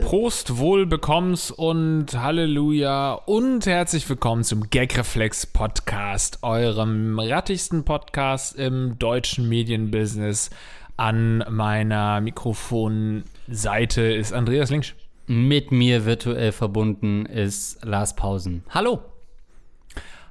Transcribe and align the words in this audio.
Prost, 0.00 0.56
wohl 0.56 0.86
bekomm's 0.86 1.50
und 1.50 2.06
Halleluja 2.14 3.12
und 3.26 3.66
herzlich 3.66 4.08
willkommen 4.08 4.44
zum 4.44 4.70
Gagreflex 4.70 5.44
Podcast, 5.44 6.38
eurem 6.42 7.18
rattigsten 7.18 7.84
Podcast 7.84 8.56
im 8.56 8.98
deutschen 8.98 9.46
Medienbusiness. 9.50 10.48
An 10.96 11.44
meiner 11.50 12.22
Mikrofonseite 12.22 14.00
ist 14.10 14.32
Andreas 14.32 14.70
Links. 14.70 14.94
Mit 15.28 15.70
mir 15.72 16.06
virtuell 16.06 16.52
verbunden 16.52 17.26
ist 17.26 17.84
Lars 17.84 18.16
Pausen. 18.16 18.64
Hallo. 18.70 19.02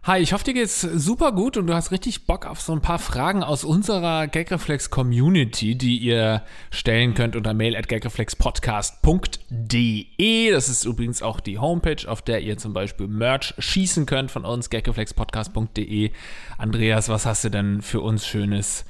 Hi, 0.01 0.19
ich 0.19 0.33
hoffe, 0.33 0.43
dir 0.43 0.55
geht's 0.55 0.81
super 0.81 1.33
gut 1.33 1.55
und 1.55 1.67
du 1.67 1.75
hast 1.75 1.91
richtig 1.91 2.25
Bock 2.25 2.47
auf 2.47 2.59
so 2.61 2.73
ein 2.73 2.81
paar 2.81 2.97
Fragen 2.97 3.43
aus 3.43 3.63
unserer 3.63 4.27
Gagreflex 4.27 4.89
Community, 4.89 5.77
die 5.77 5.99
ihr 5.99 6.41
stellen 6.71 7.13
könnt 7.13 7.35
unter 7.35 7.53
mail 7.53 7.75
at 7.75 7.87
gagreflexpodcast.de. 7.89 10.51
Das 10.51 10.67
ist 10.67 10.85
übrigens 10.85 11.21
auch 11.21 11.41
die 11.41 11.59
Homepage, 11.59 12.09
auf 12.09 12.23
der 12.23 12.41
ihr 12.41 12.57
zum 12.57 12.73
Beispiel 12.73 13.07
Merch 13.07 13.53
schießen 13.59 14.07
könnt 14.07 14.31
von 14.31 14.45
uns, 14.45 14.71
gagreflexpodcast.de. 14.71 16.09
Andreas, 16.57 17.09
was 17.09 17.27
hast 17.27 17.43
du 17.43 17.51
denn 17.51 17.83
für 17.83 18.01
uns 18.01 18.25
Schönes 18.25 18.83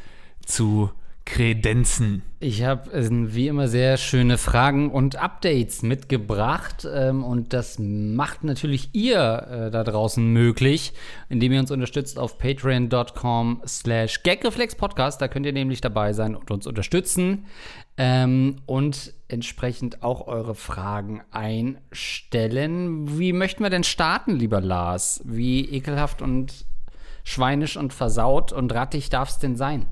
zu 0.45 0.89
Kredenzen. 1.27 2.23
Ich 2.39 2.63
habe 2.63 2.91
äh, 2.93 3.09
wie 3.11 3.49
immer 3.49 3.67
sehr 3.67 3.97
schöne 3.97 4.37
Fragen 4.37 4.89
und 4.89 5.17
Updates 5.17 5.81
mitgebracht 5.81 6.87
ähm, 6.89 7.23
und 7.23 7.51
das 7.51 7.77
macht 7.79 8.45
natürlich 8.45 8.89
ihr 8.93 9.67
äh, 9.67 9.71
da 9.71 9.83
draußen 9.83 10.25
möglich, 10.25 10.93
indem 11.27 11.51
ihr 11.51 11.59
uns 11.59 11.69
unterstützt 11.69 12.17
auf 12.17 12.37
patreon.com 12.37 13.61
slash 13.67 14.23
gagreflexpodcast. 14.23 15.21
Da 15.21 15.27
könnt 15.27 15.45
ihr 15.45 15.51
nämlich 15.51 15.81
dabei 15.81 16.13
sein 16.13 16.33
und 16.33 16.49
uns 16.49 16.65
unterstützen 16.65 17.45
ähm, 17.97 18.61
und 18.65 19.13
entsprechend 19.27 20.03
auch 20.03 20.27
eure 20.27 20.55
Fragen 20.55 21.21
einstellen. 21.31 23.19
Wie 23.19 23.33
möchten 23.33 23.63
wir 23.63 23.69
denn 23.69 23.83
starten, 23.83 24.37
lieber 24.37 24.61
Lars? 24.61 25.21
Wie 25.25 25.65
ekelhaft 25.65 26.21
und 26.21 26.65
schweinisch 27.25 27.75
und 27.75 27.93
versaut 27.93 28.53
und 28.53 28.73
rattig 28.73 29.09
darf 29.09 29.29
es 29.29 29.39
denn 29.39 29.57
sein? 29.57 29.87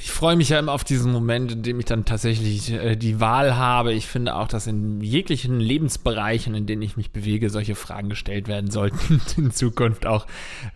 Ich 0.00 0.10
freue 0.10 0.36
mich 0.36 0.48
ja 0.48 0.58
immer 0.58 0.72
auf 0.72 0.84
diesen 0.84 1.12
Moment, 1.12 1.52
in 1.52 1.62
dem 1.62 1.78
ich 1.78 1.86
dann 1.86 2.04
tatsächlich 2.04 2.72
äh, 2.72 2.96
die 2.96 3.20
Wahl 3.20 3.56
habe. 3.56 3.92
Ich 3.92 4.06
finde 4.06 4.34
auch, 4.34 4.48
dass 4.48 4.66
in 4.66 5.00
jeglichen 5.00 5.60
Lebensbereichen, 5.60 6.54
in 6.54 6.66
denen 6.66 6.82
ich 6.82 6.96
mich 6.96 7.10
bewege, 7.10 7.50
solche 7.50 7.74
Fragen 7.74 8.08
gestellt 8.08 8.48
werden 8.48 8.70
sollten. 8.70 9.20
in 9.36 9.50
Zukunft 9.50 10.06
auch, 10.06 10.26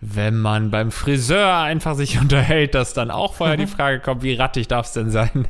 wenn 0.01 0.37
man 0.37 0.71
beim 0.71 0.91
Friseur 0.91 1.57
einfach 1.57 1.95
sich 1.95 2.19
unterhält, 2.21 2.75
dass 2.75 2.93
dann 2.93 3.11
auch 3.11 3.33
vorher 3.33 3.57
die 3.57 3.67
Frage 3.67 3.99
kommt, 3.99 4.23
wie 4.23 4.33
rattig 4.33 4.67
darf 4.67 4.87
es 4.87 4.93
denn 4.93 5.11
sein? 5.11 5.47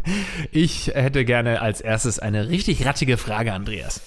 Ich 0.51 0.87
hätte 0.87 1.25
gerne 1.25 1.61
als 1.61 1.81
erstes 1.81 2.19
eine 2.19 2.49
richtig 2.49 2.85
rattige 2.85 3.17
Frage, 3.17 3.53
Andreas. 3.53 4.01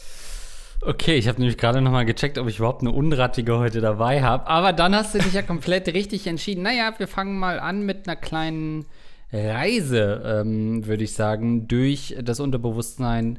Okay, 0.85 1.15
ich 1.15 1.29
habe 1.29 1.39
nämlich 1.39 1.59
gerade 1.59 1.81
noch 1.81 1.93
mal 1.93 2.05
gecheckt, 2.05 2.39
ob 2.39 2.49
ich 2.49 2.59
überhaupt 2.59 2.83
eine 2.83 2.91
unrattige 2.91 3.59
heute 3.59 3.81
dabei 3.81 4.21
habe. 4.23 4.49
Aber 4.49 4.73
dann 4.73 4.97
hast 4.97 5.15
du 5.15 5.19
dich 5.19 5.33
ja 5.33 5.43
komplett 5.43 5.87
richtig 5.95 6.27
entschieden. 6.27 6.63
Naja, 6.63 6.93
wir 6.99 7.07
fangen 7.07 7.39
mal 7.39 7.61
an 7.61 7.87
mit 7.87 8.09
einer 8.09 8.17
kleinen 8.17 8.87
Reise, 9.33 10.22
ähm, 10.25 10.86
würde 10.86 11.05
ich 11.05 11.14
sagen, 11.14 11.66
durch 11.66 12.16
das 12.22 12.38
Unterbewusstsein 12.38 13.38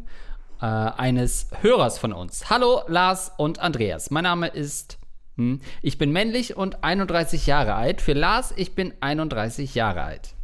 äh, 0.60 0.66
eines 0.66 1.50
Hörers 1.62 2.00
von 2.00 2.14
uns. 2.14 2.50
Hallo 2.50 2.82
Lars 2.88 3.32
und 3.38 3.60
Andreas. 3.60 4.10
Mein 4.10 4.24
Name 4.24 4.48
ist 4.48 4.98
hm, 5.38 5.62
ich 5.82 5.98
bin 5.98 6.12
männlich 6.12 6.58
und 6.58 6.84
31 6.84 7.48
Jahre 7.48 7.76
alt. 7.76 8.02
Für 8.02 8.14
Lars, 8.14 8.54
ich 8.56 8.76
bin 8.76 8.94
31 9.02 9.74
Jahre 9.76 10.04
alt. 10.04 10.36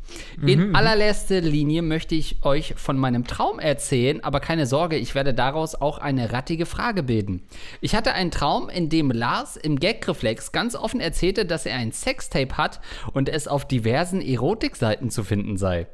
In 0.46 0.60
mhm, 0.60 0.68
mhm. 0.70 0.76
allererster 0.76 1.42
Linie 1.42 1.82
möchte 1.82 2.16
ich 2.16 2.44
euch 2.44 2.74
von 2.78 2.98
meinem 2.98 3.26
Traum 3.26 3.60
erzählen, 3.60 4.24
aber 4.24 4.40
keine 4.40 4.66
Sorge, 4.66 4.96
ich 4.96 5.16
werde 5.16 5.34
daraus 5.34 5.76
auch 5.76 5.98
eine 5.98 6.32
rattige 6.32 6.66
Frage 6.66 7.04
bilden. 7.04 7.44
Ich 7.82 7.96
hatte 7.96 8.14
einen 8.14 8.32
Traum, 8.32 8.70
in 8.70 8.90
dem 8.90 9.12
Lars 9.12 9.58
im 9.58 9.80
Gagreflex 9.80 10.52
ganz 10.52 10.76
offen 10.76 11.00
erzählte, 11.00 11.46
dass 11.46 11.66
er 11.66 11.76
ein 11.76 11.92
Sextape 11.92 12.58
hat 12.58 12.80
und 13.14 13.30
es 13.30 13.48
auf 13.48 13.68
diversen 13.68 14.22
Erotikseiten 14.22 15.10
zu 15.10 15.24
finden 15.24 15.58
sei. 15.58 15.88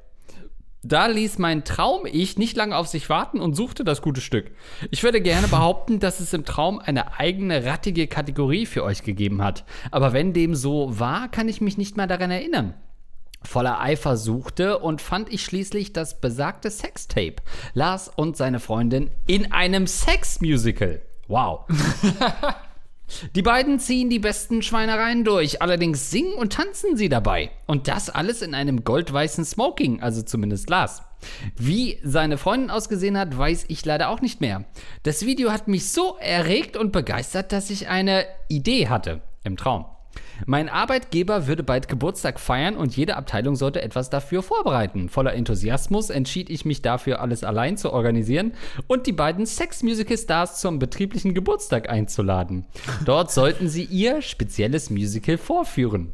Da 0.88 1.08
ließ 1.08 1.40
mein 1.40 1.64
Traum-Ich 1.64 2.38
nicht 2.38 2.56
lange 2.56 2.78
auf 2.78 2.86
sich 2.86 3.10
warten 3.10 3.40
und 3.40 3.56
suchte 3.56 3.84
das 3.84 4.04
gute 4.04 4.22
Stück. 4.22 4.52
Ich 4.92 5.02
würde 5.02 5.20
gerne 5.20 5.48
behaupten, 5.48 6.00
dass 6.00 6.20
es 6.20 6.32
im 6.32 6.46
Traum 6.46 6.78
eine 6.78 7.18
eigene 7.18 7.66
rattige 7.66 8.06
Kategorie 8.06 8.68
für 8.68 8.84
euch 8.84 9.02
gegeben 9.02 9.44
hat. 9.44 9.66
Aber 9.90 10.14
wenn 10.14 10.32
dem 10.32 10.54
so 10.54 11.00
war, 11.00 11.28
kann 11.30 11.50
ich 11.50 11.60
mich 11.60 11.80
nicht 11.80 11.98
mehr 11.98 12.06
daran 12.06 12.30
erinnern 12.30 12.76
voller 13.46 13.80
Eifer 13.80 14.18
suchte 14.18 14.80
und 14.80 15.02
fand 15.02 15.32
ich 15.32 15.44
schließlich 15.44 15.94
das 15.94 16.20
besagte 16.20 16.70
Sextape. 16.70 17.36
Lars 17.74 18.12
und 18.16 18.38
seine 18.38 18.60
Freundin 18.60 19.12
in 19.28 19.52
einem 19.52 19.88
Sexmusical. 19.88 21.02
Wow. 21.28 21.66
Die 23.36 23.42
beiden 23.42 23.80
ziehen 23.80 24.10
die 24.10 24.20
besten 24.20 24.62
Schweinereien 24.62 25.24
durch, 25.24 25.62
allerdings 25.62 26.10
singen 26.10 26.34
und 26.34 26.54
tanzen 26.54 26.98
sie 26.98 27.08
dabei. 27.08 27.52
Und 27.68 27.88
das 27.88 28.10
alles 28.10 28.42
in 28.42 28.56
einem 28.56 28.84
goldweißen 28.84 29.46
Smoking, 29.46 30.02
also 30.02 30.24
zumindest 30.24 30.70
Lars. 30.70 31.04
Wie 31.56 32.00
seine 32.04 32.38
Freundin 32.38 32.72
ausgesehen 32.72 33.18
hat, 33.18 33.38
weiß 33.38 33.66
ich 33.68 33.86
leider 33.86 34.10
auch 34.10 34.22
nicht 34.22 34.42
mehr. 34.42 34.66
Das 35.04 35.26
Video 35.26 35.52
hat 35.52 35.68
mich 35.68 35.92
so 35.92 36.18
erregt 36.20 36.78
und 36.78 36.92
begeistert, 36.92 37.52
dass 37.52 37.70
ich 37.70 37.88
eine 37.88 38.26
Idee 38.48 38.90
hatte 38.90 39.22
im 39.44 39.56
Traum. 39.56 39.86
Mein 40.46 40.70
Arbeitgeber 40.70 41.48
würde 41.48 41.64
bald 41.64 41.88
Geburtstag 41.88 42.40
feiern 42.40 42.76
und 42.76 42.96
jede 42.96 43.16
Abteilung 43.16 43.56
sollte 43.56 43.82
etwas 43.82 44.10
dafür 44.10 44.44
vorbereiten. 44.44 45.10
Voller 45.10 45.34
Enthusiasmus 45.34 46.10
entschied 46.10 46.50
ich 46.50 46.66
mich 46.66 46.82
dafür, 46.82 47.22
alles 47.22 47.44
allein 47.44 47.78
zu 47.78 47.94
organisieren 47.94 48.54
und 48.88 49.08
die 49.08 49.14
beiden 49.14 49.46
Sex-Musical-Stars 49.46 50.60
zum 50.60 50.80
betrieblichen 50.80 51.34
Geburtstag 51.34 51.90
einzuladen. 51.90 52.66
Dort 53.06 53.32
sollten 53.32 53.70
sie 53.70 53.84
ihr 53.84 54.22
spezielles 54.22 54.90
Musical 54.90 55.38
vorführen. 55.38 56.14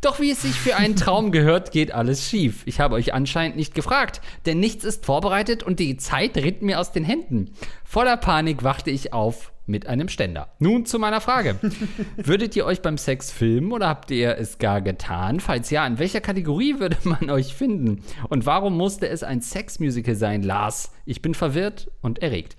Doch 0.00 0.20
wie 0.20 0.30
es 0.30 0.42
sich 0.42 0.54
für 0.54 0.76
einen 0.76 0.94
Traum 0.94 1.32
gehört, 1.32 1.72
geht 1.72 1.92
alles 1.92 2.28
schief. 2.28 2.62
Ich 2.66 2.78
habe 2.78 2.94
euch 2.94 3.14
anscheinend 3.14 3.56
nicht 3.56 3.74
gefragt, 3.74 4.20
denn 4.44 4.60
nichts 4.60 4.84
ist 4.84 5.04
vorbereitet 5.04 5.62
und 5.64 5.80
die 5.80 5.96
Zeit 5.96 6.36
rinnt 6.36 6.62
mir 6.62 6.78
aus 6.78 6.92
den 6.92 7.04
Händen. 7.04 7.50
Voller 7.84 8.16
Panik 8.16 8.62
wachte 8.62 8.90
ich 8.90 9.12
auf 9.12 9.52
mit 9.66 9.86
einem 9.86 10.08
Ständer. 10.08 10.54
Nun 10.58 10.86
zu 10.86 10.98
meiner 10.98 11.20
Frage. 11.20 11.56
Würdet 12.16 12.56
ihr 12.56 12.64
euch 12.64 12.82
beim 12.82 12.98
Sex 12.98 13.30
filmen 13.30 13.72
oder 13.72 13.88
habt 13.88 14.10
ihr 14.10 14.36
es 14.38 14.58
gar 14.58 14.80
getan? 14.80 15.40
Falls 15.40 15.70
ja, 15.70 15.86
in 15.86 15.98
welcher 15.98 16.20
Kategorie 16.20 16.78
würde 16.78 16.96
man 17.04 17.30
euch 17.30 17.54
finden? 17.54 18.02
Und 18.28 18.46
warum 18.46 18.76
musste 18.76 19.08
es 19.08 19.22
ein 19.22 19.40
Sexmusical 19.40 20.14
sein, 20.14 20.42
Lars? 20.42 20.92
Ich 21.04 21.22
bin 21.22 21.34
verwirrt 21.34 21.90
und 22.00 22.22
erregt. 22.22 22.56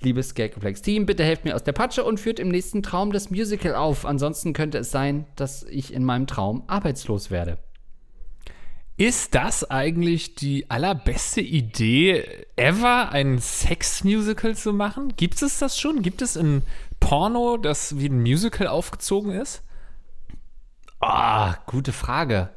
Liebes 0.00 0.34
Gagreflex-Team, 0.34 1.06
bitte 1.06 1.24
helft 1.24 1.44
mir 1.44 1.54
aus 1.54 1.64
der 1.64 1.72
Patsche 1.72 2.04
und 2.04 2.20
führt 2.20 2.38
im 2.38 2.48
nächsten 2.48 2.82
Traum 2.82 3.12
das 3.12 3.30
Musical 3.30 3.74
auf. 3.74 4.04
Ansonsten 4.04 4.52
könnte 4.52 4.78
es 4.78 4.90
sein, 4.90 5.26
dass 5.36 5.62
ich 5.64 5.92
in 5.92 6.04
meinem 6.04 6.26
Traum 6.26 6.64
arbeitslos 6.66 7.30
werde. 7.30 7.58
Ist 8.98 9.34
das 9.34 9.70
eigentlich 9.70 10.36
die 10.36 10.70
allerbeste 10.70 11.42
Idee 11.42 12.46
ever, 12.56 13.10
ein 13.10 13.38
Sex-Musical 13.38 14.56
zu 14.56 14.72
machen? 14.72 15.14
Gibt 15.16 15.42
es 15.42 15.58
das 15.58 15.78
schon? 15.78 16.00
Gibt 16.00 16.22
es 16.22 16.36
ein 16.36 16.62
Porno, 16.98 17.58
das 17.58 17.98
wie 17.98 18.08
ein 18.08 18.22
Musical 18.22 18.68
aufgezogen 18.68 19.32
ist? 19.32 19.62
Ah, 21.00 21.52
oh, 21.52 21.54
gute 21.66 21.92
Frage. 21.92 22.48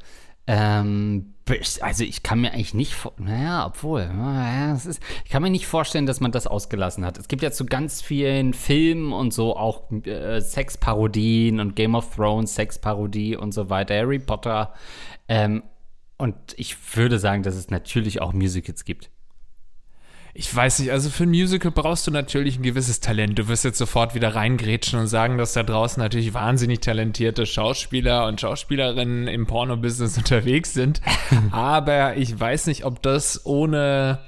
Ähm, 0.46 1.34
also 1.82 2.04
ich 2.04 2.22
kann 2.22 2.40
mir 2.40 2.52
eigentlich 2.52 2.72
nicht, 2.72 2.96
naja, 3.18 3.66
obwohl, 3.66 4.06
naja, 4.08 4.74
ist, 4.74 5.02
ich 5.24 5.30
kann 5.30 5.42
mir 5.42 5.50
nicht 5.50 5.66
vorstellen, 5.66 6.06
dass 6.06 6.20
man 6.20 6.32
das 6.32 6.46
ausgelassen 6.46 7.04
hat. 7.04 7.18
Es 7.18 7.28
gibt 7.28 7.42
ja 7.42 7.50
zu 7.50 7.66
ganz 7.66 8.00
vielen 8.00 8.54
Filmen 8.54 9.12
und 9.12 9.34
so 9.34 9.56
auch 9.56 9.90
äh, 10.06 10.40
Sexparodien 10.40 11.60
und 11.60 11.76
Game 11.76 11.94
of 11.94 12.14
Thrones 12.16 12.54
Sexparodie 12.54 13.36
und 13.36 13.52
so 13.52 13.68
weiter, 13.68 13.94
Harry 13.94 14.20
Potter. 14.20 14.72
Ähm, 15.28 15.62
und 16.20 16.34
ich 16.56 16.76
würde 16.94 17.18
sagen, 17.18 17.42
dass 17.42 17.54
es 17.54 17.70
natürlich 17.70 18.20
auch 18.20 18.32
Musicals 18.32 18.84
gibt. 18.84 19.10
Ich 20.32 20.54
weiß 20.54 20.78
nicht, 20.78 20.92
also 20.92 21.10
für 21.10 21.24
ein 21.24 21.30
Musical 21.30 21.72
brauchst 21.72 22.06
du 22.06 22.12
natürlich 22.12 22.58
ein 22.58 22.62
gewisses 22.62 23.00
Talent. 23.00 23.38
Du 23.38 23.48
wirst 23.48 23.64
jetzt 23.64 23.78
sofort 23.78 24.14
wieder 24.14 24.34
reingrätschen 24.34 25.00
und 25.00 25.08
sagen, 25.08 25.38
dass 25.38 25.54
da 25.54 25.64
draußen 25.64 26.00
natürlich 26.00 26.32
wahnsinnig 26.34 26.80
talentierte 26.80 27.46
Schauspieler 27.46 28.26
und 28.26 28.40
Schauspielerinnen 28.40 29.26
im 29.26 29.46
Porno-Business 29.46 30.18
unterwegs 30.18 30.72
sind. 30.72 31.00
Aber 31.50 32.16
ich 32.16 32.38
weiß 32.38 32.66
nicht, 32.68 32.84
ob 32.84 33.02
das 33.02 33.44
ohne 33.44 34.20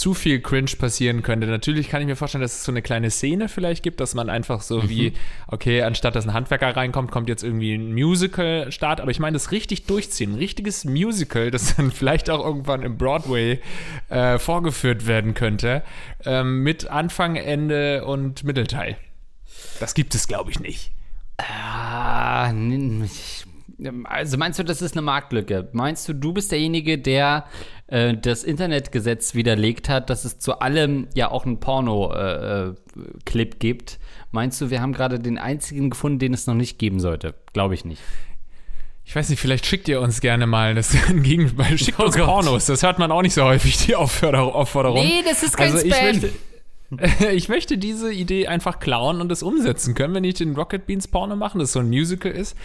zu 0.00 0.14
viel 0.14 0.40
Cringe 0.40 0.70
passieren 0.78 1.22
könnte. 1.22 1.46
Natürlich 1.46 1.90
kann 1.90 2.00
ich 2.00 2.06
mir 2.06 2.16
vorstellen, 2.16 2.40
dass 2.40 2.54
es 2.54 2.64
so 2.64 2.72
eine 2.72 2.80
kleine 2.80 3.10
Szene 3.10 3.50
vielleicht 3.50 3.82
gibt, 3.82 4.00
dass 4.00 4.14
man 4.14 4.30
einfach 4.30 4.62
so 4.62 4.88
wie, 4.88 5.10
mhm. 5.10 5.14
okay, 5.48 5.82
anstatt 5.82 6.16
dass 6.16 6.26
ein 6.26 6.32
Handwerker 6.32 6.74
reinkommt, 6.74 7.10
kommt 7.10 7.28
jetzt 7.28 7.44
irgendwie 7.44 7.74
ein 7.74 7.92
Musical-Start. 7.92 9.02
Aber 9.02 9.10
ich 9.10 9.18
meine, 9.18 9.34
das 9.34 9.52
richtig 9.52 9.84
durchziehen, 9.84 10.32
ein 10.32 10.38
richtiges 10.38 10.86
Musical, 10.86 11.50
das 11.50 11.76
dann 11.76 11.90
vielleicht 11.92 12.30
auch 12.30 12.42
irgendwann 12.42 12.82
im 12.82 12.96
Broadway 12.96 13.60
äh, 14.08 14.38
vorgeführt 14.38 15.06
werden 15.06 15.34
könnte, 15.34 15.82
ähm, 16.24 16.62
mit 16.62 16.86
Anfang, 16.86 17.36
Ende 17.36 18.06
und 18.06 18.42
Mittelteil. 18.42 18.96
Das 19.80 19.92
gibt 19.92 20.14
es, 20.14 20.26
glaube 20.26 20.50
ich, 20.50 20.60
nicht. 20.60 20.92
Ah, 21.36 22.50
also 24.04 24.36
meinst 24.36 24.58
du, 24.58 24.62
das 24.62 24.82
ist 24.82 24.94
eine 24.94 25.02
Marktlücke? 25.02 25.68
Meinst 25.72 26.08
du, 26.08 26.14
du 26.14 26.32
bist 26.32 26.52
derjenige, 26.52 26.98
der 26.98 27.46
äh, 27.90 28.16
das 28.16 28.42
Internetgesetz 28.44 29.34
widerlegt 29.34 29.88
hat, 29.88 30.08
dass 30.10 30.24
es 30.24 30.38
zu 30.38 30.60
allem 30.60 31.08
ja 31.14 31.30
auch 31.30 31.44
einen 31.44 31.60
Porno-Clip 31.60 33.58
gibt? 33.60 33.98
Meinst 34.32 34.60
du, 34.60 34.70
wir 34.70 34.80
haben 34.80 34.92
gerade 34.92 35.18
den 35.18 35.38
einzigen 35.38 35.90
gefunden, 35.90 36.18
den 36.18 36.34
es 36.34 36.46
noch 36.46 36.54
nicht 36.54 36.78
geben 36.78 37.00
sollte? 37.00 37.34
Glaube 37.52 37.74
ich 37.74 37.84
nicht. 37.84 38.00
Ich 39.04 39.16
weiß 39.16 39.28
nicht, 39.28 39.40
vielleicht 39.40 39.66
schickt 39.66 39.88
ihr 39.88 40.00
uns 40.00 40.20
gerne 40.20 40.46
mal 40.46 40.74
das 40.74 40.96
Gegenteil. 41.08 41.76
Schickt 41.78 41.98
Oh 41.98 42.04
uns 42.04 42.16
Gott. 42.16 42.26
Pornos. 42.26 42.66
Das 42.66 42.82
hört 42.82 42.98
man 42.98 43.10
auch 43.10 43.22
nicht 43.22 43.34
so 43.34 43.42
häufig, 43.44 43.76
die 43.86 43.96
Aufforder- 43.96 44.54
Aufforderung. 44.54 45.04
das 45.24 45.42
ist 45.42 45.56
kein 45.56 45.72
also 45.72 45.84
ich 45.84 45.90
möchte, 46.02 46.30
ich 47.32 47.48
möchte 47.48 47.76
diese 47.78 48.12
Idee 48.12 48.46
einfach 48.46 48.78
klauen 48.78 49.20
und 49.20 49.28
das 49.28 49.42
umsetzen. 49.42 49.94
Können 49.94 50.14
wir 50.14 50.20
nicht 50.20 50.38
den 50.38 50.54
Rocket 50.54 50.86
Beans 50.86 51.08
Porno 51.08 51.34
machen, 51.34 51.58
das 51.58 51.72
so 51.72 51.80
ein 51.80 51.88
Musical 51.88 52.30
ist? 52.30 52.56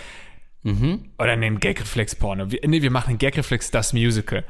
Mhm. 0.62 1.06
Oder 1.18 1.32
einen 1.32 1.60
Gagreflex 1.60 2.16
Porno. 2.16 2.52
Wir, 2.52 2.60
nee, 2.68 2.82
wir 2.84 2.92
machen 2.92 3.10
einen 3.10 3.18
Gagreflex 3.20 3.72
das 3.72 3.94
Musical. 3.94 4.44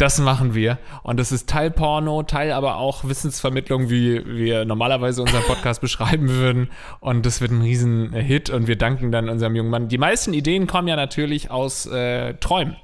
Das 0.00 0.18
machen 0.18 0.54
wir. 0.54 0.78
Und 1.02 1.20
das 1.20 1.30
ist 1.30 1.46
Teil 1.46 1.70
Porno, 1.70 2.22
Teil 2.22 2.52
aber 2.52 2.76
auch 2.76 3.04
Wissensvermittlung, 3.04 3.90
wie 3.90 4.24
wir 4.24 4.64
normalerweise 4.64 5.20
unseren 5.20 5.42
Podcast 5.42 5.80
beschreiben 5.82 6.30
würden. 6.30 6.70
Und 7.00 7.26
das 7.26 7.42
wird 7.42 7.50
ein 7.50 7.60
riesen 7.60 8.14
Hit 8.14 8.48
und 8.48 8.66
wir 8.66 8.76
danken 8.76 9.12
dann 9.12 9.28
unserem 9.28 9.56
jungen 9.56 9.68
Mann. 9.68 9.88
Die 9.88 9.98
meisten 9.98 10.32
Ideen 10.32 10.66
kommen 10.66 10.88
ja 10.88 10.96
natürlich 10.96 11.50
aus 11.50 11.84
äh, 11.84 12.32
Träumen. 12.36 12.76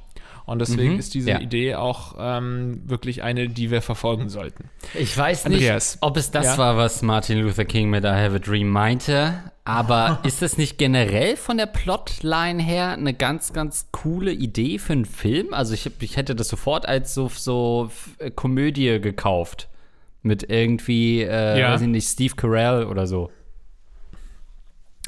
Und 0.47 0.61
deswegen 0.61 0.97
ist 0.99 1.13
diese 1.15 1.31
ja. 1.31 1.41
Idee 1.41 1.75
auch 1.75 2.15
ähm, 2.19 2.81
wirklich 2.87 3.23
eine, 3.25 3.49
die 3.49 3.71
wir 3.73 3.83
verfolgen 3.83 4.29
sollten. 4.29 4.71
Ich 4.95 5.17
weiß 5.19 5.49
nicht, 5.49 5.57
Andreas. 5.57 5.99
ob 6.01 6.17
es 6.17 6.31
das 6.31 6.47
Ja? 6.47 6.59
war, 6.59 6.77
was 6.77 7.03
Martin 7.03 7.39
Luther 7.41 7.65
King 7.65 7.91
mit 7.91 8.05
I 8.05 8.09
Have 8.09 8.37
a 8.37 8.39
Dream 8.39 8.69
meinte, 8.69 9.35
aber 9.65 10.21
ist 10.25 10.43
das 10.43 10.57
nicht 10.57 10.79
generell 10.79 11.37
von 11.37 11.57
der 11.57 11.67
Plotline 11.67 12.63
her 12.63 12.93
eine 12.93 13.13
ganz, 13.13 13.53
ganz 13.53 13.89
coole 13.91 14.31
Idee 14.33 14.79
für 14.79 14.93
einen 14.93 15.05
Film? 15.05 15.53
Also 15.53 15.75
ich, 15.75 15.91
ich 16.01 16.17
hätte 16.17 16.37
das 16.37 16.47
sofort 16.47 16.87
als 16.87 17.13
so, 17.13 17.29
so 17.29 17.91
äh, 18.19 18.31
Komödie 18.31 19.01
gekauft. 19.01 19.69
Mit 20.23 20.49
irgendwie, 20.49 21.23
äh, 21.23 21.59
Ja. 21.61 21.73
weiß 21.73 21.81
ich 21.83 21.89
nicht, 21.89 22.09
Steve 22.09 22.35
Carell 22.37 22.85
oder 22.85 23.07
so. 23.09 23.31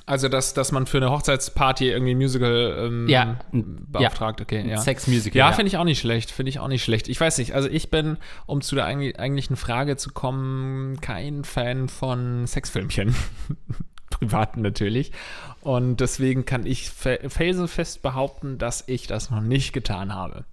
Also, 0.09 0.29
dass, 0.29 0.55
dass 0.55 0.73
man 0.73 0.87
für 0.87 0.97
eine 0.99 1.11
Hochzeitsparty 1.11 1.91
irgendwie 1.91 2.13
ein 2.15 2.17
Musical 2.19 2.77
ähm, 2.87 3.09
Ja. 3.09 3.37
beauftragt, 3.53 4.41
okay, 4.41 4.67
ja. 4.69 4.79
Sex-Musical. 4.79 5.39
Ja, 5.39 5.53
finde 5.53 5.69
ich 5.69 5.77
auch 5.77 5.85
nicht 5.85 5.99
schlecht. 6.01 6.31
Finde 6.31 6.51
ich 6.51 6.59
auch 6.59 6.69
nicht 6.69 6.83
schlecht. 6.83 7.09
Ich 7.09 7.21
weiß 7.21 7.39
nicht, 7.39 7.55
also 7.55 7.69
ich 7.69 7.91
bin, 7.91 8.17
um 8.47 8.61
zu 8.63 8.75
der 8.75 8.87
eig- 8.87 9.19
eigentlichen 9.19 9.57
Frage 9.57 9.97
zu 9.97 10.11
kommen, 10.11 11.01
kein 11.01 11.45
Fan 11.45 11.89
von 11.89 12.47
Sexfilmchen. 12.47 13.15
Privaten 14.11 14.63
natürlich. 14.63 15.13
Und 15.61 15.99
deswegen 16.01 16.45
kann 16.47 16.65
ich 16.67 16.89
fe- 16.91 17.21
felsenfest 17.29 18.01
behaupten, 18.03 18.57
dass 18.59 18.85
ich 18.87 19.07
das 19.07 19.31
noch 19.31 19.41
nicht 19.43 19.73
getan 19.73 20.15
habe. 20.15 20.45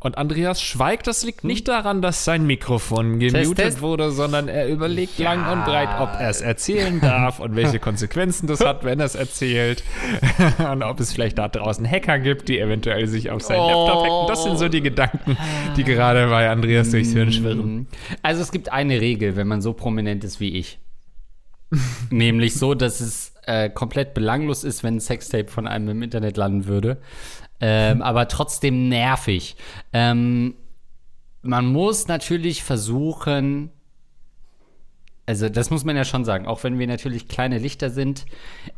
Und 0.00 0.16
Andreas 0.16 0.62
schweigt, 0.62 1.08
das 1.08 1.24
liegt 1.24 1.42
nicht 1.42 1.66
daran, 1.66 2.00
dass 2.02 2.24
sein 2.24 2.46
Mikrofon 2.46 3.18
gemutet 3.18 3.56
Test. 3.56 3.80
wurde, 3.80 4.12
sondern 4.12 4.46
er 4.46 4.68
überlegt 4.68 5.18
Ja. 5.18 5.32
lang 5.34 5.52
und 5.52 5.64
breit, 5.64 5.88
ob 5.98 6.10
er 6.20 6.30
es 6.30 6.40
erzählen 6.40 7.00
darf 7.00 7.40
und 7.40 7.56
welche 7.56 7.78
Konsequenzen 7.80 8.46
das 8.46 8.60
hat, 8.60 8.84
wenn 8.84 9.00
er 9.00 9.06
es 9.06 9.16
erzählt. 9.16 9.82
und 10.72 10.84
ob 10.84 11.00
es 11.00 11.12
vielleicht 11.12 11.38
da 11.38 11.48
draußen 11.48 11.84
Hacker 11.90 12.20
gibt, 12.20 12.48
die 12.48 12.60
eventuell 12.60 13.08
sich 13.08 13.30
auf 13.30 13.42
seinen 13.42 13.66
Laptop 13.66 14.04
hacken. 14.04 14.28
Das 14.28 14.44
sind 14.44 14.56
so 14.58 14.68
die 14.68 14.82
Gedanken, 14.82 15.36
die 15.76 15.82
gerade 15.82 16.28
bei 16.28 16.48
Andreas 16.48 16.90
durchs 16.92 17.10
Hirn 17.12 17.32
schwirren. 17.32 17.88
Also 18.22 18.40
es 18.40 18.52
gibt 18.52 18.70
eine 18.70 19.00
Regel, 19.00 19.34
wenn 19.34 19.48
man 19.48 19.60
so 19.62 19.72
prominent 19.72 20.22
ist 20.22 20.38
wie 20.38 20.50
ich. 20.56 20.78
Nämlich 22.10 22.54
so, 22.54 22.74
dass 22.74 23.00
es 23.00 23.34
äh, 23.46 23.68
komplett 23.68 24.14
belanglos 24.14 24.62
ist, 24.62 24.84
wenn 24.84 24.96
ein 24.96 25.00
Sextape 25.00 25.48
von 25.48 25.66
einem 25.66 25.88
im 25.88 26.02
Internet 26.02 26.36
landen 26.36 26.66
würde. 26.66 26.98
Ähm, 27.60 28.02
aber 28.02 28.28
trotzdem 28.28 28.88
nervig. 28.88 29.56
Ähm, 29.92 30.54
man 31.42 31.66
muss 31.66 32.08
natürlich 32.08 32.62
versuchen, 32.62 33.70
also 35.26 35.48
das 35.48 35.70
muss 35.70 35.84
man 35.84 35.96
ja 35.96 36.04
schon 36.04 36.24
sagen, 36.24 36.46
auch 36.46 36.64
wenn 36.64 36.78
wir 36.78 36.86
natürlich 36.86 37.28
kleine 37.28 37.58
Lichter 37.58 37.90
sind, 37.90 38.26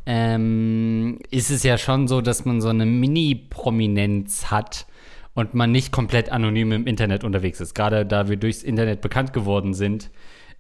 ähm, 0.07 1.19
ist 1.31 1.51
es 1.51 1.63
ja 1.63 1.79
schon 1.79 2.09
so, 2.09 2.21
dass 2.21 2.45
man 2.45 2.61
so 2.61 2.69
eine 2.69 2.87
Mini-Prominenz 2.87 4.51
hat 4.51 4.87
und 5.35 5.55
man 5.55 5.71
nicht 5.71 5.93
komplett 5.93 6.31
anonym 6.31 6.73
im 6.73 6.87
Internet 6.87 7.23
unterwegs 7.25 7.61
ist. 7.61 7.75
Gerade 7.75 8.05
da 8.05 8.29
wir 8.29 8.37
durchs 8.37 8.63
Internet 8.63 9.01
bekannt 9.01 9.33
geworden 9.33 9.75
sind, 9.75 10.11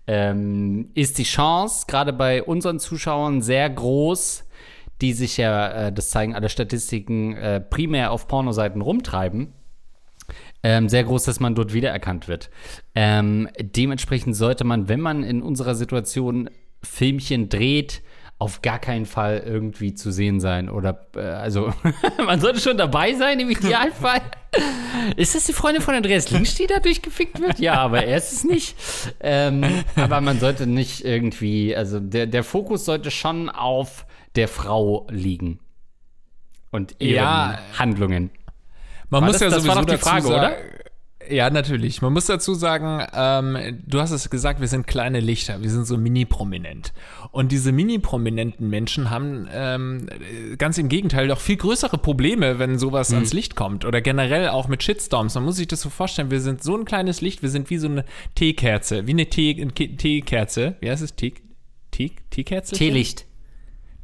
ähm, 0.06 0.90
ist 0.94 1.18
die 1.18 1.24
Chance, 1.24 1.86
gerade 1.86 2.12
bei 2.12 2.42
unseren 2.42 2.78
Zuschauern, 2.78 3.42
sehr 3.42 3.68
groß, 3.68 4.44
die 5.00 5.12
sich 5.12 5.36
ja, 5.36 5.68
äh, 5.68 5.92
das 5.92 6.10
zeigen 6.10 6.34
alle 6.34 6.48
Statistiken, 6.48 7.36
äh, 7.36 7.60
primär 7.60 8.12
auf 8.12 8.28
Pornoseiten 8.28 8.82
rumtreiben, 8.82 9.52
ähm, 10.62 10.88
sehr 10.88 11.04
groß, 11.04 11.24
dass 11.24 11.40
man 11.40 11.54
dort 11.54 11.72
wiedererkannt 11.72 12.28
wird. 12.28 12.50
Ähm, 12.94 13.48
dementsprechend 13.58 14.36
sollte 14.36 14.64
man, 14.64 14.88
wenn 14.88 15.00
man 15.00 15.22
in 15.22 15.42
unserer 15.42 15.74
Situation 15.74 16.50
Filmchen 16.82 17.48
dreht, 17.48 18.02
auf 18.38 18.62
gar 18.62 18.78
keinen 18.78 19.04
Fall 19.04 19.42
irgendwie 19.44 19.94
zu 19.94 20.10
sehen 20.10 20.40
sein. 20.40 20.70
Oder, 20.70 21.06
äh, 21.14 21.20
also, 21.20 21.74
man 22.24 22.40
sollte 22.40 22.60
schon 22.60 22.78
dabei 22.78 23.12
sein 23.14 23.38
im 23.38 23.50
Idealfall. 23.50 24.22
Ist 25.16 25.34
das 25.34 25.44
die 25.44 25.52
Freundin 25.52 25.82
von 25.82 25.94
Andreas 25.94 26.30
Links, 26.30 26.54
die 26.54 26.66
da 26.66 26.80
durchgefickt 26.80 27.38
wird? 27.38 27.58
Ja, 27.58 27.74
aber 27.74 28.02
er 28.02 28.16
ist 28.16 28.32
es 28.32 28.44
nicht. 28.44 28.76
Ähm, 29.20 29.62
aber 29.94 30.22
man 30.22 30.40
sollte 30.40 30.66
nicht 30.66 31.04
irgendwie, 31.04 31.76
also 31.76 32.00
der, 32.00 32.26
der 32.26 32.42
Fokus 32.42 32.86
sollte 32.86 33.10
schon 33.10 33.50
auf 33.50 34.06
der 34.40 34.48
Frau 34.48 35.06
liegen. 35.10 35.58
Und 36.70 36.96
ihren 36.98 37.14
Ja. 37.14 37.58
Handlungen. 37.78 38.30
Man 39.10 39.20
War 39.22 39.28
muss 39.28 39.32
das- 39.38 39.40
ja 39.42 39.46
das 39.50 39.66
war 39.66 39.74
sowieso 39.74 39.86
doch 39.86 39.94
die 39.96 40.00
Frage, 40.00 40.22
dazu 40.22 40.28
oder? 40.34 40.40
sagen, 40.50 40.56
Ja, 41.28 41.48
natürlich. 41.50 42.00
Man 42.02 42.12
muss 42.14 42.26
dazu 42.26 42.54
sagen, 42.54 43.06
ähm, 43.12 43.78
du 43.86 44.00
hast 44.00 44.10
es 44.10 44.30
gesagt, 44.30 44.60
wir 44.60 44.66
sind 44.66 44.86
kleine 44.88 45.20
Lichter, 45.20 45.62
wir 45.62 45.70
sind 45.70 45.86
so 45.86 45.96
mini-prominent. 45.98 46.92
Und 47.30 47.52
diese 47.52 47.70
mini-prominenten 47.70 48.68
Menschen 48.68 49.10
haben 49.10 49.46
ähm, 49.52 50.08
ganz 50.58 50.78
im 50.78 50.88
Gegenteil 50.88 51.28
doch 51.28 51.38
viel 51.38 51.56
größere 51.56 51.98
Probleme, 51.98 52.58
wenn 52.58 52.78
sowas 52.78 53.12
ans 53.12 53.32
Licht 53.32 53.54
kommt. 53.54 53.84
Oder 53.84 54.00
generell 54.00 54.48
auch 54.48 54.66
mit 54.66 54.82
Shitstorms. 54.82 55.34
Man 55.34 55.44
muss 55.44 55.56
sich 55.56 55.68
das 55.68 55.82
so 55.82 55.90
vorstellen, 55.90 56.30
wir 56.32 56.40
sind 56.40 56.64
so 56.64 56.76
ein 56.76 56.84
kleines 56.86 57.20
Licht, 57.20 57.42
wir 57.42 57.50
sind 57.50 57.68
wie 57.70 57.78
so 57.78 57.86
eine 57.88 58.04
Teekerze, 58.34 59.06
wie 59.06 59.12
eine 59.12 59.26
Tee- 59.26 59.66
Teekerze. 59.96 60.76
Wie 60.80 60.90
heißt 60.90 61.02
es? 61.02 61.14
Tee, 61.14 61.34
Tee, 61.92 62.12
Teekerze? 62.30 62.74
Teelicht. 62.74 63.26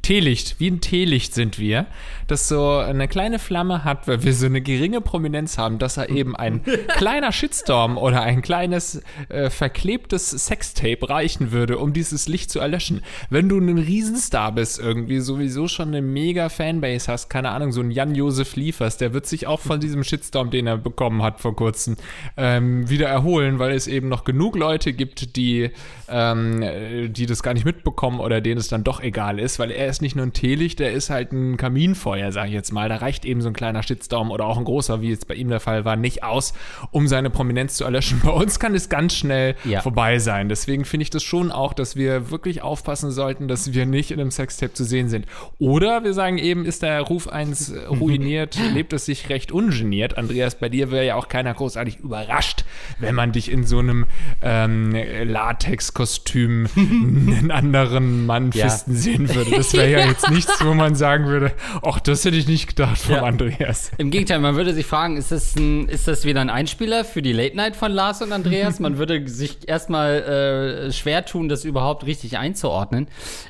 Teelicht, 0.01 0.59
wie 0.59 0.71
ein 0.71 0.79
Teelicht 0.79 1.33
sind 1.33 1.59
wir, 1.59 1.85
das 2.27 2.47
so 2.47 2.77
eine 2.77 3.07
kleine 3.07 3.39
Flamme 3.39 3.83
hat, 3.83 4.07
weil 4.07 4.23
wir 4.23 4.33
so 4.33 4.45
eine 4.45 4.61
geringe 4.61 5.01
Prominenz 5.01 5.57
haben, 5.57 5.79
dass 5.79 5.97
er 5.97 6.09
eben 6.09 6.35
ein 6.35 6.61
kleiner 6.95 7.33
Shitstorm 7.33 7.97
oder 7.97 8.21
ein 8.21 8.41
kleines 8.41 9.01
äh, 9.27 9.49
verklebtes 9.49 10.29
Sextape 10.29 11.09
reichen 11.09 11.51
würde, 11.51 11.77
um 11.77 11.91
dieses 11.91 12.27
Licht 12.29 12.51
zu 12.51 12.59
erlöschen. 12.59 13.01
Wenn 13.29 13.49
du 13.49 13.57
ein 13.57 13.77
Riesenstar 13.77 14.53
bist, 14.53 14.79
irgendwie 14.79 15.19
sowieso 15.19 15.67
schon 15.67 15.89
eine 15.89 16.01
mega 16.01 16.47
Fanbase 16.47 17.11
hast, 17.11 17.29
keine 17.29 17.49
Ahnung, 17.49 17.73
so 17.73 17.81
ein 17.81 17.91
Jan-Josef 17.91 18.55
Liefers, 18.55 18.97
der 18.97 19.13
wird 19.13 19.25
sich 19.25 19.45
auch 19.47 19.59
von 19.59 19.81
diesem 19.81 20.03
Shitstorm, 20.03 20.51
den 20.51 20.67
er 20.67 20.77
bekommen 20.77 21.21
hat 21.21 21.41
vor 21.41 21.55
kurzem, 21.55 21.97
ähm, 22.37 22.89
wieder 22.89 23.09
erholen, 23.09 23.59
weil 23.59 23.71
es 23.71 23.87
eben 23.87 24.07
noch 24.07 24.23
genug 24.23 24.55
Leute 24.55 24.93
gibt, 24.93 25.35
die, 25.35 25.71
ähm, 26.07 26.61
äh, 26.61 27.09
die 27.09 27.25
das 27.25 27.43
gar 27.43 27.53
nicht 27.53 27.65
mitbekommen 27.65 28.21
oder 28.21 28.39
denen 28.39 28.59
es 28.59 28.69
dann 28.69 28.85
doch 28.85 29.01
egal 29.01 29.39
ist, 29.39 29.59
weil 29.59 29.71
er 29.71 29.86
ist 29.89 30.01
nicht 30.01 30.15
nur 30.15 30.25
ein 30.25 30.33
Teelicht, 30.33 30.79
der 30.79 30.91
ist 30.91 31.09
halt 31.09 31.31
ein 31.31 31.57
Kaminfeuer, 31.57 32.31
sage 32.31 32.47
ich 32.49 32.53
jetzt 32.53 32.71
mal. 32.71 32.89
Da 32.89 32.97
reicht 32.97 33.25
eben 33.25 33.41
so 33.41 33.47
ein 33.49 33.53
kleiner 33.53 33.83
Shitstorm 33.83 34.31
oder 34.31 34.45
auch 34.45 34.57
ein 34.57 34.63
großer, 34.65 35.01
wie 35.01 35.09
jetzt 35.09 35.27
bei 35.27 35.35
ihm 35.35 35.49
der 35.49 35.59
Fall 35.59 35.85
war, 35.85 35.95
nicht 35.95 36.23
aus, 36.23 36.53
um 36.91 37.07
seine 37.07 37.29
Prominenz 37.29 37.75
zu 37.75 37.83
erlöschen. 37.83 38.21
Bei 38.23 38.31
uns 38.31 38.59
kann 38.59 38.73
es 38.75 38.89
ganz 38.89 39.15
schnell 39.15 39.55
Ja. 39.63 39.81
vorbei 39.81 40.19
sein. 40.19 40.49
Deswegen 40.49 40.85
finde 40.85 41.03
ich 41.03 41.09
das 41.09 41.23
schon 41.23 41.51
auch, 41.51 41.73
dass 41.73 41.95
wir 41.95 42.31
wirklich 42.31 42.61
aufpassen 42.61 43.11
sollten, 43.11 43.47
dass 43.47 43.73
wir 43.73 43.85
nicht 43.85 44.11
in 44.11 44.19
einem 44.19 44.31
Sextape 44.31 44.73
zu 44.73 44.83
sehen 44.83 45.09
sind. 45.09 45.25
Oder 45.59 46.03
wir 46.03 46.13
sagen 46.13 46.37
eben, 46.37 46.65
ist 46.65 46.83
der 46.83 47.01
Ruf 47.01 47.27
eins 47.27 47.69
äh, 47.69 47.85
ruiniert, 47.89 48.57
lebt 48.73 48.93
es 48.93 49.05
sich 49.05 49.29
recht 49.29 49.51
ungeniert. 49.51 50.17
Andreas, 50.17 50.55
bei 50.55 50.69
dir 50.69 50.91
wäre 50.91 51.05
ja 51.05 51.15
auch 51.15 51.27
keiner 51.27 51.53
großartig 51.53 51.97
überrascht, 51.99 52.65
wenn 52.99 53.15
man 53.15 53.31
dich 53.31 53.51
in 53.51 53.65
so 53.65 53.79
einem 53.79 54.05
ähm, 54.41 54.95
Latex-Kostüm 55.23 56.67
einen 56.75 57.51
anderen 57.51 58.25
Mann 58.25 58.51
Ja. 58.53 58.69
fisten 58.69 58.95
sehen 58.95 59.33
würde. 59.33 59.51
Das 59.51 59.73
wäre 59.77 59.87
wäre 59.91 60.01
ja 60.01 60.07
jetzt 60.07 60.29
nichts, 60.29 60.63
wo 60.63 60.73
man 60.73 60.95
sagen 60.95 61.25
würde, 61.25 61.51
ach, 61.83 61.99
das 61.99 62.25
hätte 62.25 62.37
ich 62.37 62.47
nicht 62.47 62.67
gedacht 62.67 62.97
vom 62.99 63.15
Ja. 63.15 63.23
Andreas. 63.23 63.91
Im 63.97 64.11
Gegenteil, 64.11 64.39
man 64.39 64.55
würde 64.55 64.73
sich 64.73 64.85
fragen, 64.85 65.17
ist 65.17 65.31
das, 65.31 65.55
ein, 65.55 65.87
ist 65.89 66.07
das 66.07 66.25
wieder 66.25 66.41
ein 66.41 66.49
Einspieler 66.49 67.05
für 67.05 67.21
die 67.21 67.33
Late 67.33 67.55
Night 67.55 67.75
von 67.75 67.91
Lars 67.91 68.21
und 68.21 68.31
Andreas? 68.31 68.79
Man 68.87 68.97
würde 68.97 69.27
sich 69.27 69.67
erstmal 69.67 70.87
äh, 70.87 70.91
schwer 70.91 71.25
tun, 71.25 71.49
das 71.49 71.65
überhaupt 71.65 72.05
richtig 72.05 72.37
einzuordnen. 72.37 73.07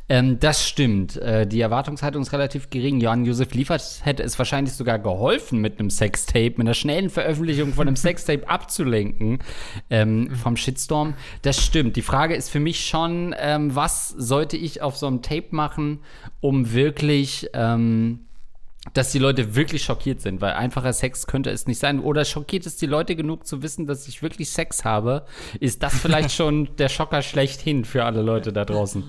Ähm, 0.09 0.39
das 0.39 0.67
stimmt. 0.67 1.17
Äh, 1.17 1.47
die 1.47 1.61
Erwartungshaltung 1.61 2.21
ist 2.21 2.33
relativ 2.33 2.69
gering. 2.69 2.99
Johann 2.99 3.25
Josef 3.25 3.53
Liefert 3.53 3.83
hätte 4.03 4.23
es 4.23 4.37
wahrscheinlich 4.37 4.73
sogar 4.73 4.99
geholfen, 4.99 5.59
mit 5.59 5.79
einem 5.79 5.89
Sextape, 5.89 6.51
mit 6.51 6.61
einer 6.61 6.73
schnellen 6.73 7.09
Veröffentlichung 7.09 7.73
von 7.73 7.87
einem 7.87 7.95
Sextape 7.97 8.47
abzulenken 8.49 9.39
ähm, 9.89 10.31
vom 10.35 10.57
Shitstorm. 10.57 11.13
Das 11.41 11.63
stimmt. 11.63 11.95
Die 11.95 12.01
Frage 12.01 12.35
ist 12.35 12.49
für 12.49 12.59
mich 12.59 12.85
schon, 12.85 13.35
ähm, 13.37 13.75
was 13.75 14.09
sollte 14.09 14.57
ich 14.57 14.81
auf 14.81 14.97
so 14.97 15.07
einem 15.07 15.21
Tape 15.21 15.47
machen, 15.51 15.99
um 16.41 16.73
wirklich 16.73 17.49
ähm, 17.53 18.27
dass 18.93 19.11
die 19.11 19.19
Leute 19.19 19.55
wirklich 19.55 19.83
schockiert 19.83 20.21
sind, 20.21 20.41
weil 20.41 20.53
einfacher 20.53 20.93
Sex 20.93 21.27
könnte 21.27 21.49
es 21.49 21.67
nicht 21.67 21.79
sein. 21.79 21.99
Oder 21.99 22.25
schockiert 22.25 22.65
es 22.65 22.77
die 22.77 22.85
Leute 22.85 23.15
genug 23.15 23.45
zu 23.45 23.61
wissen, 23.61 23.85
dass 23.85 24.07
ich 24.07 24.21
wirklich 24.21 24.49
Sex 24.49 24.85
habe? 24.85 25.25
Ist 25.59 25.83
das 25.83 25.97
vielleicht 25.99 26.31
schon 26.35 26.75
der 26.77 26.89
Schocker 26.89 27.21
schlechthin 27.21 27.85
für 27.85 28.05
alle 28.05 28.21
Leute 28.21 28.53
da 28.53 28.65
draußen? 28.65 29.03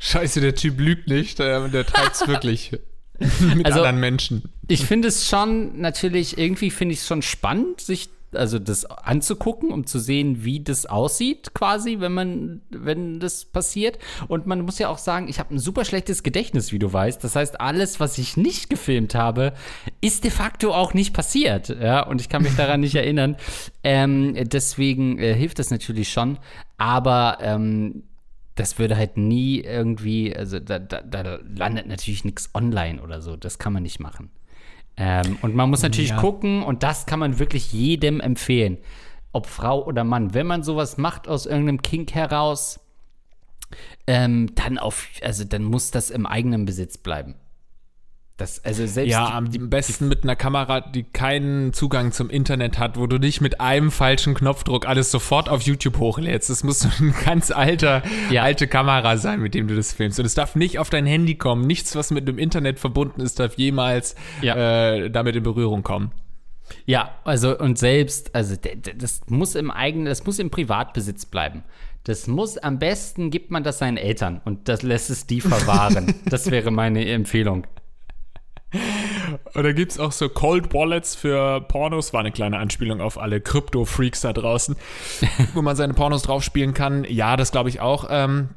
Scheiße, 0.00 0.40
der 0.40 0.54
Typ 0.54 0.78
lügt 0.80 1.08
nicht, 1.08 1.38
der, 1.38 1.68
der 1.68 1.86
treibt's 1.86 2.26
wirklich 2.28 2.72
mit 3.18 3.64
Also- 3.64 3.78
anderen 3.78 4.00
Menschen. 4.00 4.42
Ich 4.68 4.84
finde 4.84 5.08
es 5.08 5.28
schon 5.28 5.80
natürlich, 5.80 6.38
irgendwie 6.38 6.70
finde 6.70 6.94
ich 6.94 7.00
es 7.00 7.06
schon 7.06 7.22
spannend, 7.22 7.80
sich 7.80 8.08
also 8.36 8.58
das 8.58 8.84
anzugucken, 8.84 9.70
um 9.70 9.86
zu 9.86 9.98
sehen, 9.98 10.44
wie 10.44 10.60
das 10.60 10.86
aussieht, 10.86 11.54
quasi, 11.54 12.00
wenn 12.00 12.12
man, 12.12 12.62
wenn 12.70 13.20
das 13.20 13.44
passiert. 13.44 13.98
Und 14.28 14.46
man 14.46 14.62
muss 14.62 14.78
ja 14.78 14.88
auch 14.88 14.98
sagen, 14.98 15.28
ich 15.28 15.38
habe 15.38 15.54
ein 15.54 15.58
super 15.58 15.84
schlechtes 15.84 16.22
Gedächtnis, 16.22 16.72
wie 16.72 16.78
du 16.78 16.92
weißt. 16.92 17.22
Das 17.22 17.36
heißt, 17.36 17.60
alles, 17.60 18.00
was 18.00 18.18
ich 18.18 18.36
nicht 18.36 18.70
gefilmt 18.70 19.14
habe, 19.14 19.52
ist 20.00 20.24
de 20.24 20.30
facto 20.30 20.72
auch 20.72 20.94
nicht 20.94 21.14
passiert. 21.14 21.68
Ja, 21.68 22.06
und 22.06 22.20
ich 22.20 22.28
kann 22.28 22.42
mich 22.42 22.56
daran 22.56 22.80
nicht 22.80 22.94
erinnern. 22.94 23.36
Ähm, 23.82 24.34
deswegen 24.34 25.18
äh, 25.18 25.34
hilft 25.34 25.58
das 25.58 25.70
natürlich 25.70 26.10
schon. 26.10 26.38
Aber 26.76 27.38
ähm, 27.40 28.04
das 28.54 28.78
würde 28.78 28.96
halt 28.96 29.16
nie 29.16 29.60
irgendwie, 29.60 30.34
also 30.34 30.60
da, 30.60 30.78
da, 30.78 31.00
da 31.02 31.38
landet 31.56 31.86
natürlich 31.86 32.24
nichts 32.24 32.50
online 32.54 33.02
oder 33.02 33.20
so. 33.20 33.36
Das 33.36 33.58
kann 33.58 33.72
man 33.72 33.82
nicht 33.82 34.00
machen. 34.00 34.30
Ähm, 34.96 35.38
und 35.42 35.54
man 35.54 35.70
muss 35.70 35.82
natürlich 35.82 36.10
Ja. 36.10 36.16
gucken, 36.20 36.62
und 36.62 36.82
das 36.82 37.06
kann 37.06 37.18
man 37.18 37.38
wirklich 37.38 37.72
jedem 37.72 38.20
empfehlen, 38.20 38.78
ob 39.32 39.46
Frau 39.46 39.84
oder 39.84 40.04
Mann. 40.04 40.34
Wenn 40.34 40.46
man 40.46 40.62
sowas 40.62 40.96
macht 40.96 41.26
aus 41.28 41.46
irgendeinem 41.46 41.82
Kink 41.82 42.14
heraus, 42.14 42.80
ähm, 44.06 44.54
dann 44.54 44.78
auf, 44.78 45.08
also 45.22 45.44
dann 45.44 45.64
muss 45.64 45.90
das 45.90 46.10
im 46.10 46.26
eigenen 46.26 46.64
Besitz 46.64 46.98
bleiben. 46.98 47.34
Das, 48.36 48.64
also 48.64 48.84
selbst 48.84 49.12
Ja, 49.12 49.28
am 49.36 49.48
besten 49.70 50.08
mit 50.08 50.24
einer 50.24 50.34
Kamera, 50.34 50.80
die 50.80 51.04
keinen 51.04 51.72
Zugang 51.72 52.10
zum 52.10 52.30
Internet 52.30 52.80
hat, 52.80 52.98
wo 52.98 53.06
du 53.06 53.18
nicht 53.18 53.40
mit 53.40 53.60
einem 53.60 53.92
falschen 53.92 54.34
Knopfdruck 54.34 54.88
alles 54.88 55.12
sofort 55.12 55.48
auf 55.48 55.62
YouTube 55.62 55.98
hochlädst. 55.98 56.50
Das 56.50 56.64
muss 56.64 56.84
eine 56.84 57.12
ganz 57.24 57.52
alter, 57.52 58.02
Ja. 58.30 58.42
alte 58.42 58.66
Kamera 58.66 59.18
sein, 59.18 59.40
mit 59.40 59.54
dem 59.54 59.68
du 59.68 59.76
das 59.76 59.92
filmst. 59.92 60.18
Und 60.18 60.26
es 60.26 60.34
darf 60.34 60.56
nicht 60.56 60.80
auf 60.80 60.90
dein 60.90 61.06
Handy 61.06 61.36
kommen. 61.36 61.64
Nichts, 61.64 61.94
was 61.94 62.10
mit 62.10 62.26
dem 62.26 62.38
Internet 62.38 62.80
verbunden 62.80 63.20
ist, 63.20 63.38
darf 63.38 63.54
jemals 63.54 64.16
Ja. 64.42 64.56
äh, 64.96 65.10
damit 65.10 65.36
in 65.36 65.44
Berührung 65.44 65.84
kommen. 65.84 66.10
Ja, 66.86 67.10
also 67.24 67.56
und 67.56 67.78
selbst, 67.78 68.34
also 68.34 68.56
das 68.96 69.20
muss 69.28 69.54
im 69.54 69.70
eigenen, 69.70 70.06
das 70.06 70.24
muss 70.26 70.40
im 70.40 70.50
Privatbesitz 70.50 71.24
bleiben. 71.26 71.62
Das 72.02 72.26
muss 72.26 72.58
am 72.58 72.80
besten 72.80 73.30
gibt 73.30 73.52
man 73.52 73.62
das 73.62 73.78
seinen 73.78 73.96
Eltern 73.96 74.40
und 74.44 74.68
das 74.68 74.82
lässt 74.82 75.08
es 75.10 75.26
die 75.28 75.40
verwahren. 75.40 76.14
das 76.24 76.50
wäre 76.50 76.72
meine 76.72 77.06
Empfehlung. 77.06 77.66
Oder 79.54 79.72
gibt's 79.72 79.98
auch 79.98 80.12
so 80.12 80.28
Cold 80.28 80.72
Wallets 80.72 81.14
für 81.14 81.60
Pornos? 81.60 82.12
War 82.12 82.20
eine 82.20 82.32
kleine 82.32 82.58
Anspielung 82.58 83.00
auf 83.00 83.18
alle 83.18 83.40
Krypto-Freaks 83.40 84.22
da 84.22 84.32
draußen, 84.32 84.76
wo 85.54 85.62
man 85.62 85.76
seine 85.76 85.94
Pornos 85.94 86.22
draufspielen 86.22 86.74
kann. 86.74 87.04
Ja, 87.04 87.36
das 87.36 87.52
glaube 87.52 87.68
ich 87.68 87.80
auch. 87.80 88.06
Ähm, 88.10 88.50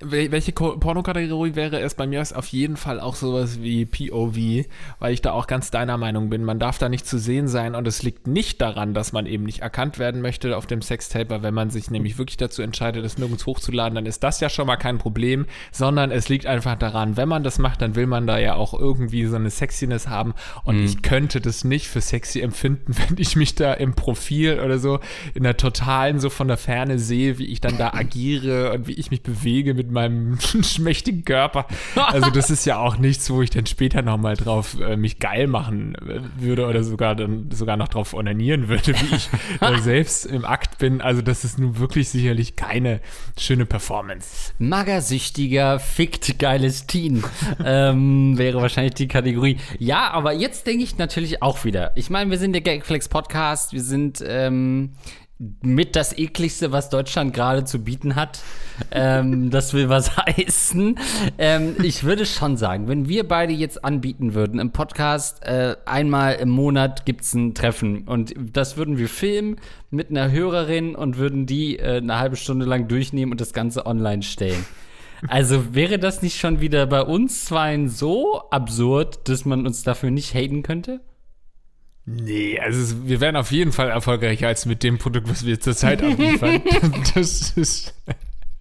welche 0.00 0.52
Pornokategorie 0.52 1.54
wäre 1.54 1.80
es? 1.80 1.94
Bei 1.94 2.06
mir 2.06 2.20
ist 2.20 2.34
auf 2.34 2.46
jeden 2.48 2.76
Fall 2.76 3.00
auch 3.00 3.14
sowas 3.14 3.62
wie 3.62 3.84
POV, 3.84 4.66
weil 4.98 5.12
ich 5.12 5.22
da 5.22 5.32
auch 5.32 5.46
ganz 5.46 5.70
deiner 5.70 5.96
Meinung 5.98 6.30
bin. 6.30 6.44
Man 6.44 6.58
darf 6.58 6.78
da 6.78 6.88
nicht 6.88 7.06
zu 7.06 7.18
sehen 7.18 7.48
sein 7.48 7.74
und 7.74 7.86
es 7.86 8.02
liegt 8.02 8.26
nicht 8.26 8.60
daran, 8.60 8.94
dass 8.94 9.12
man 9.12 9.26
eben 9.26 9.44
nicht 9.44 9.60
erkannt 9.60 9.98
werden 9.98 10.20
möchte 10.20 10.56
auf 10.56 10.66
dem 10.66 10.82
Sextape, 10.82 11.30
weil 11.30 11.42
wenn 11.42 11.54
man 11.54 11.70
sich 11.70 11.90
nämlich 11.90 12.18
wirklich 12.18 12.36
dazu 12.36 12.62
entscheidet, 12.62 13.04
es 13.04 13.18
nirgends 13.18 13.46
hochzuladen, 13.46 13.94
dann 13.94 14.06
ist 14.06 14.22
das 14.22 14.40
ja 14.40 14.48
schon 14.48 14.66
mal 14.66 14.76
kein 14.76 14.98
Problem, 14.98 15.46
sondern 15.72 16.10
es 16.10 16.28
liegt 16.28 16.46
einfach 16.46 16.76
daran, 16.76 17.16
wenn 17.16 17.28
man 17.28 17.42
das 17.42 17.58
macht, 17.58 17.82
dann 17.82 17.94
will 17.96 18.06
man 18.06 18.26
da 18.26 18.38
ja 18.38 18.54
auch 18.54 18.78
irgendwie 18.78 19.26
so 19.26 19.36
eine 19.36 19.50
Sexiness 19.50 20.08
haben 20.08 20.34
und 20.64 20.84
ich 20.84 21.02
könnte 21.02 21.40
das 21.40 21.64
nicht 21.64 21.88
für 21.88 22.00
sexy 22.00 22.40
empfinden, 22.40 22.94
wenn 23.08 23.18
ich 23.18 23.36
mich 23.36 23.54
da 23.54 23.74
im 23.74 23.94
Profil 23.94 24.60
oder 24.60 24.78
so 24.78 25.00
in 25.34 25.42
der 25.42 25.56
totalen 25.56 26.18
so 26.18 26.30
von 26.30 26.48
der 26.48 26.56
Ferne 26.56 26.98
sehe, 26.98 27.38
wie 27.38 27.46
ich 27.46 27.60
dann 27.60 27.78
da 27.78 27.92
agiere 27.94 28.72
und 28.72 28.86
wie 28.86 28.92
ich 28.92 29.10
mich 29.10 29.22
bewege 29.22 29.74
mit 29.74 29.83
meinem 29.90 30.38
schmächtigen 30.62 31.24
Körper. 31.24 31.66
Also 31.96 32.30
das 32.30 32.50
ist 32.50 32.64
ja 32.64 32.78
auch 32.78 32.98
nichts, 32.98 33.30
wo 33.30 33.42
ich 33.42 33.50
dann 33.50 33.66
später 33.66 34.02
nochmal 34.02 34.36
drauf 34.36 34.76
äh, 34.80 34.96
mich 34.96 35.18
geil 35.18 35.46
machen 35.46 35.94
äh, 35.96 36.20
würde 36.36 36.66
oder 36.66 36.84
sogar 36.84 37.14
dann 37.14 37.50
sogar 37.50 37.76
noch 37.76 37.88
drauf 37.88 38.14
onanieren 38.14 38.68
würde, 38.68 38.94
wie 39.00 39.16
ich 39.16 39.28
da 39.60 39.78
selbst 39.78 40.26
im 40.26 40.44
Akt 40.44 40.78
bin. 40.78 41.00
Also 41.00 41.22
das 41.22 41.44
ist 41.44 41.58
nun 41.58 41.78
wirklich 41.78 42.08
sicherlich 42.08 42.56
keine 42.56 43.00
schöne 43.38 43.66
Performance. 43.66 44.52
Magersüchtiger, 44.58 45.78
fickt 45.78 46.38
geiles 46.38 46.86
Teen 46.86 47.24
ähm, 47.64 48.36
wäre 48.38 48.60
wahrscheinlich 48.60 48.94
die 48.94 49.08
Kategorie. 49.08 49.58
Ja, 49.78 50.10
aber 50.10 50.32
jetzt 50.32 50.66
denke 50.66 50.84
ich 50.84 50.98
natürlich 50.98 51.42
auch 51.42 51.64
wieder. 51.64 51.92
Ich 51.96 52.10
meine, 52.10 52.30
wir 52.30 52.38
sind 52.38 52.52
der 52.52 52.62
Gagflex 52.62 53.08
Podcast, 53.08 53.72
wir 53.72 53.82
sind 53.82 54.22
ähm, 54.26 54.92
mit 55.38 55.96
das 55.96 56.16
ekligste, 56.16 56.70
was 56.70 56.90
Deutschland 56.90 57.34
gerade 57.34 57.64
zu 57.64 57.82
bieten 57.82 58.14
hat. 58.14 58.40
ähm, 58.90 59.50
das 59.50 59.74
will 59.74 59.88
was 59.88 60.16
heißen. 60.16 60.98
Ähm, 61.38 61.76
ich 61.82 62.04
würde 62.04 62.24
schon 62.24 62.56
sagen, 62.56 62.88
wenn 62.88 63.08
wir 63.08 63.26
beide 63.26 63.52
jetzt 63.52 63.84
anbieten 63.84 64.34
würden 64.34 64.60
im 64.60 64.70
Podcast, 64.70 65.44
äh, 65.44 65.76
einmal 65.86 66.34
im 66.34 66.50
Monat 66.50 67.04
gibt's 67.04 67.34
ein 67.34 67.54
Treffen 67.54 68.04
und 68.04 68.34
das 68.36 68.76
würden 68.76 68.96
wir 68.96 69.08
filmen 69.08 69.56
mit 69.90 70.10
einer 70.10 70.30
Hörerin 70.30 70.94
und 70.94 71.18
würden 71.18 71.46
die 71.46 71.78
äh, 71.78 71.96
eine 71.96 72.18
halbe 72.18 72.36
Stunde 72.36 72.64
lang 72.64 72.86
durchnehmen 72.86 73.32
und 73.32 73.40
das 73.40 73.52
Ganze 73.52 73.86
online 73.86 74.22
stellen. 74.22 74.64
Also 75.28 75.74
wäre 75.74 75.98
das 75.98 76.22
nicht 76.22 76.38
schon 76.38 76.60
wieder 76.60 76.86
bei 76.86 77.02
uns 77.02 77.46
zweien 77.46 77.88
so 77.88 78.42
absurd, 78.50 79.28
dass 79.28 79.44
man 79.44 79.66
uns 79.66 79.82
dafür 79.82 80.10
nicht 80.10 80.34
haten 80.34 80.62
könnte? 80.62 81.00
Nee, 82.06 82.58
also 82.58 83.06
wir 83.06 83.20
wären 83.20 83.36
auf 83.36 83.50
jeden 83.50 83.72
Fall 83.72 83.88
erfolgreicher 83.88 84.48
als 84.48 84.66
mit 84.66 84.82
dem 84.82 84.98
Produkt, 84.98 85.28
was 85.28 85.46
wir 85.46 85.58
zurzeit 85.58 86.02
abliefern. 86.02 86.62
das 87.14 87.50
ist. 87.52 87.94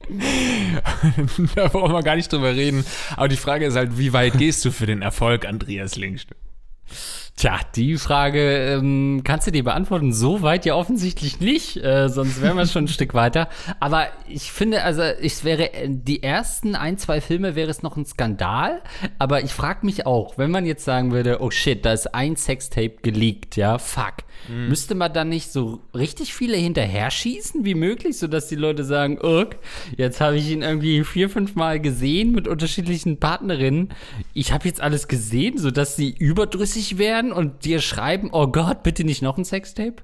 da 1.56 1.68
brauchen 1.68 1.94
wir 1.94 2.04
gar 2.04 2.16
nicht 2.16 2.32
drüber 2.32 2.56
reden. 2.56 2.86
Aber 3.16 3.28
die 3.28 3.38
Frage 3.38 3.66
ist 3.66 3.76
halt, 3.76 3.98
wie 3.98 4.14
weit 4.14 4.38
gehst 4.38 4.64
du 4.64 4.72
für 4.72 4.86
den 4.86 5.02
Erfolg, 5.02 5.46
Andreas 5.46 5.96
Linkst? 5.98 6.30
Tja, 7.36 7.60
die 7.76 7.98
Frage 7.98 8.76
ähm, 8.76 9.22
kannst 9.24 9.48
du 9.48 9.52
dir 9.52 9.64
beantworten. 9.64 10.14
So 10.14 10.44
weit 10.44 10.66
ja 10.66 10.76
offensichtlich 10.76 11.40
nicht, 11.40 11.78
äh, 11.78 12.08
sonst 12.08 12.42
wären 12.42 12.58
wir 12.58 12.68
schon 12.68 12.86
ein 12.86 12.88
Stück 12.90 13.16
weiter. 13.16 13.50
Aber 13.80 14.06
ich 14.28 14.52
finde, 14.52 14.84
also 14.84 15.02
es 15.02 15.44
wäre 15.44 15.74
äh, 15.74 15.88
die 15.90 16.22
ersten 16.22 16.76
ein, 16.76 17.00
zwei 17.00 17.22
Filme 17.22 17.56
wäre 17.56 17.72
es 17.72 17.82
noch 17.82 17.98
ein 17.98 18.06
Skandal. 18.06 18.82
Aber 19.18 19.44
ich 19.44 19.52
frage 19.52 19.84
mich 19.84 20.06
auch, 20.06 20.38
wenn 20.38 20.52
man 20.52 20.68
jetzt 20.68 20.86
sagen 20.86 21.12
würde, 21.12 21.42
oh 21.42 21.50
shit, 21.50 21.84
da 21.84 21.94
ist 21.94 22.14
ein 22.14 22.36
Sextape 22.36 22.98
geleakt, 23.02 23.56
ja, 23.56 23.80
fuck. 23.80 24.18
Müsste 24.50 24.96
man 24.96 25.14
dann 25.14 25.30
nicht 25.30 25.52
so 25.52 25.82
richtig 25.96 26.34
viele 26.34 26.58
hinterher 26.58 27.12
schießen 27.12 27.64
wie 27.66 27.76
möglich, 27.76 28.18
sodass 28.18 28.48
die 28.48 28.56
Leute 28.56 28.84
sagen, 28.84 29.20
ok, 29.22 29.58
jetzt 29.98 30.22
habe 30.22 30.38
ich 30.38 30.50
ihn 30.50 30.62
irgendwie 30.62 31.04
vier, 31.04 31.30
fünf 31.30 31.56
Mal 31.56 31.80
gesehen 31.80 32.32
mit 32.32 32.48
unterschiedlichen 32.48 33.20
Partnerinnen. 33.20 33.90
Ich 34.34 34.52
habe 34.52 34.68
jetzt 34.68 34.82
alles 34.82 35.08
gesehen, 35.08 35.58
sodass 35.58 35.96
sie 35.96 36.10
überdrüssig 36.10 36.98
werden 36.98 37.32
und 37.32 37.66
dir 37.66 37.80
schreiben, 37.80 38.30
oh 38.32 38.48
Gott, 38.48 38.84
bitte 38.84 39.04
nicht 39.04 39.22
noch 39.22 39.38
ein 39.38 39.46
Sextape? 39.46 40.04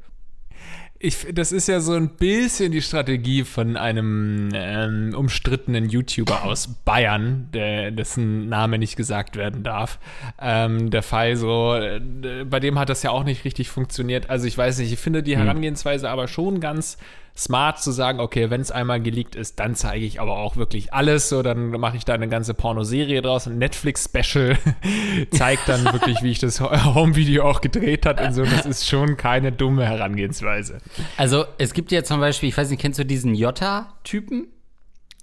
Ich, 1.02 1.28
das 1.34 1.54
ist 1.54 1.70
ja 1.70 1.80
so 1.80 1.94
ein 1.94 2.10
bisschen 2.10 2.74
die 2.74 2.82
Strategie 2.82 3.46
von 3.46 3.78
einem 3.78 4.50
ähm, 4.54 5.14
umstrittenen 5.16 5.88
YouTuber 5.88 6.44
aus 6.44 6.68
Bayern, 6.68 7.48
der, 7.54 7.92
dessen 7.92 8.50
Name 8.50 8.78
nicht 8.78 8.98
gesagt 8.98 9.38
werden 9.38 9.64
darf. 9.64 9.98
Ähm, 10.42 10.90
der 10.90 11.02
Fall 11.02 11.38
so, 11.38 11.74
äh, 11.74 12.02
bei 12.44 12.60
dem 12.60 12.78
hat 12.78 12.90
das 12.90 13.02
ja 13.02 13.12
auch 13.12 13.24
nicht 13.24 13.46
richtig 13.46 13.70
funktioniert. 13.70 14.30
Also 14.30 14.46
ich 14.46 14.58
weiß 14.58 14.80
nicht, 14.80 14.92
ich 14.92 15.00
finde 15.00 15.24
die 15.24 15.38
Herangehensweise 15.38 16.10
aber 16.10 16.28
schon 16.28 16.60
ganz 16.60 16.98
smart 17.40 17.82
zu 17.82 17.92
sagen, 17.92 18.20
okay, 18.20 18.50
wenn 18.50 18.60
es 18.60 18.70
einmal 18.70 19.02
geleakt 19.02 19.36
ist, 19.36 19.60
dann 19.60 19.74
zeige 19.74 20.06
ich 20.06 20.20
aber 20.20 20.38
auch 20.38 20.58
wirklich 20.58 20.94
alles. 20.94 21.30
So, 21.30 21.42
dann 21.42 21.70
mache 21.70 21.96
ich 21.96 22.04
da 22.04 22.14
eine 22.14 22.28
ganze 22.28 22.54
Pornoserie 22.54 23.22
draus, 23.22 23.48
ein 23.48 23.58
Netflix-Special, 23.58 24.58
zeigt 25.32 25.70
dann 25.70 25.86
wirklich, 25.86 26.22
wie 26.22 26.32
ich 26.32 26.40
das 26.40 26.60
Home-Video 26.62 27.46
auch 27.46 27.62
gedreht 27.62 28.06
hat 28.06 28.20
und 28.20 28.34
so. 28.34 28.44
Das 28.44 28.66
ist 28.66 28.88
schon 28.88 29.16
keine 29.16 29.54
dumme 29.54 29.86
Herangehensweise. 29.86 30.80
Also 31.16 31.46
es 31.58 31.74
gibt 31.74 31.92
ja 31.92 32.04
zum 32.04 32.20
Beispiel, 32.20 32.50
ich 32.50 32.58
weiß 32.58 32.70
nicht, 32.70 32.82
kennst 32.82 33.00
du 33.00 33.06
diesen 33.06 33.34
Jota-Typen? 33.34 34.48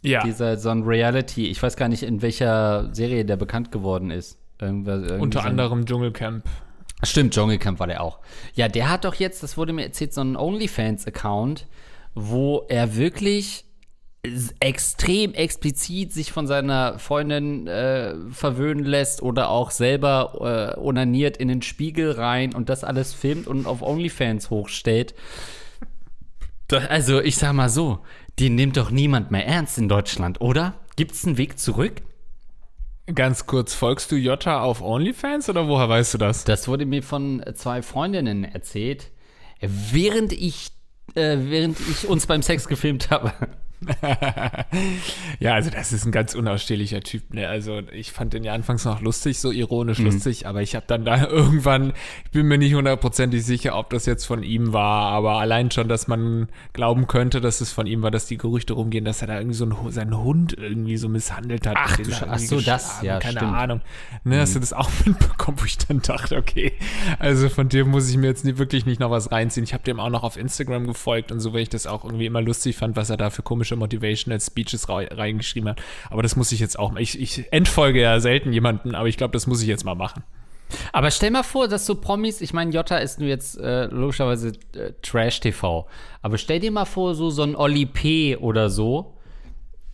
Ja. 0.02 0.23
Dieser 0.23 0.56
so 0.56 0.70
ein 0.70 0.85
Reality. 0.85 1.49
Ich 1.49 1.62
weiß 1.62 1.76
gar 1.76 1.88
nicht, 1.88 2.02
in 2.02 2.23
welcher 2.23 2.94
Serie 2.94 3.25
der 3.25 3.37
bekannt 3.37 3.73
geworden 3.73 4.11
ist. 4.11 4.38
Irgendwas, 4.58 5.11
Unter 5.20 5.42
so 5.42 5.49
anderem 5.49 5.85
Dschungelcamp. 5.85 6.44
Stimmt, 7.02 7.35
Dschungelcamp 7.35 7.78
war 7.78 7.87
der 7.88 8.02
auch. 8.02 8.20
Ja, 8.54 8.68
der 8.68 8.88
hat 8.88 9.04
doch 9.04 9.14
jetzt, 9.16 9.42
das 9.42 9.58
wurde 9.58 9.75
mir 9.75 9.85
erzählt, 9.85 10.14
so 10.14 10.23
einen 10.23 10.37
OnlyFans-Account, 10.37 11.66
wo 12.16 12.64
er 12.68 12.96
wirklich 12.96 13.66
extrem 14.58 15.35
explizit 15.35 16.12
sich 16.12 16.32
von 16.32 16.49
seiner 16.49 16.99
Freundin 16.99 17.68
äh, 17.68 18.14
verwöhnen 18.30 18.85
lässt 18.85 19.23
oder 19.23 19.50
auch 19.50 19.70
selber 19.70 20.75
äh, 20.76 20.80
onaniert 20.80 21.37
in 21.37 21.46
den 21.46 21.62
Spiegel 21.62 22.11
rein 22.11 22.54
und 22.54 22.68
das 22.68 22.82
alles 22.82 23.12
filmt 23.12 23.46
und 23.46 23.66
auf 23.66 23.82
OnlyFans 23.82 24.50
hochstellt. 24.50 25.14
Also, 26.88 27.20
ich 27.20 27.37
sag 27.37 27.52
mal 27.52 27.68
so, 27.68 28.00
den 28.40 28.56
nimmt 28.56 28.76
doch 28.76 28.90
niemand 28.90 29.30
mehr 29.30 29.46
ernst 29.46 29.78
in 29.78 29.88
Deutschland, 29.88 30.40
oder? 30.40 30.75
Gibt's 30.96 31.25
einen 31.25 31.38
Weg 31.38 31.61
zurück? 31.61 32.02
Ganz 33.14 33.46
kurz, 33.46 33.75
folgst 33.75 34.11
du 34.11 34.16
Jota 34.16 34.62
auf 34.62 34.82
OnlyFans 34.82 35.49
oder 35.49 35.68
woher 35.68 35.88
weißt 35.88 36.14
du 36.14 36.18
das? 36.18 36.42
Das 36.42 36.66
wurde 36.66 36.87
mir 36.87 37.04
von 37.04 37.44
zwei 37.54 37.82
Freundinnen 37.82 38.42
erzählt, 38.42 39.12
während 39.61 40.32
ich, 40.32 40.70
äh, 41.14 41.36
während 41.40 41.78
ich 41.80 42.06
uns 42.08 42.26
beim 42.26 42.42
Sex 42.42 42.68
gefilmt 42.68 43.10
habe. 43.10 43.32
Ja, 45.38 45.54
also 45.54 45.71
das 45.71 45.92
ist 45.92 46.06
ein 46.06 46.12
ganz 46.12 46.35
unausstehlicher 46.35 47.00
Typ. 47.00 47.35
Ne? 47.35 47.49
Also 47.49 47.83
ich 47.92 48.12
fand 48.12 48.33
den 48.33 48.45
ja 48.45 48.52
anfangs 48.52 48.85
noch 48.85 49.00
lustig, 49.00 49.38
so 49.38 49.50
ironisch 49.50 49.99
lustig, 49.99 50.47
aber 50.47 50.62
ich 50.62 50.75
habe 50.75 50.87
dann 50.87 51.04
da 51.04 51.26
irgendwann, 51.28 51.92
ich 52.25 52.30
bin 52.30 52.47
mir 52.47 52.59
nicht 52.59 52.75
hundertprozentig 52.75 53.45
sicher, 53.45 53.76
ob 53.76 53.90
das 53.90 54.06
jetzt 54.06 54.25
von 54.25 54.42
ihm 54.42 54.73
war, 54.73 55.12
aber 55.12 55.38
allein 55.38 55.71
schon, 55.71 55.88
dass 55.88 56.09
man 56.09 56.49
glauben 56.73 57.06
könnte, 57.06 57.40
dass 57.40 57.61
es 57.61 57.73
von 57.73 57.87
ihm 57.87 58.02
war, 58.02 58.11
dass 58.11 58.26
die 58.26 58.38
Gerüchte 58.38 58.75
rumgehen, 58.75 59.04
dass 59.04 59.21
er 59.21 59.28
da 59.28 59.38
irgendwie 59.38 59.56
so 59.56 59.64
einen, 59.64 59.92
seinen 59.92 60.16
Hund 60.16 60.56
irgendwie 60.59 60.97
so 60.97 61.09
misshandelt 61.09 61.66
hat. 61.66 61.76
Ach 61.78 61.97
du 61.97 62.11
ach 62.28 62.38
so, 62.38 62.61
das, 62.61 63.02
ja, 63.02 63.18
Keine 63.18 63.38
stimmt. 63.38 63.54
Ahnung. 63.54 63.80
Ne, 64.25 64.40
Hast 64.40 64.54
du 64.54 64.61
das 64.61 64.73
auch 64.73 64.90
mitbekommen, 65.04 65.59
wo 65.61 65.64
ich 65.64 65.78
dann 65.78 66.00
dachte, 66.00 66.37
okay, 66.37 66.73
also 67.18 67.49
von 67.49 67.68
dem 67.68 67.88
muss 67.88 68.09
ich 68.09 68.16
mir 68.16 68.26
jetzt 68.26 68.45
nie, 68.45 68.59
wirklich 68.59 68.87
nicht 68.87 69.00
noch 69.00 69.11
was 69.11 69.30
reinziehen. 69.33 69.64
Ich 69.64 69.75
habe 69.75 69.85
dem 69.85 70.00
auch 70.00 70.11
noch 70.11 70.23
auf 70.23 70.37
Instagram 70.37 70.87
gefolgt 70.87 71.33
und 71.33 71.40
so, 71.40 71.52
weil 71.52 71.61
ich 71.61 71.68
das 71.68 71.87
auch 71.87 72.04
irgendwie 72.04 72.26
immer 72.26 72.40
lustig 72.40 72.76
fand, 72.76 72.97
was 72.97 73.11
er 73.11 73.16
da 73.16 73.30
für 73.30 73.42
komische 73.42 73.65
Motivational 73.75 74.40
Speeches 74.40 74.88
rei- 74.88 75.08
reingeschrieben 75.11 75.70
hat. 75.70 75.80
Aber 76.11 76.23
das 76.23 76.37
muss 76.37 76.52
ich 76.52 76.61
jetzt 76.61 76.78
auch 76.78 76.92
mal. 76.92 77.00
Ich, 77.00 77.20
ich 77.20 77.50
entfolge 77.52 78.00
ja 78.00 78.20
selten 78.20 78.52
jemanden, 78.52 78.94
aber 78.94 79.08
ich 79.08 79.16
glaube, 79.16 79.32
das 79.32 79.49
muss 79.49 79.61
ich 79.62 79.66
jetzt 79.66 79.85
mal 79.85 79.96
machen. 79.96 80.23
Aber 80.92 81.11
stell 81.11 81.30
mal 81.30 81.42
vor, 81.42 81.66
dass 81.68 81.87
so 81.87 81.94
Promis, 81.94 82.40
ich 82.40 82.52
meine, 82.52 82.70
Jota 82.73 82.99
ist 82.99 83.18
nur 83.20 83.28
jetzt 83.28 83.56
äh, 83.58 83.87
logischerweise 83.87 84.49
äh, 84.75 84.92
Trash-TV, 85.02 85.87
aber 86.23 86.38
stell 86.38 86.61
dir 86.61 86.70
mal 86.73 86.85
vor, 86.85 87.14
so, 87.14 87.30
so 87.30 87.42
ein 87.42 87.54
Oli 87.56 87.87
P. 87.87 88.37
oder 88.37 88.68
so, 88.68 89.15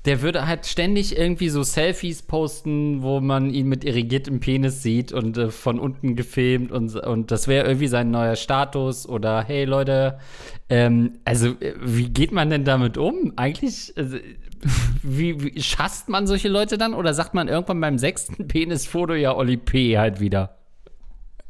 der 0.05 0.21
würde 0.21 0.47
halt 0.47 0.67
ständig 0.67 1.17
irgendwie 1.17 1.49
so 1.49 1.63
Selfies 1.63 2.23
posten, 2.23 3.03
wo 3.03 3.21
man 3.21 3.51
ihn 3.51 3.69
mit 3.69 3.85
irrigiertem 3.85 4.41
Penis 4.41 4.83
sieht 4.83 5.13
und 5.13 5.39
äh, 5.39 5.51
von 5.51 5.79
unten 5.79 6.17
gefilmt 6.17 6.73
und, 6.73 6.97
und 6.97 7.31
das 7.31 7.47
wäre 7.47 7.67
irgendwie 7.67 7.87
sein 7.87 8.11
neuer 8.11 8.35
Status 8.37 9.09
oder 9.09 9.45
hey 9.45 9.65
Leute, 9.65 10.19
ähm, 10.69 11.19
also 11.25 11.49
äh, 11.61 11.75
wie 11.81 12.09
geht 12.09 12.33
man 12.33 12.51
denn 12.51 12.65
damit 12.65 12.99
um? 12.99 13.33
Eigentlich, 13.37 13.93
also, 13.97 14.17
wie, 15.03 15.41
wie 15.41 15.63
schasst 15.63 16.09
man 16.09 16.27
solche 16.27 16.49
Leute 16.49 16.79
dann 16.79 16.95
oder 16.95 17.15
sagt 17.15 17.35
man 17.35 17.47
irgendwann 17.49 17.81
beim 17.81 17.99
sechsten 17.99 18.49
Penisfoto 18.49 19.15
ja 19.15 19.37
Oli 19.37 19.57
P. 19.57 19.99
halt 19.99 20.21
wieder? 20.21 20.57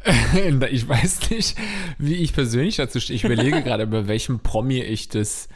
Ich 0.70 0.88
weiß 0.88 1.30
nicht, 1.30 1.56
wie 1.98 2.14
ich 2.14 2.32
persönlich 2.32 2.76
dazu 2.76 2.98
stehe. 2.98 3.14
Ich 3.14 3.24
überlege 3.24 3.62
gerade, 3.62 3.86
bei 3.86 4.08
welchem 4.08 4.40
Promi 4.40 4.80
ich 4.80 5.08
das 5.08 5.48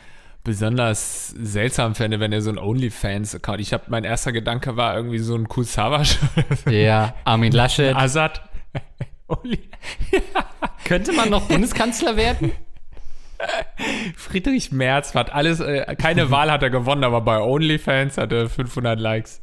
besonders 0.47 1.31
seltsam 1.31 1.95
fände, 1.97 2.21
wenn 2.21 2.33
er 2.33 2.41
so 2.41 2.51
ein 2.51 2.59
OnlyFans-Account. 2.59 3.61
Ich 3.61 3.73
habe 3.73 3.85
mein 3.89 4.05
erster 4.05 4.33
Gedanke 4.33 4.77
war 4.77 4.97
irgendwie 4.97 5.19
so 5.19 5.35
ein 5.35 5.49
Kusawasch. 5.49 6.19
Ja, 6.71 7.15
Armin 7.25 7.53
Laschet. 7.53 7.95
Assad. 7.95 8.41
Oli. 9.27 9.59
Könnte 10.85 11.13
man 11.13 11.31
noch 11.31 11.49
Bundeskanzler 11.49 12.17
werden? 12.17 12.53
Friedrich 14.17 14.73
Merz 14.73 15.15
hat 15.15 15.33
alles, 15.33 15.61
äh, 15.61 15.97
keine 15.97 16.31
Wahl 16.31 16.51
hat 16.51 16.63
er 16.63 16.71
gewonnen, 16.71 17.05
aber 17.05 17.21
bei 17.21 17.41
OnlyFans 17.41 18.17
hat 18.17 18.33
er 18.33 18.49
500 18.49 18.99
Likes. 18.99 19.41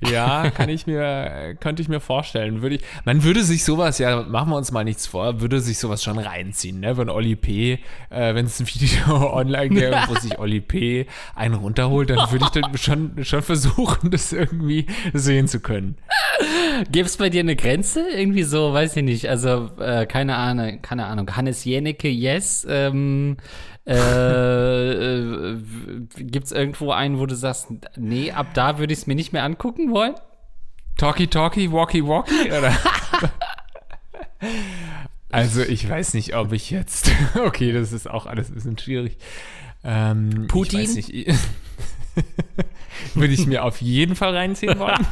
Ja, 0.00 0.50
kann 0.50 0.68
ich 0.68 0.86
mir, 0.86 1.56
könnte 1.58 1.80
ich 1.80 1.88
mir 1.88 2.00
vorstellen. 2.00 2.60
Würde 2.60 2.76
ich, 2.76 2.82
man 3.04 3.22
würde 3.22 3.42
sich 3.42 3.64
sowas, 3.64 3.98
ja, 3.98 4.22
machen 4.22 4.50
wir 4.50 4.56
uns 4.56 4.70
mal 4.70 4.84
nichts 4.84 5.06
vor, 5.06 5.40
würde 5.40 5.60
sich 5.60 5.78
sowas 5.78 6.02
schon 6.02 6.18
reinziehen, 6.18 6.80
ne? 6.80 6.96
Wenn 6.98 7.08
Oli 7.08 7.34
P., 7.34 7.78
äh, 8.10 8.34
wenn 8.34 8.44
es 8.44 8.60
ein 8.60 8.66
Video 8.66 9.32
online 9.32 9.70
gäbe, 9.70 9.98
wo 10.08 10.14
sich 10.14 10.38
Oli 10.38 10.60
P. 10.60 11.06
einen 11.34 11.54
runterholt, 11.54 12.10
dann 12.10 12.30
würde 12.30 12.44
ich 12.44 12.50
dann 12.50 12.76
schon, 12.76 13.24
schon 13.24 13.42
versuchen, 13.42 14.10
das 14.10 14.32
irgendwie 14.32 14.86
sehen 15.14 15.48
zu 15.48 15.60
können. 15.60 15.96
Gibt 16.92 17.08
es 17.08 17.16
bei 17.16 17.30
dir 17.30 17.40
eine 17.40 17.56
Grenze? 17.56 18.06
Irgendwie 18.08 18.42
so, 18.42 18.74
weiß 18.74 18.96
ich 18.96 19.02
nicht. 19.02 19.28
Also, 19.30 19.70
äh, 19.78 20.04
keine 20.04 20.36
Ahnung, 20.36 20.82
keine 20.82 21.06
Ahnung. 21.06 21.34
Hannes 21.34 21.64
Jennecke, 21.64 22.08
yes. 22.08 22.66
Ähm, 22.68 23.38
äh, 23.86 25.52
äh, 25.52 25.58
Gibt 26.16 26.46
es 26.46 26.52
irgendwo 26.52 26.90
einen, 26.90 27.18
wo 27.18 27.26
du 27.26 27.34
sagst, 27.36 27.68
nee, 27.96 28.32
ab 28.32 28.48
da 28.54 28.78
würde 28.78 28.92
ich 28.92 29.00
es 29.00 29.06
mir 29.06 29.14
nicht 29.14 29.32
mehr 29.32 29.44
angucken 29.44 29.92
wollen? 29.92 30.14
Talkie 30.96 31.28
Talkie, 31.28 31.70
Walkie 31.70 32.04
Walkie, 32.04 32.50
oder? 32.50 32.74
Also 35.30 35.60
ich 35.62 35.88
weiß 35.88 36.14
nicht, 36.14 36.34
ob 36.34 36.52
ich 36.52 36.70
jetzt. 36.70 37.10
Okay, 37.34 37.72
das 37.72 37.92
ist 37.92 38.08
auch 38.08 38.26
alles 38.26 38.48
ein 38.48 38.54
bisschen 38.54 38.78
schwierig. 38.78 39.18
Ähm, 39.84 40.46
Putin? 40.48 40.80
Ich 40.80 40.88
weiß 40.88 41.08
nicht. 41.08 41.28
Würde 43.14 43.34
ich 43.34 43.46
mir 43.46 43.64
auf 43.64 43.82
jeden 43.82 44.16
Fall 44.16 44.34
reinziehen 44.34 44.78
wollen. 44.78 45.06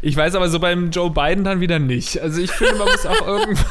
Ich 0.00 0.16
weiß 0.16 0.34
aber 0.34 0.48
so 0.48 0.58
beim 0.60 0.90
Joe 0.90 1.10
Biden 1.10 1.44
dann 1.44 1.60
wieder 1.60 1.78
nicht. 1.78 2.18
Also 2.20 2.40
ich 2.40 2.50
finde, 2.50 2.76
man 2.76 2.88
muss 2.88 3.04
auch 3.04 3.26
irgendwann. 3.26 3.66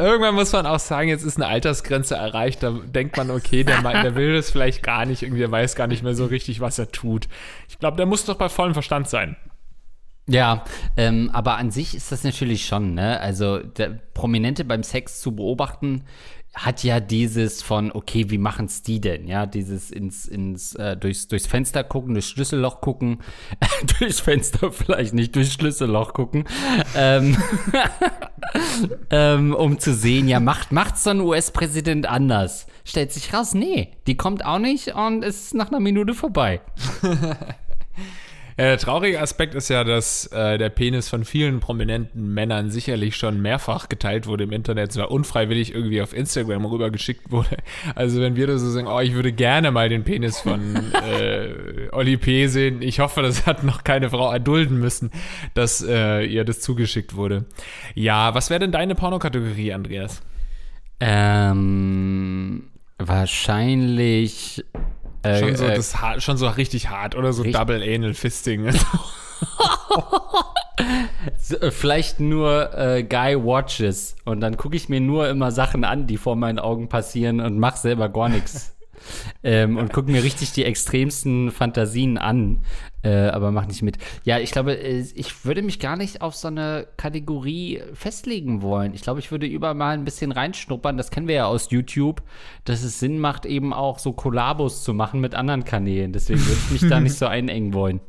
Irgendwann 0.00 0.34
muss 0.34 0.52
man 0.52 0.66
auch 0.66 0.78
sagen, 0.78 1.08
jetzt 1.08 1.24
ist 1.24 1.36
eine 1.36 1.46
Altersgrenze 1.46 2.16
erreicht. 2.16 2.62
Da 2.62 2.70
denkt 2.70 3.16
man, 3.16 3.30
okay, 3.30 3.64
der, 3.64 3.82
der 3.82 4.14
will 4.14 4.34
das 4.34 4.50
vielleicht 4.50 4.82
gar 4.82 5.04
nicht. 5.04 5.22
Irgendwie, 5.22 5.40
der 5.40 5.50
weiß 5.50 5.76
gar 5.76 5.86
nicht 5.86 6.02
mehr 6.02 6.14
so 6.14 6.26
richtig, 6.26 6.60
was 6.60 6.78
er 6.78 6.90
tut. 6.90 7.28
Ich 7.68 7.78
glaube, 7.78 7.96
der 7.96 8.06
muss 8.06 8.24
doch 8.24 8.36
bei 8.36 8.48
vollem 8.48 8.72
Verstand 8.72 9.08
sein. 9.08 9.36
Ja, 10.26 10.64
ähm, 10.96 11.30
aber 11.32 11.56
an 11.56 11.70
sich 11.70 11.94
ist 11.94 12.12
das 12.12 12.22
natürlich 12.22 12.64
schon, 12.64 12.94
ne? 12.94 13.18
Also 13.20 13.58
der 13.58 13.88
Prominente 14.14 14.64
beim 14.64 14.84
Sex 14.84 15.20
zu 15.20 15.34
beobachten 15.34 16.04
hat 16.54 16.82
ja 16.82 16.98
dieses 16.98 17.62
von, 17.62 17.92
okay, 17.92 18.28
wie 18.30 18.38
machen's 18.38 18.82
die 18.82 19.00
denn? 19.00 19.28
Ja, 19.28 19.46
dieses 19.46 19.90
ins, 19.90 20.26
ins, 20.26 20.74
äh, 20.74 20.96
durchs, 20.96 21.28
durchs 21.28 21.46
Fenster 21.46 21.84
gucken, 21.84 22.14
durchs 22.14 22.28
Schlüsselloch 22.28 22.80
gucken, 22.80 23.20
durchs 23.98 24.20
Fenster 24.20 24.72
vielleicht 24.72 25.14
nicht, 25.14 25.36
durchs 25.36 25.54
Schlüsselloch 25.54 26.12
gucken, 26.12 26.44
ähm, 26.96 27.36
ähm, 29.10 29.54
um 29.54 29.78
zu 29.78 29.94
sehen, 29.94 30.26
ja, 30.26 30.40
macht, 30.40 30.72
macht's 30.72 31.04
so 31.04 31.10
ein 31.10 31.20
US-Präsident 31.20 32.06
anders? 32.06 32.66
Stellt 32.84 33.12
sich 33.12 33.32
raus, 33.32 33.54
nee, 33.54 33.92
die 34.08 34.16
kommt 34.16 34.44
auch 34.44 34.58
nicht 34.58 34.94
und 34.94 35.24
ist 35.24 35.54
nach 35.54 35.68
einer 35.68 35.80
Minute 35.80 36.14
vorbei. 36.14 36.60
Ja, 38.56 38.64
der 38.64 38.78
traurige 38.78 39.20
Aspekt 39.20 39.54
ist 39.54 39.68
ja, 39.68 39.84
dass 39.84 40.26
äh, 40.28 40.58
der 40.58 40.68
Penis 40.68 41.08
von 41.08 41.24
vielen 41.24 41.60
prominenten 41.60 42.34
Männern 42.34 42.70
sicherlich 42.70 43.16
schon 43.16 43.40
mehrfach 43.40 43.88
geteilt 43.88 44.26
wurde 44.26 44.44
im 44.44 44.52
Internet, 44.52 44.92
zwar 44.92 45.10
unfreiwillig 45.10 45.74
irgendwie 45.74 46.02
auf 46.02 46.14
Instagram 46.14 46.64
rübergeschickt 46.64 47.30
wurde. 47.30 47.56
Also 47.94 48.20
wenn 48.20 48.36
wir 48.36 48.46
da 48.46 48.58
so 48.58 48.70
sagen, 48.70 48.86
oh, 48.86 49.00
ich 49.00 49.14
würde 49.14 49.32
gerne 49.32 49.70
mal 49.70 49.88
den 49.88 50.04
Penis 50.04 50.40
von 50.40 50.76
äh, 51.10 51.88
Oli 51.92 52.16
P. 52.16 52.46
sehen, 52.46 52.82
ich 52.82 53.00
hoffe, 53.00 53.22
das 53.22 53.46
hat 53.46 53.64
noch 53.64 53.84
keine 53.84 54.10
Frau 54.10 54.32
erdulden 54.32 54.78
müssen, 54.78 55.10
dass 55.54 55.82
äh, 55.82 56.24
ihr 56.24 56.44
das 56.44 56.60
zugeschickt 56.60 57.16
wurde. 57.16 57.46
Ja, 57.94 58.34
was 58.34 58.50
wäre 58.50 58.60
denn 58.60 58.72
deine 58.72 58.94
Pornokategorie, 58.94 59.72
Andreas? 59.72 60.22
Ähm, 61.00 62.64
wahrscheinlich. 62.98 64.64
Äh, 65.22 65.38
Schon 65.38 65.56
so, 65.56 65.64
äh, 65.66 65.74
das 65.74 65.96
schon 66.18 66.36
so 66.36 66.48
richtig 66.48 66.88
hart 66.88 67.14
oder 67.14 67.32
so 67.32 67.44
Double 67.44 67.82
Anal 67.82 68.14
Fisting. 68.14 68.66
äh, 71.60 71.70
vielleicht 71.70 72.20
nur 72.20 72.76
äh, 72.76 73.02
Guy 73.02 73.36
Watches. 73.36 74.16
Und 74.24 74.40
dann 74.40 74.56
gucke 74.56 74.76
ich 74.76 74.88
mir 74.88 75.00
nur 75.00 75.28
immer 75.28 75.50
Sachen 75.50 75.84
an, 75.84 76.06
die 76.06 76.16
vor 76.16 76.36
meinen 76.36 76.58
Augen 76.58 76.88
passieren 76.88 77.40
und 77.40 77.58
mach 77.58 77.76
selber 77.76 78.08
gar 78.08 78.28
nichts. 78.28 78.74
ähm, 79.42 79.76
und 79.76 79.92
gucke 79.92 80.10
mir 80.10 80.22
richtig 80.22 80.52
die 80.52 80.64
extremsten 80.64 81.50
Fantasien 81.50 82.18
an, 82.18 82.64
äh, 83.02 83.28
aber 83.28 83.50
mach 83.50 83.66
nicht 83.66 83.82
mit. 83.82 83.96
Ja, 84.24 84.38
ich 84.38 84.50
glaube, 84.50 84.74
äh, 84.74 85.04
ich 85.14 85.44
würde 85.44 85.62
mich 85.62 85.78
gar 85.78 85.96
nicht 85.96 86.20
auf 86.20 86.34
so 86.34 86.48
eine 86.48 86.86
Kategorie 86.96 87.82
festlegen 87.94 88.62
wollen. 88.62 88.94
Ich 88.94 89.02
glaube, 89.02 89.20
ich 89.20 89.30
würde 89.30 89.46
überall 89.46 89.74
mal 89.74 89.94
ein 89.94 90.04
bisschen 90.04 90.32
reinschnuppern. 90.32 90.96
Das 90.96 91.10
kennen 91.10 91.28
wir 91.28 91.34
ja 91.34 91.46
aus 91.46 91.70
YouTube, 91.70 92.22
dass 92.64 92.82
es 92.82 93.00
Sinn 93.00 93.18
macht, 93.18 93.46
eben 93.46 93.72
auch 93.72 93.98
so 93.98 94.12
Kollabos 94.12 94.84
zu 94.84 94.92
machen 94.92 95.20
mit 95.20 95.34
anderen 95.34 95.64
Kanälen. 95.64 96.12
Deswegen 96.12 96.40
würde 96.40 96.60
ich 96.66 96.82
mich 96.82 96.90
da 96.90 97.00
nicht 97.00 97.16
so 97.16 97.26
einengen 97.28 97.72
wollen. 97.72 98.00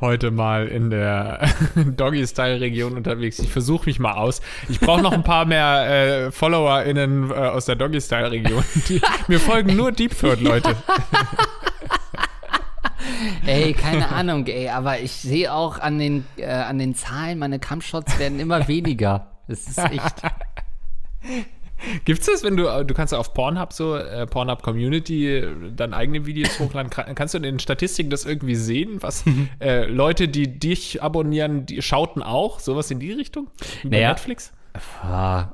heute 0.00 0.30
mal 0.30 0.66
in 0.68 0.88
der 0.88 1.46
Doggy-Style-Region 1.74 2.96
unterwegs. 2.96 3.38
Ich 3.38 3.50
versuche 3.50 3.84
mich 3.86 3.98
mal 3.98 4.14
aus. 4.14 4.40
Ich 4.70 4.80
brauche 4.80 5.02
noch 5.02 5.12
ein 5.12 5.24
paar 5.24 5.44
mehr 5.44 6.26
äh, 6.26 6.30
FollowerInnen 6.30 7.30
äh, 7.30 7.34
aus 7.34 7.66
der 7.66 7.76
Doggy-Style-Region. 7.76 8.64
Mir 9.28 9.38
folgen 9.40 9.76
nur 9.76 9.92
Deep 9.92 10.18
Third-Leute. 10.18 10.74
Ey, 13.46 13.72
keine 13.72 14.08
Ahnung, 14.10 14.46
ey, 14.46 14.68
aber 14.68 15.00
ich 15.00 15.12
sehe 15.12 15.52
auch 15.52 15.78
an 15.78 15.98
den, 15.98 16.24
äh, 16.36 16.46
an 16.46 16.78
den 16.78 16.94
Zahlen, 16.94 17.38
meine 17.38 17.58
Kampfshots 17.58 18.18
werden 18.18 18.40
immer 18.40 18.68
weniger. 18.68 19.32
Das 19.48 19.66
ist 19.66 19.78
echt. 19.78 20.22
Gibt's 22.04 22.26
das, 22.26 22.44
wenn 22.44 22.56
du, 22.56 22.84
du 22.84 22.94
kannst 22.94 23.12
auf 23.12 23.34
Pornhub 23.34 23.72
so, 23.72 23.96
äh, 23.96 24.26
Pornhub 24.26 24.62
Community, 24.62 25.42
dann 25.74 25.94
eigene 25.94 26.26
Videos 26.26 26.60
hochladen, 26.60 26.90
kannst 26.90 27.34
du 27.34 27.38
in 27.38 27.42
den 27.42 27.58
Statistiken 27.58 28.10
das 28.10 28.24
irgendwie 28.24 28.54
sehen, 28.54 29.02
was 29.02 29.24
äh, 29.60 29.86
Leute, 29.86 30.28
die 30.28 30.58
dich 30.58 31.02
abonnieren, 31.02 31.66
die 31.66 31.82
schauten 31.82 32.22
auch, 32.22 32.60
sowas 32.60 32.90
in 32.90 33.00
die 33.00 33.12
Richtung? 33.12 33.48
Wie 33.82 33.88
naja, 33.88 34.10
Netflix? 34.10 34.52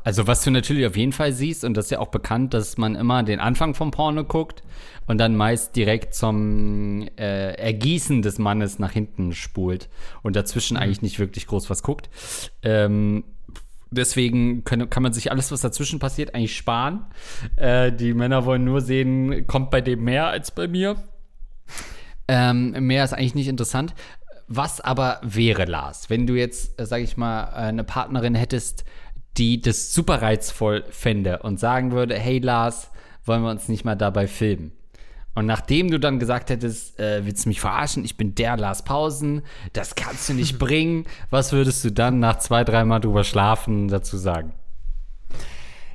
Also 0.05 0.29
was 0.29 0.45
du 0.45 0.51
natürlich 0.51 0.87
auf 0.87 0.97
jeden 0.97 1.13
Fall 1.13 1.33
siehst, 1.33 1.65
und 1.65 1.77
das 1.77 1.87
ist 1.87 1.91
ja 1.91 1.99
auch 1.99 2.09
bekannt, 2.09 2.55
dass 2.55 2.79
man 2.79 2.95
immer 2.95 3.23
den 3.23 3.41
Anfang 3.41 3.75
vom 3.75 3.91
Porno 3.91 4.23
guckt 4.25 4.63
und 5.09 5.19
dann 5.19 5.35
meist 5.35 5.75
direkt 5.75 6.15
zum 6.15 7.09
äh, 7.19 7.55
Ergießen 7.55 8.23
des 8.23 8.39
Mannes 8.39 8.79
nach 8.79 8.93
hinten 8.93 9.33
spult 9.33 9.89
und 10.23 10.37
dazwischen 10.37 10.77
mhm. 10.77 10.83
eigentlich 10.83 11.03
nicht 11.03 11.19
wirklich 11.19 11.47
groß 11.47 11.69
was 11.69 11.83
guckt. 11.83 12.09
Ähm, 12.63 13.25
Deswegen 13.91 14.65
können, 14.65 14.91
kann 14.91 15.03
man 15.03 15.15
sich 15.15 15.33
alles, 15.33 15.51
was 15.51 15.63
dazwischen 15.63 15.99
passiert, 15.99 16.35
eigentlich 16.35 16.57
sparen. 16.57 17.07
Äh, 17.57 17.91
die 17.91 18.13
Männer 18.13 18.45
wollen 18.45 18.65
nur 18.65 18.83
sehen, 18.83 19.47
kommt 19.47 19.71
bei 19.71 19.81
dem 19.81 20.05
mehr 20.05 20.27
als 20.27 20.51
bei 20.51 20.69
mir. 20.69 20.97
Ähm, 22.29 22.73
mehr 22.87 23.03
ist 23.05 23.15
eigentlich 23.15 23.35
nicht 23.35 23.49
interessant. 23.49 23.95
Was 24.47 24.81
aber 24.83 25.21
wäre, 25.23 25.65
Lars, 25.65 26.11
wenn 26.11 26.27
du 26.27 26.35
jetzt, 26.35 26.79
äh, 26.79 26.85
sag 26.85 27.01
ich 27.01 27.17
mal, 27.17 27.45
eine 27.45 27.85
Partnerin 27.85 28.35
hättest, 28.35 28.85
die 29.39 29.61
das 29.61 29.95
super 29.95 30.21
reizvoll 30.21 30.85
fände 30.91 31.39
und 31.39 31.59
sagen 31.59 31.93
würde, 31.93 32.19
hey 32.19 32.41
Lars, 32.41 32.91
wollen 33.25 33.43
wir 33.43 33.51
uns 33.51 33.69
nicht 33.69 33.85
mal 33.85 33.95
dabei 33.95 34.27
filmen? 34.27 34.73
Und 35.39 35.47
nachdem 35.47 35.89
du 35.89 36.01
dann 36.01 36.19
gesagt 36.19 36.51
hättest, 36.51 36.99
äh, 36.99 37.25
willst 37.25 37.45
du 37.45 37.51
mich 37.51 37.61
verarschen, 37.61 38.05
ich 38.05 38.17
bin 38.17 38.35
der 38.35 38.57
Lars 38.57 38.83
Pausen, 38.83 39.43
das 39.73 39.95
kannst 39.95 40.29
du 40.29 40.35
nicht 40.35 40.59
bringen, 40.59 41.07
was 41.31 41.53
würdest 41.53 41.85
du 41.85 41.93
dann 41.93 42.19
nach 42.19 42.41
zwei, 42.41 42.65
dreimal 42.65 42.99
drüber 43.01 43.23
schlafen 43.23 43.87
dazu 43.87 44.17
sagen? 44.17 44.53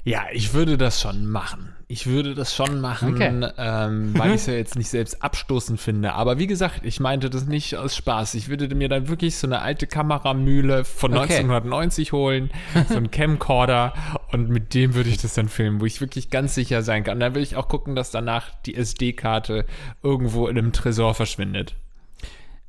Ja, 0.06 0.22
ich 0.32 0.54
würde 0.54 0.78
das 0.78 1.02
schon 1.02 1.26
machen. 1.26 1.76
Ich 1.88 2.08
würde 2.08 2.34
das 2.34 2.56
schon 2.56 2.82
machen, 2.82 3.16
okay. 3.16 3.52
ähm, 3.58 4.18
weil 4.18 4.30
ich 4.30 4.36
es 4.36 4.46
ja 4.46 4.54
jetzt 4.54 4.76
nicht 4.76 4.90
selbst 4.90 5.22
abstoßend 5.22 5.80
finde. 5.80 6.14
Aber 6.14 6.40
wie 6.40 6.48
gesagt, 6.48 6.82
ich 6.84 7.00
meinte 7.00 7.30
das 7.30 7.46
nicht 7.46 7.76
aus 7.76 7.96
Spaß. 7.96 8.36
Ich 8.36 8.48
würde 8.48 8.74
mir 8.74 8.90
dann 8.90 9.10
wirklich 9.10 9.36
so 9.36 9.48
eine 9.48 9.62
alte 9.62 9.86
Kameramühle 9.86 10.86
von 10.86 11.12
okay. 11.12 11.36
1990 11.38 12.12
holen, 12.14 12.52
so 12.90 12.96
einen 12.96 13.12
Camcorder 13.12 13.94
und 14.32 14.50
mit 14.50 14.74
dem 14.74 14.96
würde 14.96 15.10
ich 15.10 15.18
das 15.18 15.34
dann 15.34 15.50
filmen, 15.50 15.82
wo 15.82 15.86
ich 15.86 16.02
wirklich 16.02 16.30
ganz 16.30 16.56
sicher 16.56 16.84
sein 16.84 17.04
kann. 17.04 17.16
Und 17.16 17.20
dann 17.20 17.36
will 17.36 17.44
ich 17.44 17.56
auch 17.56 17.68
gucken, 17.68 17.96
dass 17.96 18.12
danach 18.12 18.50
die 18.66 18.76
SD-Karte 18.76 19.66
irgendwo 20.02 20.48
in 20.48 20.58
einem 20.58 20.74
Tresor 20.74 21.14
verschwindet. 21.14 21.76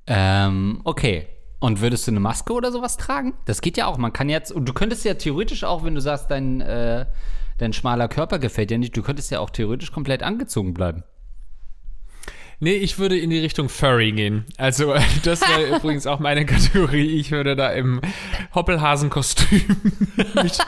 Ähm, 0.07 0.81
okay. 0.85 1.29
Und 1.61 1.81
würdest 1.81 2.07
du 2.07 2.11
eine 2.11 2.21
Maske 2.21 2.53
oder 2.53 2.71
sowas 2.71 2.99
tragen? 2.99 3.33
Das 3.47 3.63
geht 3.63 3.79
ja 3.79 3.87
auch. 3.87 3.97
Man 3.97 4.13
kann 4.13 4.29
jetzt, 4.29 4.53
und 4.53 4.69
du 4.69 4.75
könntest 4.75 5.05
ja 5.05 5.15
theoretisch 5.15 5.65
auch, 5.65 5.83
wenn 5.83 5.95
du 5.95 6.01
sagst, 6.03 6.31
dein, 6.31 6.61
äh, 6.61 7.07
dein 7.59 7.73
schmaler 7.73 8.09
Körper 8.09 8.39
gefällt 8.39 8.71
dir 8.71 8.79
nicht, 8.79 8.97
du 8.97 9.03
könntest 9.03 9.31
ja 9.31 9.41
auch 9.41 9.51
theoretisch 9.51 9.93
komplett 9.93 10.23
angezogen 10.23 10.75
bleiben. 10.75 11.05
Nee, 12.61 12.77
ich 12.77 12.99
würde 12.99 13.19
in 13.19 13.31
die 13.31 13.41
Richtung 13.41 13.69
Furry 13.69 14.13
gehen. 14.13 14.45
Also, 14.57 14.95
das 15.25 15.41
wäre 15.43 15.77
übrigens 15.77 16.07
auch 16.07 16.19
meine 16.19 16.47
Kategorie. 16.47 17.19
Ich 17.19 17.31
würde 17.31 17.57
da 17.57 17.71
im 17.71 18.01
Hoppelhasenkostüm 18.55 19.61
mich, 20.43 20.59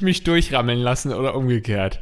mich 0.00 0.24
durchrammeln 0.24 0.80
lassen 0.80 1.12
oder 1.12 1.34
umgekehrt. 1.34 2.00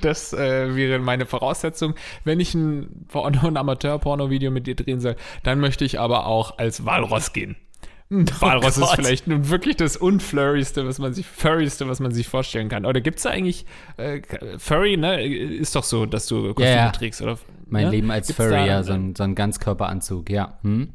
Das 0.00 0.32
äh, 0.32 0.74
wäre 0.76 0.98
meine 1.00 1.26
Voraussetzung. 1.26 1.94
Wenn 2.24 2.40
ich 2.40 2.54
ein, 2.54 3.06
ein 3.12 3.56
Amateur-Porno-Video 3.56 4.50
mit 4.50 4.66
dir 4.66 4.76
drehen 4.76 5.00
soll, 5.00 5.16
dann 5.42 5.60
möchte 5.60 5.84
ich 5.84 6.00
aber 6.00 6.26
auch 6.26 6.58
als 6.58 6.84
Walross 6.84 7.32
gehen. 7.32 7.56
Walross 8.10 8.78
oh 8.78 8.84
ist 8.84 8.94
vielleicht 8.94 9.26
nun 9.26 9.48
wirklich 9.48 9.76
das 9.76 9.96
unflurryste, 9.96 10.86
was 10.86 10.98
man 10.98 11.14
sich, 11.14 11.26
furryste, 11.26 11.88
was 11.88 12.00
man 12.00 12.12
sich 12.12 12.28
vorstellen 12.28 12.68
kann. 12.68 12.84
Oder 12.84 13.00
gibt 13.00 13.16
es 13.18 13.24
da 13.24 13.30
eigentlich, 13.30 13.66
äh, 13.96 14.20
Furry, 14.58 14.96
ne, 14.96 15.24
ist 15.24 15.74
doch 15.74 15.84
so, 15.84 16.06
dass 16.06 16.26
du 16.26 16.54
Kostüme 16.54 16.76
ja. 16.76 16.90
trägst, 16.90 17.22
oder? 17.22 17.38
Mein 17.66 17.86
ne? 17.86 17.90
Leben 17.90 18.10
als 18.10 18.28
Gibt's 18.28 18.42
Furry, 18.42 18.56
da, 18.56 18.66
ja, 18.66 18.82
so 18.82 18.92
ein, 18.92 19.14
so 19.16 19.24
ein 19.24 19.34
Ganzkörperanzug, 19.34 20.30
ja. 20.30 20.58
Hm? 20.62 20.92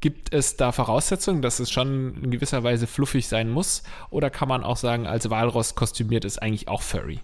Gibt 0.00 0.32
es 0.32 0.56
da 0.56 0.72
Voraussetzungen, 0.72 1.42
dass 1.42 1.58
es 1.58 1.70
schon 1.70 2.22
in 2.22 2.30
gewisser 2.30 2.62
Weise 2.62 2.86
fluffig 2.86 3.26
sein 3.28 3.50
muss? 3.50 3.82
Oder 4.10 4.30
kann 4.30 4.48
man 4.48 4.62
auch 4.62 4.76
sagen, 4.76 5.06
als 5.06 5.28
Walross 5.30 5.74
kostümiert 5.74 6.24
ist 6.24 6.40
eigentlich 6.40 6.68
auch 6.68 6.82
Furry? 6.82 7.20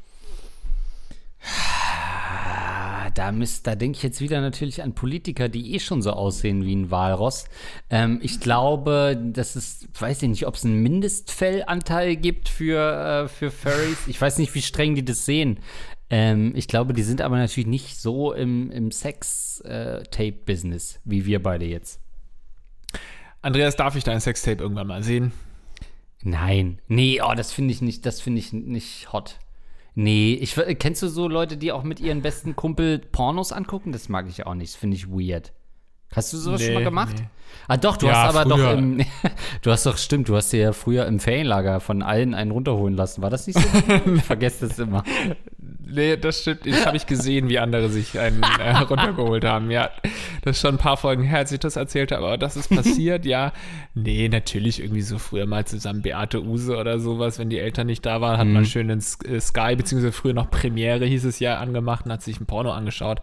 Da, 3.15 3.31
da 3.31 3.75
denke 3.75 3.97
ich 3.97 4.03
jetzt 4.03 4.21
wieder 4.21 4.41
natürlich 4.41 4.83
an 4.83 4.95
Politiker, 4.95 5.49
die 5.49 5.75
eh 5.75 5.81
schon 5.81 6.03
so 6.03 6.13
aussehen 6.13 6.65
wie 6.65 6.75
ein 6.75 6.91
Walross. 6.91 7.47
Ähm, 7.91 8.21
ich 8.23 8.41
glaube, 8.41 9.21
dass 9.33 9.57
es, 9.57 9.89
weiß 9.99 10.23
ich 10.23 10.29
nicht, 10.29 10.47
ob 10.47 10.55
es 10.55 10.65
einen 10.65 10.83
Mindestfellanteil 10.83 12.17
gibt 12.17 12.49
für, 12.49 13.25
äh, 13.25 13.29
für 13.29 13.51
Furries. 13.51 14.07
Ich 14.07 14.21
weiß 14.21 14.39
nicht, 14.39 14.55
wie 14.55 14.63
streng 14.63 14.95
die 14.95 15.05
das 15.05 15.27
sehen. 15.27 15.59
Ähm, 16.11 16.53
ich 16.55 16.69
glaube, 16.69 16.93
die 16.93 17.03
sind 17.03 17.21
aber 17.21 17.39
natürlich 17.39 17.67
nicht 17.67 17.99
so 17.99 18.33
im, 18.33 18.71
im 18.71 18.91
Sex-Tape-Business, 18.91 21.01
wie 21.05 21.27
wir 21.27 21.43
beide 21.43 21.65
jetzt. 21.65 22.01
Andreas, 23.41 23.77
darf 23.77 23.97
ich 23.97 24.05
dein 24.05 24.21
Sextape 24.21 24.63
irgendwann 24.63 24.87
mal 24.87 25.03
sehen? 25.03 25.33
Nein. 26.23 26.79
Nee, 26.87 27.21
oh, 27.23 27.35
das 27.35 27.53
finde 27.53 27.73
ich 27.73 27.83
nicht, 27.83 28.07
das 28.07 28.21
finde 28.21 28.39
ich 28.39 28.53
nicht 28.53 29.13
hot. 29.13 29.41
Nee, 29.95 30.35
ich, 30.35 30.55
kennst 30.79 31.03
du 31.03 31.09
so 31.09 31.29
Leute, 31.29 31.57
die 31.57 31.73
auch 31.73 31.83
mit 31.83 32.01
ihren 32.01 32.23
besten 32.23 32.57
Kumpel 32.57 32.99
Pornos 32.99 33.53
angucken? 33.53 33.93
Das 33.93 34.09
mag 34.09 34.27
ich 34.29 34.47
auch 34.47 34.55
nicht, 34.55 34.73
das 34.73 34.81
finde 34.81 34.97
ich 34.97 35.09
weird. 35.09 35.53
Hast 36.15 36.33
du 36.33 36.37
sowas 36.37 36.61
nee, 36.61 36.67
schon 36.67 36.75
mal 36.75 36.85
gemacht? 36.85 37.17
Nee. 37.19 37.27
Ah, 37.69 37.77
doch, 37.77 37.97
du 37.97 38.07
ja, 38.07 38.15
hast 38.15 38.37
aber 38.37 38.55
früher. 38.55 38.73
doch 38.73 38.79
im, 38.79 39.05
du 39.63 39.71
hast 39.71 39.87
doch, 39.87 39.97
stimmt, 39.97 40.29
du 40.29 40.37
hast 40.37 40.53
dir 40.53 40.61
ja 40.61 40.73
früher 40.73 41.07
im 41.07 41.21
Ferienlager 41.21 41.81
von 41.81 42.03
allen 42.03 42.35
einen 42.35 42.51
runterholen 42.51 42.95
lassen. 42.95 43.23
War 43.23 43.31
das 43.31 43.47
nicht 43.47 43.59
so? 43.59 43.69
ich 44.15 44.23
vergesse 44.23 44.69
das 44.69 44.79
immer. 44.79 45.05
Nee, 45.95 46.17
das 46.17 46.41
stimmt. 46.41 46.67
Das 46.67 46.87
habe 46.87 46.97
ich 46.97 47.07
gesehen, 47.07 47.49
wie 47.49 47.59
andere 47.59 47.89
sich 47.89 48.19
einen 48.19 48.43
äh, 48.43 48.77
runtergeholt 48.89 49.45
haben. 49.45 49.71
Ja, 49.71 49.91
das 50.43 50.57
ist 50.57 50.63
schon 50.63 50.77
ein 50.77 50.79
paar 50.79 50.97
Folgen 50.97 51.23
her, 51.23 51.39
als 51.39 51.53
ich 51.53 51.61
das 51.61 51.77
erzählt 51.77 52.13
habe. 52.13 52.27
Aber 52.27 52.39
das 52.39 52.57
ist 52.57 52.69
passiert, 52.69 53.25
ja. 53.27 53.53
Nee, 53.95 54.29
natürlich 54.29 54.81
irgendwie 54.81 55.03
so 55.03 55.19
früher 55.19 55.47
mal 55.47 55.67
zusammen 55.67 56.03
Beate 56.03 56.43
Use 56.43 56.77
oder 56.77 56.99
sowas. 56.99 57.39
Wenn 57.39 57.51
die 57.51 57.59
Eltern 57.59 57.87
nicht 57.87 58.07
da 58.07 58.21
waren, 58.21 58.39
hat 58.39 58.47
mhm. 58.47 58.53
man 58.55 58.65
schön 58.65 58.89
in 58.89 58.99
äh, 58.99 59.41
Sky, 59.41 59.77
beziehungsweise 59.77 60.13
früher 60.13 60.33
noch 60.33 60.51
Premiere 60.51 61.05
hieß 61.05 61.25
es 61.25 61.41
ja, 61.41 61.59
angemacht 61.59 62.07
und 62.07 62.13
hat 62.13 62.23
sich 62.23 62.41
ein 62.41 62.47
Porno 62.47 62.73
angeschaut. 62.73 63.21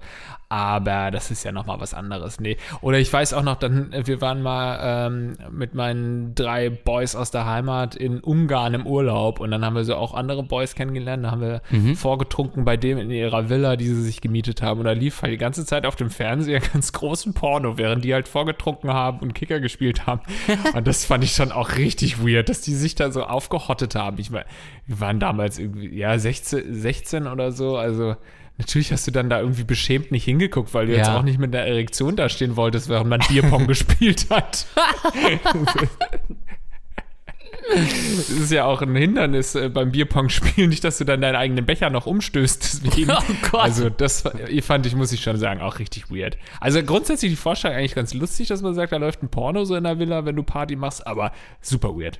Aber 0.52 1.12
das 1.12 1.30
ist 1.30 1.44
ja 1.44 1.52
nochmal 1.52 1.80
was 1.80 1.94
anderes. 1.94 2.40
Nee. 2.40 2.58
Oder 2.82 2.98
ich 2.98 3.14
weiß 3.14 3.34
auch 3.34 3.44
noch, 3.44 3.56
dann, 3.56 3.94
wir 4.06 4.20
waren 4.20 4.42
mal 4.42 4.80
ähm, 4.82 5.38
mit 5.52 5.76
meinen 5.76 6.34
drei 6.34 6.72
Boys 6.72 7.16
aus 7.16 7.30
der 7.30 7.46
Heimat 7.46 7.96
in 7.96 8.20
Ungarn 8.20 8.74
im 8.74 8.88
Urlaub 8.88 9.40
und 9.40 9.52
dann 9.52 9.64
haben 9.64 9.76
wir 9.76 9.84
so 9.84 9.96
auch 9.96 10.16
andere 10.16 10.42
Boys 10.42 10.74
kennengelernt. 10.74 11.24
Da 11.24 11.32
haben 11.32 11.42
wir 11.42 11.62
mhm. 11.70 11.96
vorgetrunken 11.96 12.59
bei 12.65 12.78
dem 12.78 12.98
in 12.98 13.12
ihrer 13.12 13.50
Villa, 13.50 13.76
die 13.76 13.88
sie 13.88 14.02
sich 14.02 14.22
gemietet 14.22 14.62
haben. 14.62 14.80
Und 14.80 14.86
da 14.86 14.91
lief 14.91 15.22
halt 15.22 15.34
die 15.34 15.38
ganze 15.38 15.65
Zeit 15.65 15.86
auf 15.86 15.95
dem 15.95 16.10
Fernseher 16.10 16.60
ganz 16.74 16.91
großen 16.91 17.34
Porno, 17.34 17.78
während 17.78 18.04
die 18.04 18.13
halt 18.13 18.28
vorgetrunken 18.28 18.91
haben 18.91 19.19
und 19.19 19.34
Kicker 19.34 19.60
gespielt 19.60 20.06
haben. 20.06 20.22
und 20.74 20.88
das 20.88 21.06
fand 21.06 21.24
ich 21.24 21.34
schon 21.34 21.52
auch 21.52 21.76
richtig 21.76 22.19
weird, 22.26 22.50
dass 22.50 22.62
die 22.62 22.76
sich 22.76 22.95
da 22.95 23.12
so 23.12 23.24
aufgehottet 23.24 23.95
haben. 23.95 24.17
Ich 24.19 24.30
meine, 24.30 24.45
wir 24.86 25.00
waren 25.00 25.19
damals 25.19 25.60
irgendwie, 25.60 25.95
ja, 25.95 26.17
16, 26.17 26.74
16 26.74 27.28
oder 27.28 27.52
so, 27.52 27.78
also 27.78 28.15
Natürlich 28.60 28.91
hast 28.91 29.08
du 29.08 29.12
dann 29.12 29.30
da 29.30 29.39
irgendwie 29.39 29.63
beschämt 29.63 30.12
nicht 30.12 30.26
hingeguckt, 30.26 30.74
weil 30.74 30.88
du 30.88 30.91
ja. 30.91 30.98
jetzt 30.98 31.10
auch 31.12 31.24
nicht 31.24 31.39
mit 31.39 31.56
einer 31.56 31.65
Erektion 31.65 32.17
da 32.17 32.28
stehen 32.28 32.58
wolltest, 32.58 32.89
während 32.89 33.10
man 33.10 33.22
Bierpong 33.30 33.67
gespielt 33.67 34.30
hat. 34.30 34.67
Das 37.74 38.30
ist 38.30 38.52
ja 38.52 38.66
auch 38.66 38.82
ein 38.82 38.96
Hindernis 38.96 39.56
äh, 39.56 39.70
beim 39.70 39.92
Bierpong-Spielen, 39.92 40.70
nicht, 40.70 40.84
dass 40.84 40.98
du 40.98 41.06
dann 41.06 41.22
deinen 41.22 41.36
eigenen 41.36 41.66
Becher 41.66 41.90
noch 41.90 42.06
umstößt. 42.06 42.84
Deswegen. 42.86 43.12
Oh 43.20 43.50
Gott. 43.52 43.62
Also, 43.62 43.90
das 43.90 44.24
fand 44.62 44.86
ich, 44.86 44.96
muss 44.96 45.12
ich 45.12 45.22
schon 45.22 45.38
sagen, 45.38 45.62
auch 45.62 45.80
richtig 45.80 46.10
weird. 46.10 46.38
Also, 46.60 46.82
grundsätzlich 46.84 47.32
die 47.32 47.36
Vorstellung 47.36 47.78
eigentlich 47.78 47.96
ganz 47.96 48.14
lustig, 48.14 48.48
dass 48.48 48.62
man 48.62 48.74
sagt, 48.74 48.92
da 48.92 48.98
läuft 48.98 49.22
ein 49.24 49.30
Porno 49.30 49.66
so 49.66 49.76
in 49.76 49.84
der 49.84 50.00
Villa, 50.00 50.26
wenn 50.26 50.36
du 50.36 50.44
Party 50.44 50.76
machst, 50.76 51.06
aber 51.06 51.32
super 51.62 51.90
weird. 51.90 52.20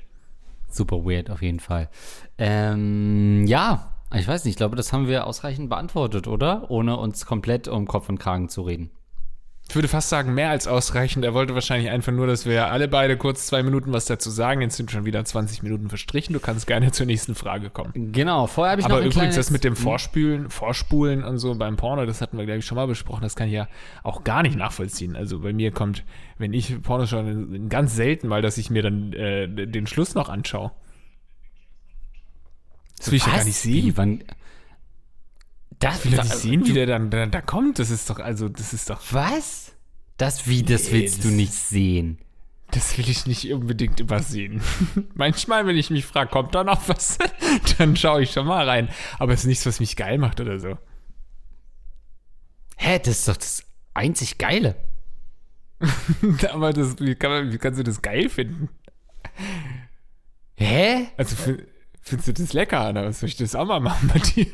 Super 0.68 0.98
weird, 1.06 1.30
auf 1.30 1.42
jeden 1.42 1.60
Fall. 1.60 1.90
Ähm, 2.38 3.46
ja, 3.48 3.96
ich 4.14 4.28
weiß 4.28 4.46
nicht, 4.46 4.54
ich 4.54 4.58
glaube, 4.58 4.76
das 4.76 4.94
haben 4.94 5.08
wir 5.08 5.28
ausreichend 5.28 5.70
beantwortet, 5.70 6.28
oder? 6.28 6.70
Ohne 6.70 6.98
uns 6.98 7.26
komplett 7.26 7.68
um 7.68 7.88
Kopf 7.88 8.10
und 8.10 8.20
Kragen 8.20 8.50
zu 8.50 8.62
reden. 8.64 8.92
Ich 9.70 9.76
würde 9.76 9.88
fast 9.88 10.10
sagen, 10.10 10.34
mehr 10.34 10.50
als 10.50 10.68
ausreichend. 10.68 11.24
Er 11.24 11.36
wollte 11.36 11.54
wahrscheinlich 11.54 11.92
einfach 11.92 12.12
nur, 12.12 12.26
dass 12.26 12.48
wir 12.48 12.72
alle 12.72 12.88
beide 12.88 13.18
kurz 13.18 13.46
zwei 13.46 13.62
Minuten 13.62 13.94
was 13.94 14.06
dazu 14.06 14.32
sagen. 14.32 14.62
Jetzt 14.62 14.78
sind 14.78 14.90
schon 14.90 15.06
wieder 15.06 15.24
20 15.24 15.62
Minuten 15.62 15.90
verstrichen. 15.90 16.34
Du 16.34 16.40
kannst 16.40 16.66
gerne 16.66 16.92
zur 16.92 17.06
nächsten 17.06 17.36
Frage 17.36 17.70
kommen. 17.70 18.12
Genau, 18.12 18.48
vorher 18.48 18.72
habe 18.72 18.82
ich 18.82 18.86
Aber 18.86 18.96
noch 18.96 19.04
ein 19.04 19.12
übrigens, 19.12 19.36
das 19.36 19.52
mit 19.52 19.64
dem 19.64 19.76
Vorspülen, 19.76 20.50
Vorspulen 20.50 21.24
und 21.24 21.38
so 21.38 21.54
beim 21.54 21.78
Porno, 21.78 22.08
das 22.08 22.20
hatten 22.20 22.40
wir, 22.40 22.46
glaube 22.46 22.60
ich, 22.60 22.66
schon 22.66 22.78
mal 22.78 22.88
besprochen. 22.88 23.22
Das 23.22 23.36
kann 23.36 23.48
ich 23.48 23.54
ja 23.54 23.68
auch 24.02 24.24
gar 24.24 24.42
nicht 24.42 24.58
nachvollziehen. 24.58 25.16
Also 25.16 25.38
bei 25.38 25.54
mir 25.54 25.72
kommt, 25.72 26.04
wenn 26.40 26.52
ich 26.52 26.82
Porno 26.82 27.06
schaue, 27.06 27.46
ganz 27.70 27.96
selten 27.96 28.28
mal, 28.28 28.42
dass 28.42 28.58
ich 28.58 28.72
mir 28.72 28.82
dann 28.82 29.14
äh, 29.14 29.48
den 29.48 29.86
Schluss 29.86 30.16
noch 30.16 30.30
anschaue. 30.30 30.72
Das 32.98 33.12
will 33.12 33.18
ich 33.18 33.26
ja 33.26 33.34
gar 33.34 33.40
Was? 33.42 33.46
nicht 33.46 33.58
sehen. 33.58 33.86
Wie, 33.86 33.98
wann, 33.98 34.24
das, 35.80 36.04
Ich 36.06 36.12
will 36.12 36.18
nicht 36.20 36.34
sehen, 36.36 36.66
wie 36.68 36.74
der 36.74 36.86
dann 36.86 37.10
da, 37.10 37.26
da 37.26 37.42
kommt. 37.42 37.80
Das 37.80 37.90
ist 37.90 38.10
doch, 38.10 38.20
also, 38.20 38.50
das 38.50 38.74
ist 38.74 38.90
doch, 38.90 39.02
Was? 39.12 39.74
Das 40.18 40.48
wie, 40.48 40.64
das 40.64 40.86
Nee, 40.86 40.92
willst 41.04 41.24
du 41.24 41.30
das- 41.30 41.38
nicht 41.38 41.54
sehen. 41.54 42.18
das 42.72 42.98
will 42.98 43.10
ich 43.10 43.26
nicht 43.26 43.52
unbedingt 43.54 44.00
übersehen. 44.02 44.62
Manchmal, 45.16 45.66
wenn 45.66 45.78
ich 45.78 45.90
mich 45.90 46.06
frage, 46.06 46.30
kommt 46.30 46.54
da 46.54 46.64
noch 46.66 46.88
was, 46.90 47.18
dann 47.78 47.96
schaue 47.96 48.24
ich 48.24 48.32
schon 48.32 48.46
mal 48.46 48.68
rein. 48.68 48.90
Aber 49.18 49.34
es 49.34 49.42
ist 49.42 49.46
nichts, 49.48 49.66
was 49.66 49.80
mich 49.80 49.96
geil 49.96 50.18
macht 50.18 50.40
oder 50.42 50.60
so. 50.60 50.78
Hä, 52.78 53.00
das 53.00 53.20
ist 53.20 53.28
doch 53.28 53.38
das 53.38 53.64
einzig 53.94 54.38
Geile. 54.38 54.76
Aber 56.52 56.74
das, 56.74 57.00
wie, 57.00 57.16
kann 57.16 57.32
man, 57.32 57.52
wie 57.54 57.58
kannst 57.58 57.80
du 57.80 57.84
das 57.84 58.02
geil 58.02 58.30
finden? 58.30 58.68
Hä? 60.56 61.08
Also 61.18 61.36
fi- 61.38 61.64
findest 62.02 62.28
du 62.28 62.34
das 62.34 62.54
lecker 62.54 62.90
oder 62.90 63.06
was 63.06 63.22
soll 63.22 63.30
ich 63.30 63.38
das 63.38 63.56
auch 63.56 63.66
mal 63.66 63.80
machen 63.80 64.10
bei 64.14 64.20
dir? 64.20 64.48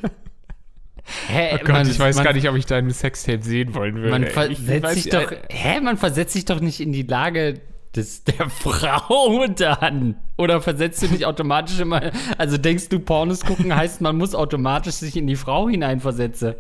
Hä? 1.27 1.51
Oh 1.55 1.63
Gott, 1.63 1.87
ich 1.87 1.99
weiß 1.99 2.21
gar 2.23 2.33
nicht, 2.33 2.49
ob 2.49 2.55
ich 2.55 2.65
dein 2.65 2.89
Sextape 2.89 3.43
sehen 3.43 3.73
wollen 3.75 3.95
würde. 3.95 4.09
Man 4.09 4.25
versetzt 4.25 4.85
weiß- 4.85 4.93
sich 4.93 5.09
doch. 5.09 5.31
Hä? 5.49 5.79
Man 5.81 5.97
versetzt 5.97 6.33
sich 6.33 6.45
doch 6.45 6.59
nicht 6.59 6.79
in 6.81 6.91
die 6.91 7.03
Lage 7.03 7.61
des, 7.95 8.23
der 8.23 8.49
Frau 8.49 9.45
dann. 9.47 10.15
Oder 10.37 10.61
versetzt 10.61 11.01
du 11.03 11.07
dich 11.07 11.25
automatisch 11.25 11.79
immer. 11.79 12.11
Also 12.37 12.57
denkst 12.57 12.89
du, 12.89 12.99
Pornos 12.99 13.41
gucken 13.45 13.75
heißt, 13.75 14.01
man 14.01 14.17
muss 14.17 14.33
automatisch 14.35 14.95
sich 14.95 15.15
in 15.15 15.27
die 15.27 15.35
Frau 15.35 15.69
hineinversetzen. 15.69 16.55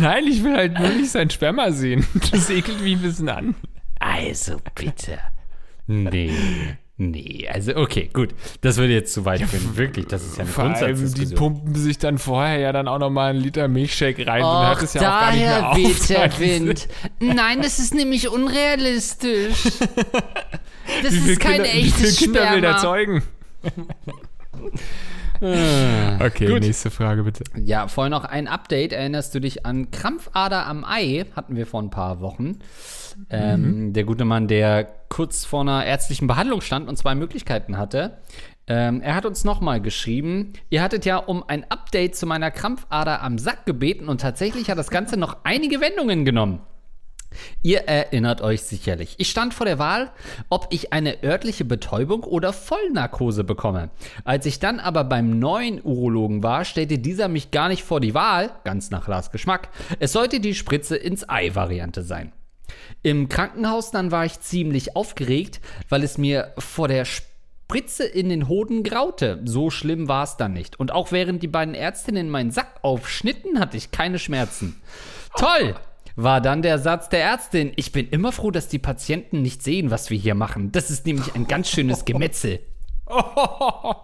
Nein, 0.00 0.24
ich 0.28 0.44
will 0.44 0.54
halt 0.56 0.78
nur 0.78 0.88
nicht 0.90 1.10
sein 1.10 1.30
Sperma 1.30 1.70
sehen. 1.72 2.06
Das 2.32 2.50
ekelt 2.50 2.80
mich 2.82 2.96
ein 2.96 3.02
bisschen 3.02 3.28
an. 3.28 3.54
Also 3.98 4.58
bitte. 4.74 5.18
Nee. 5.86 6.32
Nee, 6.96 7.48
also 7.52 7.74
okay, 7.74 8.08
gut. 8.12 8.30
Das 8.60 8.76
würde 8.76 8.92
jetzt 8.92 9.12
zu 9.12 9.24
weit 9.24 9.42
führen. 9.42 9.76
Wirklich, 9.76 10.06
das 10.06 10.24
ist 10.24 10.36
ja 10.36 10.44
eine 10.44 10.52
Vor 10.52 10.64
allem, 10.64 11.14
die 11.14 11.26
pumpen 11.34 11.74
sich 11.74 11.98
dann 11.98 12.18
vorher 12.18 12.58
ja 12.58 12.70
dann 12.72 12.86
auch 12.86 13.00
nochmal 13.00 13.30
einen 13.30 13.40
Liter 13.40 13.66
Milchshake 13.66 14.24
rein. 14.26 14.44
und 14.44 14.48
hört 14.66 14.76
Och, 14.78 14.82
es 14.84 14.94
ja 14.94 15.00
auch 15.00 15.20
gar 15.20 15.32
nicht 15.32 15.40
mehr 15.40 15.60
daher 15.60 15.70
auf. 15.70 15.76
weht 15.76 16.08
der? 16.08 16.38
Wind. 16.38 16.88
Nein, 17.18 17.62
das 17.62 17.80
ist 17.80 17.94
nämlich 17.94 18.28
unrealistisch. 18.28 19.64
Das 21.02 21.14
ist 21.14 21.40
kein 21.40 21.62
Kinder, 21.62 21.64
wie 21.64 21.90
viele 21.90 22.08
echtes 22.08 22.16
Kinder 22.18 22.52
will 22.52 22.60
der 22.60 22.76
Sperma. 22.76 22.78
zeugen? 22.78 23.22
Ah. 25.42 26.24
Okay, 26.24 26.46
Gut. 26.46 26.60
nächste 26.62 26.90
Frage 26.90 27.24
bitte. 27.24 27.44
Ja, 27.56 27.88
vorher 27.88 28.08
noch 28.10 28.24
ein 28.24 28.48
Update. 28.48 28.92
Erinnerst 28.92 29.34
du 29.34 29.40
dich 29.40 29.66
an 29.66 29.90
Krampfader 29.90 30.64
am 30.66 30.84
Ei? 30.84 31.26
Hatten 31.34 31.56
wir 31.56 31.66
vor 31.66 31.82
ein 31.82 31.90
paar 31.90 32.20
Wochen. 32.20 32.60
Ähm, 33.30 33.92
der 33.92 34.04
gute 34.04 34.24
Mann, 34.24 34.48
der 34.48 34.84
kurz 35.08 35.44
vor 35.44 35.60
einer 35.60 35.84
ärztlichen 35.84 36.26
Behandlung 36.26 36.60
stand 36.60 36.88
und 36.88 36.96
zwei 36.96 37.14
Möglichkeiten 37.14 37.78
hatte. 37.78 38.18
Ähm, 38.66 39.02
er 39.02 39.14
hat 39.14 39.26
uns 39.26 39.44
nochmal 39.44 39.80
geschrieben, 39.80 40.54
ihr 40.70 40.82
hattet 40.82 41.04
ja 41.04 41.18
um 41.18 41.44
ein 41.46 41.70
Update 41.70 42.16
zu 42.16 42.26
meiner 42.26 42.50
Krampfader 42.50 43.22
am 43.22 43.38
Sack 43.38 43.66
gebeten 43.66 44.08
und 44.08 44.22
tatsächlich 44.22 44.70
hat 44.70 44.78
das 44.78 44.90
Ganze 44.90 45.18
noch 45.18 45.38
einige 45.44 45.80
Wendungen 45.80 46.24
genommen. 46.24 46.60
Ihr 47.62 47.80
erinnert 47.80 48.40
euch 48.42 48.62
sicherlich. 48.62 49.16
Ich 49.18 49.30
stand 49.30 49.54
vor 49.54 49.66
der 49.66 49.78
Wahl, 49.78 50.12
ob 50.48 50.68
ich 50.70 50.92
eine 50.92 51.22
örtliche 51.22 51.64
Betäubung 51.64 52.22
oder 52.22 52.52
Vollnarkose 52.52 53.44
bekomme. 53.44 53.90
Als 54.24 54.46
ich 54.46 54.60
dann 54.60 54.80
aber 54.80 55.04
beim 55.04 55.38
neuen 55.38 55.80
Urologen 55.82 56.42
war, 56.42 56.64
stellte 56.64 56.98
dieser 56.98 57.28
mich 57.28 57.50
gar 57.50 57.68
nicht 57.68 57.82
vor 57.82 58.00
die 58.00 58.14
Wahl, 58.14 58.50
ganz 58.64 58.90
nach 58.90 59.08
Lars 59.08 59.30
Geschmack. 59.30 59.68
Es 59.98 60.12
sollte 60.12 60.40
die 60.40 60.54
Spritze 60.54 60.96
ins 60.96 61.28
Ei-Variante 61.28 62.02
sein. 62.02 62.32
Im 63.02 63.28
Krankenhaus 63.28 63.90
dann 63.90 64.10
war 64.10 64.24
ich 64.24 64.40
ziemlich 64.40 64.96
aufgeregt, 64.96 65.60
weil 65.88 66.02
es 66.02 66.18
mir 66.18 66.52
vor 66.58 66.88
der 66.88 67.04
Spritze 67.04 68.04
in 68.04 68.28
den 68.28 68.48
Hoden 68.48 68.82
graute. 68.82 69.40
So 69.44 69.70
schlimm 69.70 70.08
war 70.08 70.24
es 70.24 70.36
dann 70.36 70.52
nicht. 70.52 70.78
Und 70.78 70.92
auch 70.92 71.12
während 71.12 71.42
die 71.42 71.48
beiden 71.48 71.74
Ärztinnen 71.74 72.30
meinen 72.30 72.50
Sack 72.50 72.78
aufschnitten, 72.82 73.60
hatte 73.60 73.76
ich 73.76 73.90
keine 73.90 74.18
Schmerzen. 74.18 74.80
Toll! 75.36 75.74
War 76.16 76.40
dann 76.40 76.62
der 76.62 76.78
Satz 76.78 77.08
der 77.08 77.24
Ärztin. 77.24 77.72
Ich 77.74 77.90
bin 77.90 78.08
immer 78.08 78.30
froh, 78.30 78.52
dass 78.52 78.68
die 78.68 78.78
Patienten 78.78 79.42
nicht 79.42 79.64
sehen, 79.64 79.90
was 79.90 80.10
wir 80.10 80.18
hier 80.18 80.36
machen. 80.36 80.70
Das 80.70 80.88
ist 80.90 81.06
nämlich 81.06 81.34
ein 81.34 81.48
ganz 81.48 81.68
schönes 81.68 82.04
Gemetzel. 82.04 82.60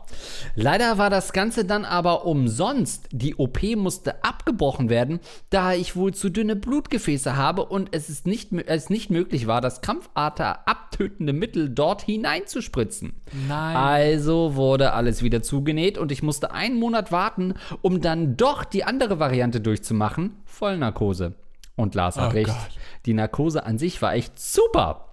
Leider 0.54 0.98
war 0.98 1.10
das 1.10 1.32
Ganze 1.32 1.64
dann 1.64 1.84
aber 1.84 2.26
umsonst. 2.26 3.08
Die 3.12 3.34
OP 3.36 3.62
musste 3.76 4.22
abgebrochen 4.24 4.90
werden, 4.90 5.20
da 5.48 5.72
ich 5.72 5.96
wohl 5.96 6.12
zu 6.12 6.28
dünne 6.28 6.56
Blutgefäße 6.56 7.36
habe 7.36 7.64
und 7.64 7.88
es, 7.92 8.08
ist 8.08 8.26
nicht, 8.26 8.52
es 8.52 8.90
nicht 8.90 9.10
möglich 9.10 9.46
war, 9.46 9.60
das 9.60 9.80
Krampfader 9.80 10.68
abtötende 10.68 11.32
Mittel 11.32 11.70
dort 11.70 12.02
hineinzuspritzen. 12.02 13.14
Nein. 13.48 13.76
Also 13.76 14.54
wurde 14.54 14.92
alles 14.92 15.22
wieder 15.22 15.42
zugenäht 15.42 15.96
und 15.96 16.12
ich 16.12 16.22
musste 16.22 16.52
einen 16.52 16.78
Monat 16.78 17.10
warten, 17.10 17.54
um 17.80 18.00
dann 18.00 18.36
doch 18.36 18.64
die 18.64 18.84
andere 18.84 19.18
Variante 19.18 19.60
durchzumachen: 19.60 20.36
Vollnarkose. 20.44 21.34
Und 21.76 21.94
Lars 21.94 22.18
hat 22.18 22.32
Oh 22.32 22.34
recht. 22.34 22.48
Gott. 22.48 22.68
Die 23.06 23.14
Narkose 23.14 23.64
an 23.64 23.78
sich 23.78 24.02
war 24.02 24.14
echt 24.14 24.38
super. 24.38 25.06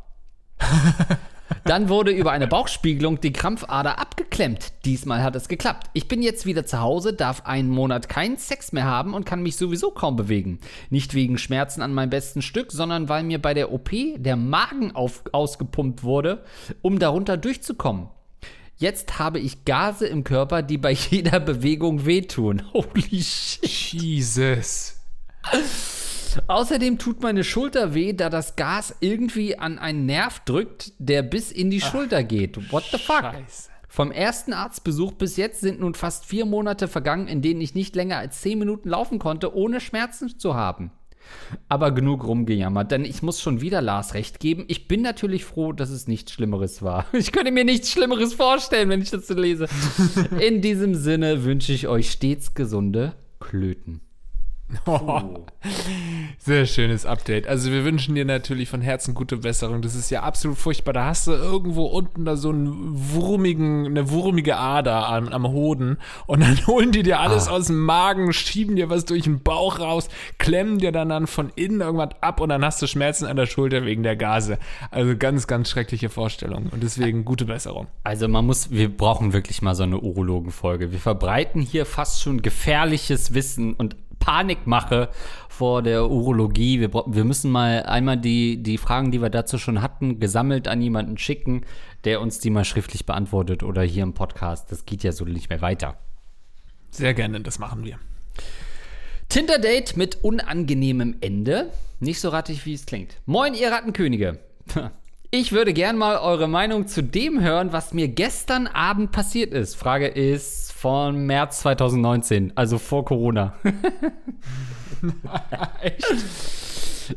Dann 1.63 1.89
wurde 1.89 2.11
über 2.11 2.31
eine 2.31 2.47
Bauchspiegelung 2.47 3.21
die 3.21 3.33
Krampfader 3.33 3.99
abgeklemmt. 3.99 4.73
Diesmal 4.85 5.23
hat 5.23 5.35
es 5.35 5.47
geklappt. 5.47 5.89
Ich 5.93 6.07
bin 6.07 6.21
jetzt 6.21 6.45
wieder 6.45 6.65
zu 6.65 6.79
Hause, 6.79 7.13
darf 7.13 7.45
einen 7.45 7.69
Monat 7.69 8.09
keinen 8.09 8.37
Sex 8.37 8.71
mehr 8.71 8.85
haben 8.85 9.13
und 9.13 9.25
kann 9.25 9.43
mich 9.43 9.55
sowieso 9.55 9.91
kaum 9.91 10.15
bewegen. 10.15 10.59
Nicht 10.89 11.13
wegen 11.13 11.37
Schmerzen 11.37 11.81
an 11.81 11.93
meinem 11.93 12.09
besten 12.09 12.41
Stück, 12.41 12.71
sondern 12.71 13.09
weil 13.09 13.23
mir 13.23 13.41
bei 13.41 13.53
der 13.53 13.71
OP 13.71 13.91
der 14.15 14.35
Magen 14.35 14.95
auf, 14.95 15.23
ausgepumpt 15.31 16.03
wurde, 16.03 16.43
um 16.81 16.99
darunter 16.99 17.37
durchzukommen. 17.37 18.09
Jetzt 18.79 19.17
habe 19.17 19.39
ich 19.39 19.65
Gase 19.65 20.05
im 20.05 20.23
Körper, 20.23 20.61
die 20.61 20.77
bei 20.77 20.91
jeder 21.09 21.39
Bewegung 21.39 22.05
wehtun. 22.05 22.61
Holy 22.73 23.21
shit. 23.21 23.67
Jesus. 23.67 24.95
Außerdem 26.47 26.97
tut 26.97 27.21
meine 27.21 27.43
Schulter 27.43 27.93
weh, 27.93 28.13
da 28.13 28.29
das 28.29 28.55
Gas 28.55 28.95
irgendwie 28.99 29.57
an 29.57 29.79
einen 29.79 30.05
Nerv 30.05 30.41
drückt, 30.41 30.93
der 30.99 31.23
bis 31.23 31.51
in 31.51 31.69
die 31.71 31.81
Schulter 31.81 32.23
geht. 32.23 32.71
What 32.71 32.85
the 32.91 32.97
fuck? 32.97 33.21
Scheiße. 33.21 33.69
Vom 33.87 34.11
ersten 34.11 34.53
Arztbesuch 34.53 35.13
bis 35.13 35.37
jetzt 35.37 35.61
sind 35.61 35.79
nun 35.79 35.95
fast 35.95 36.25
vier 36.25 36.45
Monate 36.45 36.87
vergangen, 36.87 37.27
in 37.27 37.41
denen 37.41 37.61
ich 37.61 37.73
nicht 37.73 37.95
länger 37.95 38.17
als 38.17 38.41
zehn 38.41 38.59
Minuten 38.59 38.89
laufen 38.89 39.17
konnte, 39.17 39.55
ohne 39.55 39.79
Schmerzen 39.79 40.37
zu 40.37 40.53
haben. 40.53 40.91
Aber 41.67 41.91
genug 41.91 42.25
rumgejammert, 42.25 42.91
denn 42.91 43.05
ich 43.05 43.21
muss 43.21 43.41
schon 43.41 43.59
wieder 43.61 43.81
Lars 43.81 44.13
recht 44.13 44.39
geben. 44.39 44.65
Ich 44.67 44.87
bin 44.87 45.01
natürlich 45.01 45.45
froh, 45.45 45.73
dass 45.73 45.89
es 45.89 46.07
nichts 46.07 46.31
Schlimmeres 46.31 46.81
war. 46.81 47.05
Ich 47.13 47.31
könnte 47.31 47.51
mir 47.51 47.65
nichts 47.65 47.91
Schlimmeres 47.91 48.33
vorstellen, 48.33 48.89
wenn 48.89 49.01
ich 49.01 49.09
das 49.09 49.27
so 49.27 49.33
lese. 49.33 49.67
In 50.39 50.61
diesem 50.61 50.95
Sinne 50.95 51.43
wünsche 51.43 51.73
ich 51.73 51.87
euch 51.87 52.11
stets 52.11 52.53
gesunde 52.53 53.13
Klöten. 53.39 54.01
Sehr 56.39 56.65
schönes 56.65 57.05
Update. 57.05 57.47
Also 57.47 57.71
wir 57.71 57.85
wünschen 57.85 58.15
dir 58.15 58.25
natürlich 58.25 58.67
von 58.67 58.81
Herzen 58.81 59.13
gute 59.13 59.37
Besserung. 59.37 59.81
Das 59.81 59.95
ist 59.95 60.09
ja 60.09 60.23
absolut 60.23 60.57
furchtbar. 60.57 60.91
Da 60.91 61.05
hast 61.05 61.27
du 61.27 61.31
irgendwo 61.31 61.85
unten 61.85 62.25
da 62.25 62.35
so 62.35 62.49
einen 62.49 62.75
wurmigen, 63.13 63.85
eine 63.85 64.11
wurmige 64.11 64.57
Ader 64.57 65.07
am, 65.07 65.29
am 65.29 65.47
Hoden 65.47 65.97
und 66.25 66.41
dann 66.41 66.57
holen 66.67 66.91
die 66.91 67.03
dir 67.03 67.21
alles 67.21 67.47
aus 67.47 67.67
dem 67.67 67.79
Magen, 67.79 68.33
schieben 68.33 68.75
dir 68.75 68.89
was 68.89 69.05
durch 69.05 69.23
den 69.23 69.41
Bauch 69.41 69.79
raus, 69.79 70.09
klemmen 70.37 70.79
dir 70.79 70.91
dann, 70.91 71.09
dann 71.09 71.27
von 71.27 71.49
innen 71.55 71.79
irgendwas 71.79 72.09
ab 72.19 72.41
und 72.41 72.49
dann 72.49 72.65
hast 72.65 72.81
du 72.81 72.87
Schmerzen 72.87 73.25
an 73.25 73.37
der 73.37 73.45
Schulter 73.45 73.85
wegen 73.85 74.03
der 74.03 74.17
Gase. 74.17 74.57
Also 74.91 75.15
ganz, 75.15 75.47
ganz 75.47 75.69
schreckliche 75.69 76.09
Vorstellung 76.09 76.67
und 76.71 76.83
deswegen 76.83 77.23
gute 77.23 77.45
Besserung. 77.45 77.87
Also 78.03 78.27
man 78.27 78.45
muss, 78.45 78.69
wir 78.69 78.89
brauchen 78.89 79.31
wirklich 79.31 79.61
mal 79.61 79.75
so 79.75 79.83
eine 79.83 79.99
Urologenfolge. 79.99 80.91
Wir 80.91 80.99
verbreiten 80.99 81.61
hier 81.61 81.85
fast 81.85 82.21
schon 82.21 82.41
gefährliches 82.41 83.33
Wissen 83.33 83.73
und 83.73 83.95
Panikmache 84.19 85.09
vor 85.49 85.81
der 85.81 86.09
Urologie. 86.09 86.79
Wir, 86.79 86.93
wir 86.93 87.23
müssen 87.23 87.51
mal 87.51 87.83
einmal 87.83 88.17
die, 88.17 88.61
die 88.61 88.77
Fragen, 88.77 89.11
die 89.11 89.21
wir 89.21 89.29
dazu 89.29 89.57
schon 89.57 89.81
hatten, 89.81 90.19
gesammelt 90.19 90.67
an 90.67 90.81
jemanden 90.81 91.17
schicken, 91.17 91.63
der 92.03 92.21
uns 92.21 92.39
die 92.39 92.49
mal 92.49 92.65
schriftlich 92.65 93.05
beantwortet 93.05 93.63
oder 93.63 93.81
hier 93.81 94.03
im 94.03 94.13
Podcast. 94.13 94.71
Das 94.71 94.85
geht 94.85 95.03
ja 95.03 95.11
so 95.11 95.25
nicht 95.25 95.49
mehr 95.49 95.61
weiter. 95.61 95.97
Sehr 96.89 97.13
gerne, 97.13 97.41
das 97.41 97.59
machen 97.59 97.83
wir. 97.83 97.99
Tinder-Date 99.29 99.97
mit 99.97 100.23
unangenehmem 100.23 101.17
Ende. 101.21 101.71
Nicht 101.99 102.21
so 102.21 102.29
rattig, 102.29 102.65
wie 102.65 102.73
es 102.73 102.85
klingt. 102.85 103.17
Moin, 103.25 103.53
ihr 103.53 103.71
Rattenkönige. 103.71 104.39
Ich 105.29 105.51
würde 105.51 105.73
gern 105.73 105.97
mal 105.97 106.19
eure 106.19 106.47
Meinung 106.47 106.87
zu 106.87 107.03
dem 107.03 107.41
hören, 107.41 107.73
was 107.73 107.93
mir 107.93 108.07
gestern 108.07 108.65
Abend 108.65 109.11
passiert 109.11 109.51
ist. 109.51 109.75
Frage 109.75 110.07
ist 110.07 110.66
von 110.77 111.25
März 111.25 111.61
2019, 111.61 112.53
also 112.55 112.77
vor 112.77 113.03
Corona. 113.05 113.55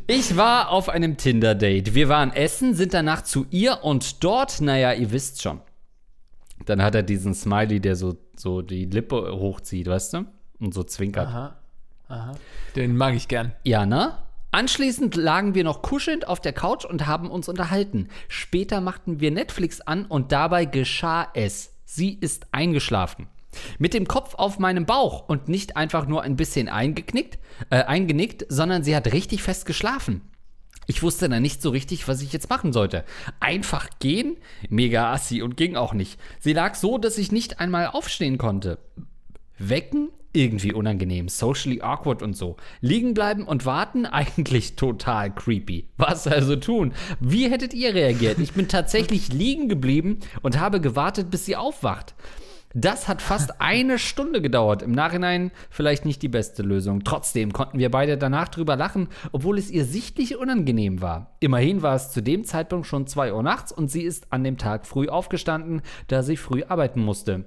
Ich 0.07 0.37
war 0.37 0.69
auf 0.69 0.87
einem 0.87 1.17
Tinder-Date. 1.17 1.93
Wir 1.93 2.07
waren 2.07 2.31
essen, 2.31 2.75
sind 2.75 2.93
danach 2.93 3.23
zu 3.23 3.45
ihr 3.49 3.83
und 3.83 4.23
dort, 4.23 4.61
naja, 4.61 4.93
ihr 4.93 5.11
wisst 5.11 5.41
schon. 5.41 5.59
Dann 6.65 6.81
hat 6.81 6.95
er 6.95 7.03
diesen 7.03 7.33
Smiley, 7.33 7.81
der 7.81 7.97
so, 7.97 8.15
so 8.37 8.61
die 8.61 8.85
Lippe 8.85 9.33
hochzieht, 9.33 9.87
weißt 9.87 10.13
du? 10.13 10.25
Und 10.61 10.73
so 10.73 10.83
zwinkert. 10.83 11.27
Aha. 11.27 11.59
Aha. 12.07 12.31
Den 12.77 12.95
mag 12.95 13.15
ich 13.15 13.27
gern. 13.27 13.51
Ja, 13.65 13.85
ne? 13.85 14.17
Anschließend 14.51 15.15
lagen 15.15 15.55
wir 15.55 15.65
noch 15.65 15.81
kuschelnd 15.81 16.25
auf 16.25 16.39
der 16.39 16.53
Couch 16.53 16.85
und 16.85 17.05
haben 17.05 17.29
uns 17.29 17.49
unterhalten. 17.49 18.07
Später 18.29 18.79
machten 18.79 19.19
wir 19.19 19.31
Netflix 19.31 19.81
an 19.81 20.05
und 20.05 20.31
dabei 20.31 20.63
geschah 20.63 21.27
es. 21.33 21.73
Sie 21.83 22.13
ist 22.13 22.47
eingeschlafen. 22.53 23.27
Mit 23.79 23.93
dem 23.93 24.07
Kopf 24.07 24.35
auf 24.35 24.59
meinem 24.59 24.85
Bauch 24.85 25.27
und 25.27 25.49
nicht 25.49 25.77
einfach 25.77 26.07
nur 26.07 26.23
ein 26.23 26.35
bisschen 26.35 26.69
eingeknickt, 26.69 27.39
äh, 27.69 27.83
eingenickt, 27.83 28.45
sondern 28.49 28.83
sie 28.83 28.95
hat 28.95 29.11
richtig 29.11 29.43
fest 29.43 29.65
geschlafen. 29.65 30.21
Ich 30.87 31.03
wusste 31.03 31.29
dann 31.29 31.41
nicht 31.41 31.61
so 31.61 31.69
richtig, 31.69 32.07
was 32.07 32.21
ich 32.21 32.33
jetzt 32.33 32.49
machen 32.49 32.73
sollte. 32.73 33.05
Einfach 33.39 33.87
gehen? 33.99 34.37
Mega 34.69 35.13
assi 35.13 35.41
und 35.41 35.55
ging 35.55 35.75
auch 35.75 35.93
nicht. 35.93 36.19
Sie 36.39 36.53
lag 36.53 36.75
so, 36.75 36.97
dass 36.97 37.17
ich 37.17 37.31
nicht 37.31 37.59
einmal 37.59 37.87
aufstehen 37.87 38.37
konnte. 38.37 38.79
Wecken? 39.57 40.09
Irgendwie 40.33 40.71
unangenehm, 40.71 41.27
socially 41.27 41.81
awkward 41.81 42.21
und 42.21 42.37
so. 42.37 42.55
Liegen 42.79 43.13
bleiben 43.13 43.43
und 43.43 43.65
warten? 43.65 44.05
Eigentlich 44.11 44.75
total 44.75 45.33
creepy. 45.33 45.87
Was 45.97 46.25
also 46.25 46.55
tun? 46.55 46.93
Wie 47.19 47.49
hättet 47.49 47.73
ihr 47.73 47.93
reagiert? 47.93 48.39
Ich 48.39 48.53
bin 48.53 48.67
tatsächlich 48.67 49.27
liegen 49.33 49.69
geblieben 49.69 50.19
und 50.41 50.59
habe 50.59 50.81
gewartet, 50.81 51.29
bis 51.29 51.45
sie 51.45 51.57
aufwacht. 51.57 52.15
Das 52.73 53.07
hat 53.07 53.21
fast 53.21 53.61
eine 53.61 53.99
Stunde 53.99 54.41
gedauert. 54.41 54.81
Im 54.81 54.91
Nachhinein 54.91 55.51
vielleicht 55.69 56.05
nicht 56.05 56.21
die 56.21 56.29
beste 56.29 56.63
Lösung. 56.63 57.03
Trotzdem 57.03 57.53
konnten 57.53 57.79
wir 57.79 57.91
beide 57.91 58.17
danach 58.17 58.47
drüber 58.47 58.75
lachen, 58.75 59.09
obwohl 59.31 59.57
es 59.57 59.69
ihr 59.69 59.85
sichtlich 59.85 60.37
unangenehm 60.37 61.01
war. 61.01 61.35
Immerhin 61.39 61.81
war 61.81 61.95
es 61.95 62.11
zu 62.11 62.21
dem 62.21 62.43
Zeitpunkt 62.43 62.87
schon 62.87 63.07
2 63.07 63.33
Uhr 63.33 63.43
nachts 63.43 63.71
und 63.71 63.89
sie 63.89 64.03
ist 64.03 64.31
an 64.31 64.43
dem 64.43 64.57
Tag 64.57 64.85
früh 64.85 65.07
aufgestanden, 65.07 65.81
da 66.07 66.23
sie 66.23 66.37
früh 66.37 66.63
arbeiten 66.63 67.01
musste. 67.01 67.45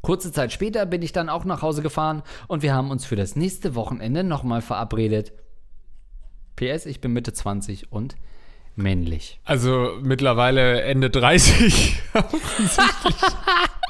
Kurze 0.00 0.32
Zeit 0.32 0.52
später 0.52 0.84
bin 0.84 1.02
ich 1.02 1.12
dann 1.12 1.28
auch 1.28 1.44
nach 1.44 1.62
Hause 1.62 1.80
gefahren 1.80 2.22
und 2.48 2.62
wir 2.62 2.74
haben 2.74 2.90
uns 2.90 3.04
für 3.04 3.14
das 3.14 3.36
nächste 3.36 3.76
Wochenende 3.76 4.24
nochmal 4.24 4.60
verabredet. 4.60 5.32
PS, 6.56 6.86
ich 6.86 7.00
bin 7.00 7.12
Mitte 7.12 7.32
20 7.32 7.92
und 7.92 8.16
männlich. 8.74 9.40
Also 9.44 9.92
mittlerweile 10.02 10.82
Ende 10.82 11.08
30. 11.08 12.02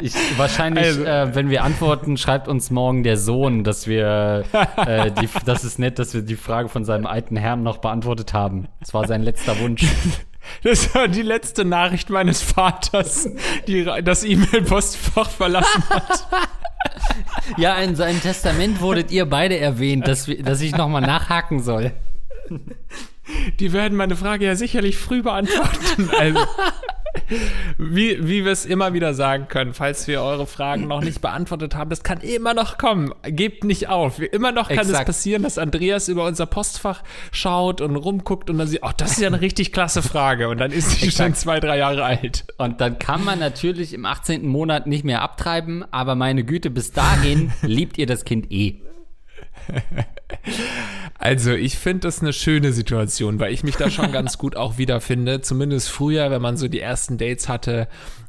Ich, 0.00 0.14
wahrscheinlich, 0.36 0.84
also, 0.84 1.04
äh, 1.04 1.34
wenn 1.34 1.48
wir 1.48 1.62
antworten, 1.62 2.16
schreibt 2.16 2.48
uns 2.48 2.70
morgen 2.70 3.02
der 3.02 3.16
Sohn, 3.16 3.64
dass 3.64 3.86
wir, 3.86 4.44
äh, 4.76 5.10
die, 5.12 5.28
das 5.44 5.64
ist 5.64 5.78
nett, 5.78 5.98
dass 5.98 6.12
wir 6.12 6.22
die 6.22 6.36
Frage 6.36 6.68
von 6.68 6.84
seinem 6.84 7.06
alten 7.06 7.36
Herrn 7.36 7.62
noch 7.62 7.78
beantwortet 7.78 8.32
haben. 8.34 8.68
Das 8.80 8.94
war 8.94 9.06
sein 9.06 9.22
letzter 9.22 9.58
Wunsch. 9.60 9.84
Das 10.62 10.94
war 10.94 11.08
die 11.08 11.22
letzte 11.22 11.64
Nachricht 11.64 12.08
meines 12.08 12.40
Vaters, 12.40 13.28
die 13.66 13.84
das 13.84 14.22
E-Mail-Postfach 14.22 15.28
verlassen 15.28 15.82
hat. 15.90 16.26
Ja, 17.56 17.76
in 17.78 17.96
seinem 17.96 18.20
Testament 18.20 18.80
wurdet 18.80 19.10
ihr 19.10 19.26
beide 19.26 19.58
erwähnt, 19.58 20.06
dass, 20.06 20.30
dass 20.40 20.60
ich 20.60 20.76
nochmal 20.76 21.02
nachhaken 21.02 21.60
soll. 21.60 21.92
Die 23.58 23.72
werden 23.72 23.96
meine 23.96 24.14
Frage 24.14 24.44
ja 24.44 24.54
sicherlich 24.54 24.96
früh 24.96 25.22
beantworten. 25.22 26.10
Also, 26.16 26.40
wie, 27.78 28.26
wie 28.26 28.44
wir 28.44 28.52
es 28.52 28.64
immer 28.64 28.92
wieder 28.92 29.14
sagen 29.14 29.48
können, 29.48 29.74
falls 29.74 30.06
wir 30.06 30.22
eure 30.22 30.46
Fragen 30.46 30.86
noch 30.86 31.02
nicht 31.02 31.20
beantwortet 31.20 31.74
haben, 31.74 31.90
das 31.90 32.02
kann 32.02 32.20
immer 32.20 32.54
noch 32.54 32.78
kommen. 32.78 33.12
Gebt 33.24 33.64
nicht 33.64 33.88
auf. 33.88 34.20
Immer 34.20 34.52
noch 34.52 34.68
kann 34.68 34.78
Exakt. 34.78 35.00
es 35.00 35.06
passieren, 35.06 35.42
dass 35.42 35.58
Andreas 35.58 36.08
über 36.08 36.24
unser 36.24 36.46
Postfach 36.46 37.02
schaut 37.32 37.80
und 37.80 37.96
rumguckt 37.96 38.50
und 38.50 38.58
dann 38.58 38.68
sieht, 38.68 38.82
oh, 38.82 38.90
das 38.96 39.12
ist 39.12 39.20
ja 39.20 39.28
eine 39.28 39.40
richtig 39.40 39.72
klasse 39.72 40.02
Frage. 40.02 40.48
Und 40.48 40.58
dann 40.58 40.72
ist 40.72 41.00
sie 41.00 41.10
schon 41.10 41.34
zwei, 41.34 41.60
drei 41.60 41.78
Jahre 41.78 42.04
alt. 42.04 42.46
Und 42.58 42.80
dann 42.80 42.98
kann 42.98 43.24
man 43.24 43.38
natürlich 43.38 43.92
im 43.92 44.04
18. 44.04 44.46
Monat 44.46 44.86
nicht 44.86 45.04
mehr 45.04 45.22
abtreiben, 45.22 45.84
aber 45.90 46.14
meine 46.14 46.44
Güte, 46.44 46.70
bis 46.70 46.92
dahin 46.92 47.52
liebt 47.62 47.98
ihr 47.98 48.06
das 48.06 48.24
Kind 48.24 48.50
eh. 48.50 48.80
Also, 51.18 51.52
ich 51.52 51.78
finde 51.78 52.00
das 52.00 52.20
eine 52.20 52.32
schöne 52.32 52.72
Situation, 52.72 53.40
weil 53.40 53.52
ich 53.52 53.62
mich 53.62 53.76
da 53.76 53.90
schon 53.90 54.12
ganz 54.12 54.38
gut 54.38 54.56
auch 54.56 54.78
wiederfinde. 54.78 55.40
Zumindest 55.40 55.88
früher, 55.88 56.30
wenn 56.30 56.42
man 56.42 56.56
so 56.56 56.68
die 56.68 56.80
ersten 56.80 57.18
Dates 57.18 57.48
hatte 57.48 57.88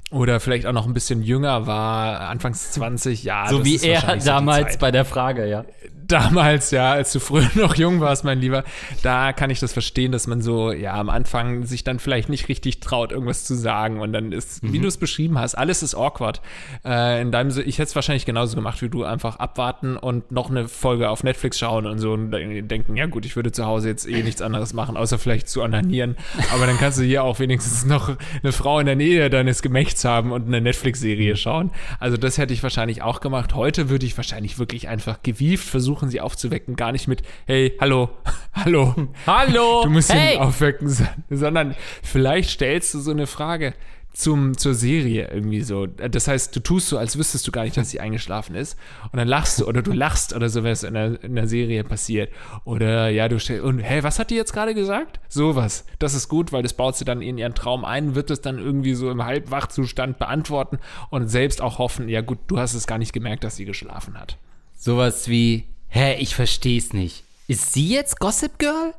oder 0.10 0.39
vielleicht 0.39 0.65
auch 0.65 0.73
noch 0.73 0.88
ein 0.88 0.93
bisschen 0.93 1.21
jünger 1.21 1.67
war, 1.67 2.21
anfangs 2.21 2.71
20, 2.71 3.23
ja. 3.23 3.47
So 3.50 3.65
wie 3.65 3.78
er 3.78 4.17
damals 4.17 4.73
so 4.73 4.80
bei 4.80 4.91
der 4.91 5.06
Frage, 5.06 5.47
ja 5.47 5.65
damals, 6.07 6.71
ja, 6.71 6.91
als 6.91 7.11
du 7.11 7.19
früher 7.19 7.49
noch 7.55 7.75
jung 7.75 7.99
warst, 7.99 8.23
mein 8.23 8.39
Lieber, 8.39 8.63
da 9.03 9.33
kann 9.33 9.49
ich 9.49 9.59
das 9.59 9.73
verstehen, 9.73 10.11
dass 10.11 10.27
man 10.27 10.41
so, 10.41 10.71
ja, 10.71 10.93
am 10.93 11.09
Anfang 11.09 11.65
sich 11.65 11.83
dann 11.83 11.99
vielleicht 11.99 12.29
nicht 12.29 12.49
richtig 12.49 12.79
traut, 12.79 13.11
irgendwas 13.11 13.43
zu 13.43 13.55
sagen. 13.55 13.99
Und 13.99 14.13
dann 14.13 14.31
ist, 14.31 14.63
mhm. 14.63 14.73
wie 14.73 14.79
du 14.79 14.87
es 14.87 14.97
beschrieben 14.97 15.37
hast, 15.39 15.55
alles 15.55 15.83
ist 15.83 15.95
awkward. 15.95 16.41
Äh, 16.85 17.21
in 17.21 17.31
deinem, 17.31 17.49
ich 17.49 17.79
hätte 17.79 17.89
es 17.89 17.95
wahrscheinlich 17.95 18.25
genauso 18.25 18.55
gemacht 18.55 18.81
wie 18.81 18.89
du, 18.89 19.03
einfach 19.03 19.37
abwarten 19.37 19.97
und 19.97 20.31
noch 20.31 20.49
eine 20.49 20.67
Folge 20.67 21.09
auf 21.09 21.23
Netflix 21.23 21.59
schauen 21.59 21.85
und 21.85 21.99
so 21.99 22.13
und 22.13 22.31
denken, 22.31 22.95
ja 22.95 23.05
gut, 23.05 23.25
ich 23.25 23.35
würde 23.35 23.51
zu 23.51 23.65
Hause 23.65 23.89
jetzt 23.89 24.07
eh 24.07 24.23
nichts 24.23 24.41
anderes 24.41 24.73
machen, 24.73 24.97
außer 24.97 25.19
vielleicht 25.19 25.49
zu 25.49 25.61
ananieren. 25.63 26.15
Aber 26.53 26.65
dann 26.65 26.77
kannst 26.77 26.99
du 26.99 27.03
hier 27.03 27.23
auch 27.23 27.39
wenigstens 27.39 27.85
noch 27.85 28.15
eine 28.43 28.51
Frau 28.51 28.79
in 28.79 28.85
der 28.85 28.95
Nähe 28.95 29.29
deines 29.29 29.61
Gemächts 29.61 30.05
haben 30.05 30.31
und 30.31 30.47
eine 30.47 30.61
Netflix-Serie 30.61 31.35
schauen. 31.35 31.71
Also 31.99 32.17
das 32.17 32.37
hätte 32.37 32.53
ich 32.53 32.63
wahrscheinlich 32.63 33.01
auch 33.01 33.19
gemacht. 33.19 33.55
Heute 33.55 33.89
würde 33.89 34.05
ich 34.05 34.15
wahrscheinlich 34.17 34.59
wirklich 34.59 34.87
einfach 34.87 35.21
gewieft 35.23 35.67
versuchen, 35.67 35.96
versuchen, 35.97 36.10
sie 36.10 36.21
aufzuwecken. 36.21 36.75
Gar 36.75 36.91
nicht 36.91 37.07
mit, 37.07 37.23
hey, 37.45 37.73
hallo, 37.79 38.10
hallo, 38.53 38.93
hallo, 39.25 39.81
du 39.83 39.89
musst 39.89 40.13
hey. 40.13 40.36
ihn 40.36 40.41
aufwecken, 40.41 40.89
sondern 41.29 41.75
vielleicht 42.03 42.51
stellst 42.51 42.93
du 42.93 42.99
so 42.99 43.12
eine 43.12 43.27
Frage 43.27 43.73
zum, 44.13 44.57
zur 44.57 44.73
Serie 44.73 45.29
irgendwie 45.31 45.62
so. 45.62 45.86
Das 45.86 46.27
heißt, 46.27 46.55
du 46.55 46.60
tust 46.60 46.88
so, 46.88 46.97
als 46.97 47.19
wüsstest 47.19 47.47
du 47.47 47.51
gar 47.51 47.65
nicht, 47.65 47.77
dass 47.77 47.91
sie 47.91 47.99
eingeschlafen 47.99 48.55
ist. 48.55 48.75
Und 49.12 49.17
dann 49.17 49.27
lachst 49.27 49.60
du 49.60 49.67
oder 49.67 49.83
du 49.83 49.91
lachst 49.91 50.36
oder 50.36 50.49
so, 50.49 50.63
wenn 50.63 50.71
es 50.71 50.81
in 50.81 50.95
der, 50.95 51.23
in 51.23 51.36
der 51.36 51.47
Serie 51.47 51.83
passiert. 51.83 52.31
Oder 52.65 53.10
ja, 53.10 53.27
du 53.27 53.39
stellst, 53.39 53.63
und 53.63 53.77
hey, 53.77 54.01
was 54.03 54.17
hat 54.17 54.31
die 54.31 54.36
jetzt 54.36 54.53
gerade 54.53 54.73
gesagt? 54.73 55.19
Sowas. 55.27 55.86
Das 55.99 56.15
ist 56.15 56.29
gut, 56.29 56.51
weil 56.51 56.63
das 56.63 56.73
baut 56.73 56.95
sie 56.95 57.05
dann 57.05 57.21
in 57.21 57.38
ihren 57.38 57.53
Traum 57.53 57.86
ein, 57.86 58.15
wird 58.15 58.31
es 58.31 58.41
dann 58.41 58.57
irgendwie 58.57 58.95
so 58.95 59.12
im 59.12 59.23
Halbwachzustand 59.23 60.17
beantworten 60.17 60.79
und 61.12 61.27
selbst 61.27 61.62
auch 61.62 61.77
hoffen, 61.77 62.10
ja 62.10 62.21
gut, 62.21 62.39
du 62.47 62.57
hast 62.57 62.73
es 62.73 62.88
gar 62.88 62.97
nicht 62.97 63.13
gemerkt, 63.13 63.43
dass 63.43 63.55
sie 63.55 63.65
geschlafen 63.65 64.19
hat. 64.19 64.39
Sowas 64.73 65.27
wie, 65.27 65.65
Hä, 65.89 66.15
ich 66.15 66.36
versteh's 66.36 66.93
nicht. 66.93 67.23
Ist 67.47 67.73
sie 67.73 67.89
jetzt 67.89 68.19
Gossip 68.19 68.60
Girl? 68.60 68.93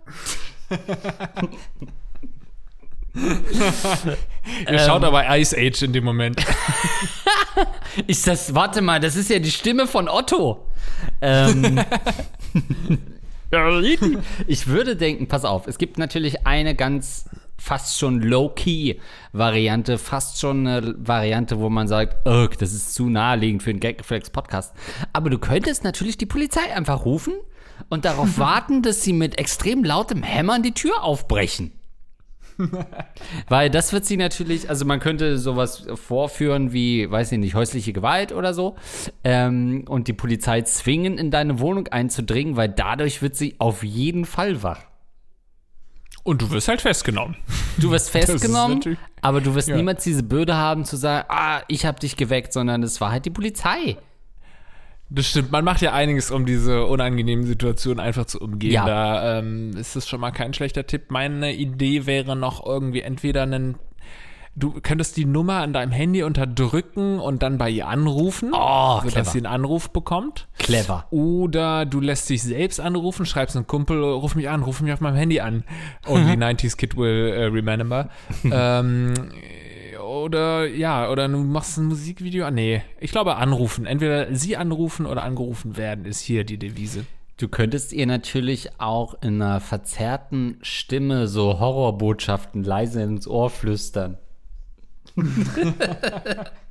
Ihr 3.14 4.68
ähm, 4.68 4.78
schaut 4.78 5.04
aber 5.04 5.36
Ice 5.36 5.56
Age 5.56 5.82
in 5.82 5.92
dem 5.92 6.04
Moment. 6.04 6.40
ist 8.06 8.26
das, 8.26 8.54
warte 8.54 8.80
mal, 8.80 9.00
das 9.00 9.16
ist 9.16 9.30
ja 9.30 9.38
die 9.38 9.50
Stimme 9.50 9.86
von 9.86 10.08
Otto. 10.08 10.66
Ähm, 11.20 11.80
ich 14.46 14.66
würde 14.66 14.96
denken, 14.96 15.28
pass 15.28 15.44
auf, 15.44 15.66
es 15.66 15.78
gibt 15.78 15.98
natürlich 15.98 16.46
eine 16.46 16.74
ganz 16.74 17.28
fast 17.58 17.98
schon 17.98 18.22
Low-Key-Variante, 18.22 19.98
fast 19.98 20.40
schon 20.40 20.66
eine 20.66 20.94
Variante, 20.98 21.58
wo 21.58 21.68
man 21.68 21.88
sagt, 21.88 22.24
das 22.24 22.72
ist 22.72 22.94
zu 22.94 23.08
naheliegend 23.08 23.62
für 23.62 23.70
einen 23.70 23.80
Gag-Reflex-Podcast. 23.80 24.74
Aber 25.12 25.28
du 25.28 25.38
könntest 25.38 25.84
natürlich 25.84 26.16
die 26.16 26.26
Polizei 26.26 26.74
einfach 26.74 27.04
rufen 27.04 27.34
und 27.88 28.04
darauf 28.04 28.38
warten, 28.38 28.82
dass 28.82 29.02
sie 29.02 29.12
mit 29.12 29.38
extrem 29.38 29.84
lautem 29.84 30.22
Hämmern 30.22 30.62
die 30.62 30.72
Tür 30.72 31.02
aufbrechen. 31.02 31.72
Weil 33.48 33.70
das 33.70 33.92
wird 33.92 34.04
sie 34.04 34.16
natürlich, 34.16 34.68
also 34.68 34.84
man 34.84 35.00
könnte 35.00 35.38
sowas 35.38 35.86
vorführen 35.94 36.72
wie, 36.72 37.08
weiß 37.10 37.32
ich 37.32 37.38
nicht, 37.38 37.54
häusliche 37.54 37.92
Gewalt 37.92 38.32
oder 38.32 38.52
so 38.52 38.76
ähm, 39.22 39.84
und 39.88 40.08
die 40.08 40.12
Polizei 40.12 40.62
zwingen, 40.62 41.18
in 41.18 41.30
deine 41.30 41.60
Wohnung 41.60 41.86
einzudringen, 41.88 42.56
weil 42.56 42.68
dadurch 42.68 43.22
wird 43.22 43.36
sie 43.36 43.54
auf 43.58 43.84
jeden 43.84 44.24
Fall 44.24 44.62
wach. 44.62 44.87
Und 46.24 46.42
du 46.42 46.50
wirst 46.50 46.68
halt 46.68 46.80
festgenommen. 46.80 47.36
Du 47.78 47.90
wirst 47.90 48.10
festgenommen, 48.10 48.98
aber 49.22 49.40
du 49.40 49.54
wirst 49.54 49.68
ja. 49.68 49.76
niemals 49.76 50.04
diese 50.04 50.22
Bürde 50.22 50.56
haben 50.56 50.84
zu 50.84 50.96
sagen, 50.96 51.26
ah, 51.28 51.62
ich 51.68 51.86
habe 51.86 52.00
dich 52.00 52.16
geweckt, 52.16 52.52
sondern 52.52 52.82
es 52.82 53.00
war 53.00 53.12
halt 53.12 53.24
die 53.24 53.30
Polizei. 53.30 53.96
Das 55.10 55.26
stimmt, 55.26 55.50
man 55.52 55.64
macht 55.64 55.80
ja 55.80 55.94
einiges, 55.94 56.30
um 56.30 56.44
diese 56.44 56.84
unangenehmen 56.84 57.46
Situationen 57.46 57.98
einfach 57.98 58.26
zu 58.26 58.40
umgehen. 58.40 58.72
Ja. 58.72 58.84
Da 58.84 59.38
ähm, 59.38 59.74
ist 59.76 59.96
es 59.96 60.06
schon 60.06 60.20
mal 60.20 60.32
kein 60.32 60.52
schlechter 60.52 60.86
Tipp. 60.86 61.10
Meine 61.10 61.54
Idee 61.54 62.04
wäre 62.04 62.36
noch 62.36 62.64
irgendwie 62.66 63.00
entweder 63.00 63.44
einen 63.44 63.78
du 64.56 64.80
könntest 64.80 65.16
die 65.16 65.24
Nummer 65.24 65.54
an 65.54 65.72
deinem 65.72 65.92
Handy 65.92 66.22
unterdrücken 66.22 67.18
und 67.18 67.42
dann 67.42 67.58
bei 67.58 67.70
ihr 67.70 67.88
anrufen, 67.88 68.50
oh, 68.52 69.00
sodass 69.02 69.32
sie 69.32 69.38
einen 69.38 69.46
Anruf 69.46 69.90
bekommt. 69.90 70.48
Clever. 70.58 71.06
Oder 71.10 71.86
du 71.86 72.00
lässt 72.00 72.28
dich 72.30 72.42
selbst 72.42 72.80
anrufen, 72.80 73.26
schreibst 73.26 73.56
einen 73.56 73.66
Kumpel, 73.66 74.02
ruf 74.02 74.34
mich 74.34 74.48
an, 74.48 74.62
ruf 74.62 74.80
mich 74.80 74.92
auf 74.92 75.00
meinem 75.00 75.16
Handy 75.16 75.40
an. 75.40 75.64
Only 76.06 76.32
90s 76.32 76.76
Kid 76.76 76.96
will 76.96 77.34
uh, 77.36 77.52
remember. 77.52 78.08
ähm, 78.44 79.14
oder 80.08 80.66
ja, 80.66 81.10
oder 81.10 81.28
du 81.28 81.38
machst 81.38 81.78
ein 81.78 81.86
Musikvideo. 81.86 82.46
Ah, 82.46 82.50
nee, 82.50 82.82
ich 83.00 83.10
glaube 83.10 83.36
anrufen. 83.36 83.86
Entweder 83.86 84.34
sie 84.34 84.56
anrufen 84.56 85.06
oder 85.06 85.22
angerufen 85.22 85.76
werden, 85.76 86.04
ist 86.04 86.20
hier 86.20 86.44
die 86.44 86.58
Devise. 86.58 87.04
Du 87.36 87.46
könntest 87.46 87.92
ihr 87.92 88.06
natürlich 88.06 88.80
auch 88.80 89.14
in 89.22 89.40
einer 89.40 89.60
verzerrten 89.60 90.58
Stimme 90.62 91.28
so 91.28 91.60
Horrorbotschaften 91.60 92.64
leise 92.64 93.02
ins 93.02 93.28
Ohr 93.28 93.48
flüstern. 93.48 94.18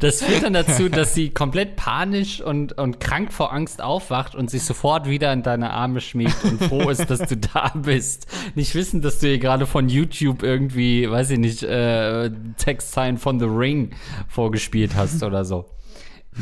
Das 0.00 0.22
führt 0.22 0.42
dann 0.42 0.54
dazu, 0.54 0.88
dass 0.88 1.12
sie 1.12 1.28
komplett 1.28 1.76
panisch 1.76 2.40
und, 2.40 2.78
und 2.78 2.98
krank 2.98 3.30
vor 3.30 3.52
Angst 3.52 3.82
aufwacht 3.82 4.34
und 4.34 4.50
sich 4.50 4.62
sofort 4.62 5.06
wieder 5.06 5.32
in 5.34 5.42
deine 5.42 5.70
Arme 5.70 6.00
schmiegt 6.00 6.42
und 6.44 6.62
froh 6.62 6.88
ist, 6.88 7.10
dass 7.10 7.28
du 7.28 7.36
da 7.36 7.72
bist. 7.74 8.26
Nicht 8.54 8.74
wissen, 8.74 9.02
dass 9.02 9.18
du 9.18 9.28
ihr 9.28 9.38
gerade 9.38 9.66
von 9.66 9.90
YouTube 9.90 10.42
irgendwie, 10.42 11.10
weiß 11.10 11.30
ich 11.30 11.38
nicht, 11.38 11.62
äh, 11.62 12.30
Textzeilen 12.56 13.18
von 13.18 13.38
The 13.38 13.44
Ring 13.44 13.90
vorgespielt 14.28 14.94
hast 14.94 15.22
oder 15.22 15.44
so. 15.44 15.66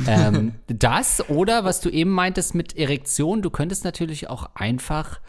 ähm, 0.07 0.55
das 0.68 1.28
oder 1.28 1.64
was 1.64 1.80
du 1.80 1.90
eben 1.90 2.11
meintest 2.11 2.55
mit 2.55 2.78
Erektion, 2.78 3.43
du 3.43 3.51
könntest 3.51 3.84
natürlich 3.84 4.30
auch 4.30 4.49
einfach 4.55 5.20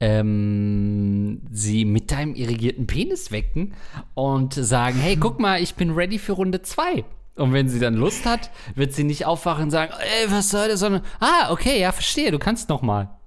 ähm, 0.00 1.42
sie 1.50 1.84
mit 1.84 2.12
deinem 2.12 2.34
irrigierten 2.34 2.86
Penis 2.86 3.30
wecken 3.32 3.74
und 4.14 4.54
sagen, 4.54 4.98
hey, 4.98 5.16
guck 5.16 5.40
mal, 5.40 5.62
ich 5.62 5.74
bin 5.74 5.92
ready 5.92 6.18
für 6.18 6.32
Runde 6.32 6.62
2. 6.62 7.04
Und 7.36 7.52
wenn 7.52 7.68
sie 7.68 7.80
dann 7.80 7.94
Lust 7.94 8.24
hat, 8.24 8.50
wird 8.74 8.94
sie 8.94 9.04
nicht 9.04 9.26
aufwachen 9.26 9.64
und 9.64 9.70
sagen, 9.70 9.92
ey, 9.98 10.30
was 10.30 10.48
soll 10.50 10.68
das, 10.68 10.80
sondern, 10.80 11.02
ah, 11.20 11.50
okay, 11.50 11.80
ja, 11.80 11.92
verstehe, 11.92 12.30
du 12.30 12.38
kannst 12.38 12.68
noch 12.68 12.82
mal. 12.82 13.18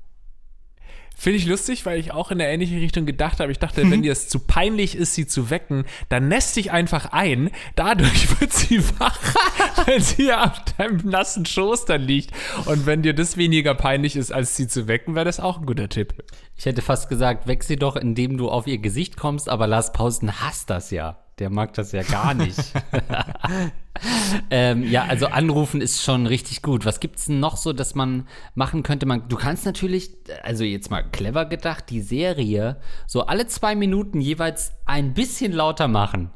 Finde 1.20 1.38
ich 1.38 1.45
lustig, 1.45 1.86
weil 1.86 1.99
ich 1.99 2.13
auch 2.13 2.32
in 2.32 2.38
der 2.38 2.47
ähnlichen 2.47 2.80
Richtung 2.80 3.05
gedacht 3.05 3.41
habe. 3.41 3.51
Ich 3.51 3.59
dachte, 3.59 3.91
wenn 3.91 4.03
dir 4.03 4.13
es 4.13 4.30
zu 4.30 4.39
peinlich 4.39 4.95
ist, 4.95 5.15
sie 5.15 5.28
zu 5.28 5.49
wecken, 5.49 5.84
dann 6.07 6.30
nässt 6.30 6.55
dich 6.55 6.72
einfach 6.72 7.11
ein. 7.11 7.49
Dadurch 7.76 8.39
wird 8.39 8.53
sie 8.53 8.82
wach, 8.99 9.20
wenn 9.86 10.01
sie 10.01 10.32
auf 10.32 10.53
deinem 10.78 11.01
nassen 11.03 11.45
Schoß 11.45 11.84
dann 11.84 12.03
liegt. 12.03 12.32
Und 12.67 12.86
wenn 12.86 13.01
dir 13.01 13.13
das 13.13 13.36
weniger 13.36 13.76
peinlich 13.76 14.15
ist, 14.15 14.32
als 14.32 14.55
sie 14.55 14.70
zu 14.70 14.88
wecken, 14.88 15.13
wäre 15.13 15.26
das 15.26 15.41
auch 15.41 15.59
ein 15.59 15.65
guter 15.65 15.89
Tipp. 15.89 16.24
Ich 16.55 16.65
hätte 16.65 16.82
fast 16.82 17.09
gesagt, 17.09 17.47
weck 17.47 17.65
sie 17.65 17.76
doch, 17.76 17.97
indem 17.97 18.38
du 18.38 18.49
auf 18.49 18.65
ihr 18.65 18.78
Gesicht 18.78 19.17
kommst, 19.17 19.49
aber 19.49 19.67
Lars 19.67 19.91
Pausen 19.91 20.41
hasst 20.41 20.70
das 20.70 20.89
ja. 20.89 21.17
Der 21.39 21.49
mag 21.49 21.73
das 21.73 21.93
ja 21.93 22.03
gar 22.03 22.33
nicht. 22.33 22.59
ähm, 24.51 24.83
ja, 24.83 25.05
also 25.05 25.27
anrufen 25.27 25.79
ist 25.79 26.03
schon 26.03 26.25
richtig 26.25 26.61
gut. 26.61 26.85
Was 26.85 26.99
gibt's 26.99 27.25
denn 27.25 27.39
noch 27.39 27.55
so, 27.55 27.71
dass 27.71 27.95
man 27.95 28.27
machen 28.55 28.83
könnte? 28.83 29.05
Man, 29.05 29.27
du 29.29 29.37
kannst 29.37 29.65
natürlich, 29.65 30.11
also 30.43 30.65
jetzt 30.65 30.91
mal 30.91 31.01
clever 31.01 31.45
gedacht, 31.45 31.85
die 31.89 32.01
Serie 32.01 32.77
so 33.07 33.25
alle 33.25 33.47
zwei 33.47 33.73
Minuten 33.75 34.19
jeweils 34.19 34.73
ein 34.85 35.13
bisschen 35.13 35.53
lauter 35.53 35.87
machen 35.87 36.31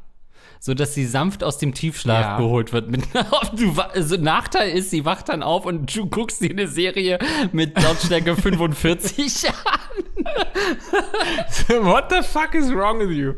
so 0.64 0.72
dass 0.72 0.94
sie 0.94 1.04
sanft 1.04 1.44
aus 1.44 1.58
dem 1.58 1.74
Tiefschlaf 1.74 2.22
ja. 2.22 2.36
geholt 2.38 2.72
wird. 2.72 2.90
Mit, 2.90 3.02
du, 3.58 3.78
also 3.78 4.16
Nachteil 4.16 4.70
ist, 4.70 4.88
sie 4.88 5.04
wacht 5.04 5.28
dann 5.28 5.42
auf 5.42 5.66
und 5.66 5.94
du 5.94 6.06
guckst 6.06 6.40
dir 6.40 6.48
eine 6.48 6.68
Serie 6.68 7.18
mit 7.52 7.78
Lautstärke 7.82 8.34
45 8.40 9.50
an. 9.50 10.03
What 11.82 12.10
the 12.10 12.22
fuck 12.22 12.54
is 12.54 12.72
wrong 12.72 13.00
with 13.00 13.10
you? 13.10 13.34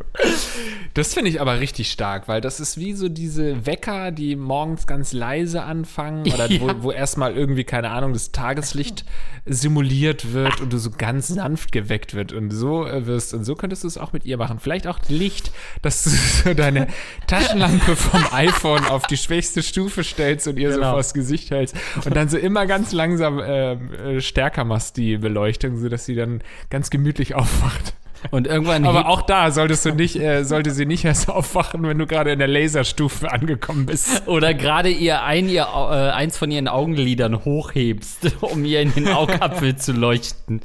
Das 0.95 1.15
finde 1.15 1.31
ich 1.31 1.41
aber 1.41 1.61
richtig 1.61 1.91
stark, 1.91 2.29
weil 2.29 2.41
das 2.41 2.61
ist 2.61 2.79
wie 2.79 2.93
so 2.93 3.09
diese 3.09 3.67
Wecker, 3.67 4.11
die 4.11 4.37
morgens 4.37 4.87
ganz 4.87 5.13
leise 5.13 5.63
anfangen 5.63 6.33
oder 6.33 6.47
ja. 6.51 6.61
wo, 6.61 6.83
wo 6.83 6.93
erstmal 6.93 7.35
irgendwie, 7.35 7.65
keine 7.65 7.91
Ahnung, 7.91 8.13
das 8.13 8.33
Tageslicht 8.33 9.05
simuliert 9.47 10.33
wird 10.33 10.61
und 10.61 10.73
du 10.73 10.79
so 10.79 10.91
ganz 10.91 11.29
sanft 11.29 11.71
geweckt 11.71 12.15
wird 12.15 12.33
und 12.33 12.51
so 12.51 12.85
äh, 12.85 13.07
wirst. 13.07 13.33
Und 13.33 13.45
so 13.45 13.55
könntest 13.55 13.85
du 13.85 13.89
es 13.89 13.97
auch 13.97 14.13
mit 14.13 14.27
ihr 14.27 14.37
machen. 14.37 14.59
Vielleicht 14.59 14.89
auch 14.89 14.99
Licht, 15.09 15.53
dass 15.83 16.03
du 16.03 16.11
so 16.45 16.55
deine 16.55 16.89
Taschenlampe 17.29 17.95
vom 17.95 18.25
iPhone 18.33 18.85
auf 18.87 19.07
die 19.07 19.17
schwächste 19.17 19.63
Stufe 19.63 20.03
stellst 20.03 20.49
und 20.49 20.59
ihr 20.59 20.71
genau. 20.71 20.91
so 20.91 20.91
vors 20.93 21.15
Gesicht 21.15 21.51
hältst 21.51 21.77
und 22.05 22.17
dann 22.17 22.29
so 22.29 22.37
immer 22.37 22.67
ganz 22.67 22.93
langsam 22.93 23.39
äh, 23.39 23.73
äh, 24.17 24.21
stärker 24.21 24.65
machst 24.65 24.97
die 24.97 25.17
Beleuchtung, 25.17 25.77
sodass 25.79 26.07
sie 26.07 26.17
dann 26.17 26.43
ganz 26.71 26.91
gemütlich 26.91 27.35
aufwacht. 27.35 27.95
Und 28.31 28.47
irgendwann. 28.47 28.85
Aber 28.85 29.09
auch 29.09 29.23
da 29.23 29.51
solltest 29.51 29.85
du 29.85 29.93
nicht, 29.93 30.17
äh, 30.17 30.45
sollte 30.45 30.71
sie 30.71 30.87
nicht 30.87 31.05
erst 31.05 31.29
aufwachen, 31.29 31.83
wenn 31.83 31.99
du 31.99 32.07
gerade 32.07 32.33
in 32.33 32.39
der 32.39 32.49
Laserstufe 32.49 33.31
angekommen 33.31 33.87
bist. 33.87 34.27
Oder 34.27 34.55
gerade 34.55 34.89
ihr, 34.89 35.23
ein, 35.23 35.49
ihr 35.49 35.63
äh, 35.63 36.11
eins 36.11 36.37
von 36.37 36.51
ihren 36.51 36.69
Augenlidern 36.69 37.45
hochhebst, 37.45 38.37
um 38.41 38.65
ihr 38.65 38.81
in 38.81 38.93
den 38.95 39.09
Augapfel 39.09 39.77
zu 39.77 39.93
leuchten. 39.93 40.61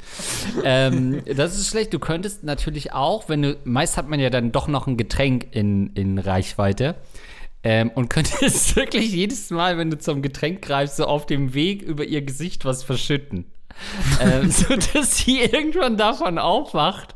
Ähm, 0.64 1.22
das 1.24 1.58
ist 1.58 1.68
schlecht. 1.68 1.92
Du 1.94 1.98
könntest 1.98 2.44
natürlich 2.44 2.92
auch, 2.92 3.28
wenn 3.28 3.42
du, 3.42 3.56
meist 3.64 3.96
hat 3.96 4.08
man 4.08 4.20
ja 4.20 4.30
dann 4.30 4.52
doch 4.52 4.68
noch 4.68 4.86
ein 4.86 4.96
Getränk 4.96 5.48
in, 5.52 5.88
in 5.94 6.18
Reichweite. 6.18 6.96
Ähm, 7.64 7.90
und 7.94 8.08
könntest 8.08 8.74
wirklich 8.76 9.12
jedes 9.12 9.50
Mal, 9.50 9.78
wenn 9.78 9.90
du 9.90 9.98
zum 9.98 10.20
Getränk 10.20 10.62
greifst, 10.62 10.96
so 10.96 11.04
auf 11.04 11.26
dem 11.26 11.54
Weg 11.54 11.82
über 11.82 12.04
ihr 12.04 12.22
Gesicht 12.22 12.64
was 12.64 12.82
verschütten 12.82 13.51
ähm, 14.20 14.50
so 14.50 14.74
dass 14.76 15.16
sie 15.18 15.40
irgendwann 15.40 15.96
davon 15.96 16.38
aufwacht 16.38 17.14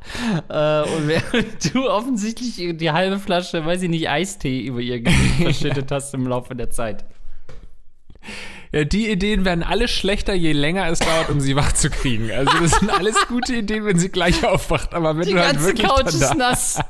äh, 0.48 0.82
und 0.82 1.08
während 1.08 1.74
du 1.74 1.88
offensichtlich 1.88 2.76
die 2.76 2.90
halbe 2.90 3.18
Flasche, 3.18 3.64
weiß 3.64 3.82
ich 3.82 3.90
nicht, 3.90 4.08
Eistee 4.08 4.60
über 4.60 4.80
ihr 4.80 5.00
Gesicht 5.00 5.34
verschüttet 5.42 5.90
hast 5.90 6.14
im 6.14 6.26
Laufe 6.26 6.54
der 6.54 6.70
Zeit. 6.70 7.04
Ja, 8.72 8.82
die 8.84 9.08
Ideen 9.08 9.44
werden 9.44 9.62
alle 9.62 9.86
schlechter, 9.86 10.34
je 10.34 10.50
länger 10.52 10.88
es 10.88 10.98
dauert, 10.98 11.30
um 11.30 11.40
sie 11.40 11.54
wach 11.54 11.72
zu 11.72 11.88
kriegen. 11.88 12.32
Also 12.32 12.58
das 12.58 12.72
sind 12.72 12.90
alles 12.90 13.14
gute 13.28 13.54
Ideen, 13.54 13.84
wenn 13.84 13.98
sie 13.98 14.08
gleich 14.08 14.44
aufwacht. 14.44 14.92
Aber 14.92 15.16
wenn 15.16 15.24
die 15.24 15.32
du 15.34 15.38
halt 15.38 15.52
ganze 15.52 15.68
wirklich 15.68 15.86
Couch 15.86 16.08
ist 16.08 16.34
nass. 16.34 16.80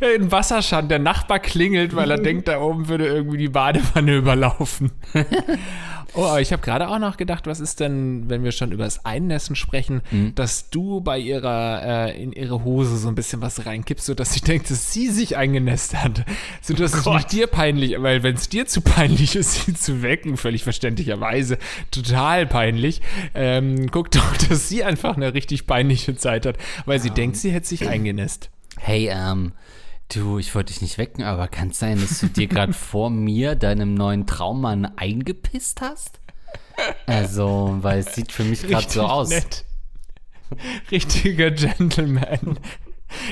Ein 0.00 0.32
Wasserschaden, 0.32 0.88
der 0.88 0.98
Nachbar 0.98 1.40
klingelt, 1.40 1.94
weil 1.94 2.10
er 2.10 2.16
denkt, 2.16 2.48
da 2.48 2.58
oben 2.58 2.88
würde 2.88 3.06
irgendwie 3.06 3.36
die 3.36 3.48
Badewanne 3.50 4.16
überlaufen. 4.16 4.90
Oh, 6.14 6.36
ich 6.36 6.52
habe 6.52 6.62
gerade 6.62 6.88
auch 6.88 6.98
noch 6.98 7.16
gedacht, 7.16 7.46
was 7.46 7.60
ist 7.60 7.80
denn, 7.80 8.28
wenn 8.28 8.42
wir 8.42 8.52
schon 8.52 8.72
über 8.72 8.84
das 8.84 9.04
Einnässen 9.04 9.54
sprechen, 9.54 10.02
mhm. 10.10 10.34
dass 10.34 10.70
du 10.70 11.00
bei 11.00 11.18
ihrer, 11.18 12.08
äh, 12.08 12.22
in 12.22 12.32
ihre 12.32 12.64
Hose 12.64 12.96
so 12.96 13.08
ein 13.08 13.14
bisschen 13.14 13.40
was 13.40 13.66
reinkippst, 13.66 14.06
sodass 14.06 14.32
sie 14.32 14.40
denkt, 14.40 14.70
dass 14.70 14.92
sie 14.92 15.08
sich 15.08 15.36
eingenässt 15.36 15.94
hat. 15.94 16.24
So, 16.62 16.74
dass 16.74 16.94
oh 16.94 16.98
es 16.98 17.06
nicht 17.06 17.32
dir 17.32 17.46
peinlich, 17.46 17.94
weil 18.00 18.22
wenn 18.22 18.34
es 18.34 18.48
dir 18.48 18.66
zu 18.66 18.80
peinlich 18.80 19.36
ist, 19.36 19.66
sie 19.66 19.74
zu 19.74 20.02
wecken, 20.02 20.36
völlig 20.36 20.64
verständlicherweise, 20.64 21.58
total 21.90 22.46
peinlich, 22.46 23.00
ähm, 23.34 23.90
guck 23.90 24.10
doch, 24.10 24.36
dass 24.48 24.68
sie 24.68 24.82
einfach 24.82 25.16
eine 25.16 25.34
richtig 25.34 25.66
peinliche 25.66 26.16
Zeit 26.16 26.46
hat, 26.46 26.56
weil 26.86 26.98
sie 26.98 27.10
um. 27.10 27.14
denkt, 27.14 27.36
sie 27.36 27.52
hätte 27.52 27.68
sich 27.68 27.88
eingenässt. 27.88 28.50
Hey, 28.78 29.10
ähm, 29.12 29.52
Du, 30.12 30.38
ich 30.38 30.54
wollte 30.54 30.72
dich 30.72 30.82
nicht 30.82 30.98
wecken, 30.98 31.22
aber 31.22 31.48
kann 31.48 31.68
es 31.68 31.78
sein, 31.78 32.00
dass 32.00 32.18
du 32.18 32.26
dir 32.26 32.48
gerade 32.48 32.72
vor 32.72 33.10
mir, 33.10 33.54
deinem 33.54 33.94
neuen 33.94 34.26
Traummann, 34.26 34.84
eingepisst 34.96 35.80
hast? 35.80 36.20
Also, 37.06 37.76
weil 37.80 38.00
es 38.00 38.14
sieht 38.14 38.32
für 38.32 38.44
mich 38.44 38.66
gerade 38.66 38.90
so 38.90 39.02
aus. 39.02 39.28
Nett. 39.28 39.64
Richtiger 40.90 41.52
Gentleman. 41.52 42.58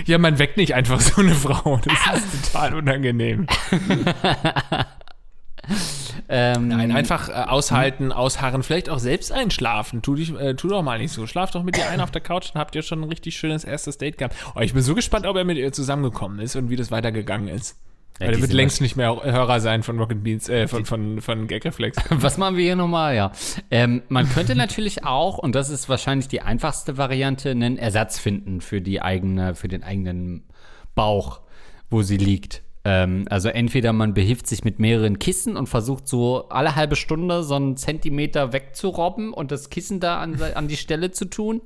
Ja, 0.06 0.18
man 0.18 0.38
weckt 0.38 0.56
nicht 0.56 0.74
einfach 0.74 1.00
so 1.00 1.20
eine 1.20 1.34
Frau. 1.34 1.80
Das 1.84 2.22
ist 2.22 2.42
total 2.52 2.74
unangenehm. 2.74 3.46
Ähm, 6.30 6.68
Nein, 6.68 6.92
einfach 6.92 7.28
äh, 7.28 7.32
aushalten, 7.32 8.12
ausharren, 8.12 8.62
vielleicht 8.62 8.90
auch 8.90 8.98
selbst 8.98 9.32
einschlafen. 9.32 10.02
Tu, 10.02 10.14
dich, 10.14 10.34
äh, 10.34 10.54
tu 10.54 10.68
doch 10.68 10.82
mal 10.82 10.98
nicht 10.98 11.12
so. 11.12 11.26
Schlaf 11.26 11.50
doch 11.50 11.62
mit 11.62 11.76
dir 11.76 11.88
ein 11.88 12.00
auf 12.00 12.10
der 12.10 12.20
Couch, 12.20 12.50
dann 12.52 12.60
habt 12.60 12.74
ihr 12.74 12.82
schon 12.82 13.00
ein 13.00 13.08
richtig 13.08 13.36
schönes 13.36 13.64
erstes 13.64 13.96
Date 13.96 14.18
gehabt. 14.18 14.36
Oh, 14.54 14.60
ich 14.60 14.74
bin 14.74 14.82
so 14.82 14.94
gespannt, 14.94 15.26
ob 15.26 15.36
er 15.36 15.44
mit 15.44 15.56
ihr 15.56 15.72
zusammengekommen 15.72 16.38
ist 16.40 16.54
und 16.56 16.68
wie 16.68 16.76
das 16.76 16.90
weitergegangen 16.90 17.48
ist. 17.48 17.76
Ja, 18.20 18.26
er 18.26 18.40
wird 18.40 18.52
längst 18.52 18.80
nicht 18.80 18.96
mehr 18.96 19.22
Hörer 19.22 19.60
sein 19.60 19.82
von 19.84 19.98
Rocket 19.98 20.24
Beans, 20.24 20.48
äh, 20.48 20.66
von, 20.66 20.84
von, 20.84 21.20
von 21.20 21.46
Gagreflex. 21.46 21.98
Was 22.10 22.36
machen 22.36 22.56
wir 22.56 22.64
hier 22.64 22.76
nochmal? 22.76 23.14
Ja. 23.14 23.32
Ähm, 23.70 24.02
man 24.08 24.28
könnte 24.28 24.56
natürlich 24.56 25.04
auch, 25.04 25.38
und 25.38 25.54
das 25.54 25.70
ist 25.70 25.88
wahrscheinlich 25.88 26.26
die 26.26 26.42
einfachste 26.42 26.98
Variante, 26.98 27.50
einen 27.50 27.78
Ersatz 27.78 28.18
finden 28.18 28.60
für 28.60 28.80
die 28.80 29.00
eigene, 29.00 29.54
für 29.54 29.68
den 29.68 29.84
eigenen 29.84 30.42
Bauch, 30.96 31.40
wo 31.90 32.02
sie 32.02 32.16
liegt. 32.16 32.62
Ähm, 32.88 33.26
also 33.28 33.50
entweder 33.50 33.92
man 33.92 34.14
behilft 34.14 34.46
sich 34.46 34.64
mit 34.64 34.78
mehreren 34.78 35.18
Kissen 35.18 35.58
und 35.58 35.68
versucht 35.68 36.08
so 36.08 36.48
alle 36.48 36.74
halbe 36.74 36.96
Stunde 36.96 37.42
so 37.42 37.54
einen 37.54 37.76
Zentimeter 37.76 38.54
wegzurobben 38.54 39.34
und 39.34 39.52
das 39.52 39.68
Kissen 39.68 40.00
da 40.00 40.20
an, 40.20 40.40
an 40.54 40.68
die 40.68 40.78
Stelle 40.78 41.10
zu 41.10 41.26
tun. 41.26 41.60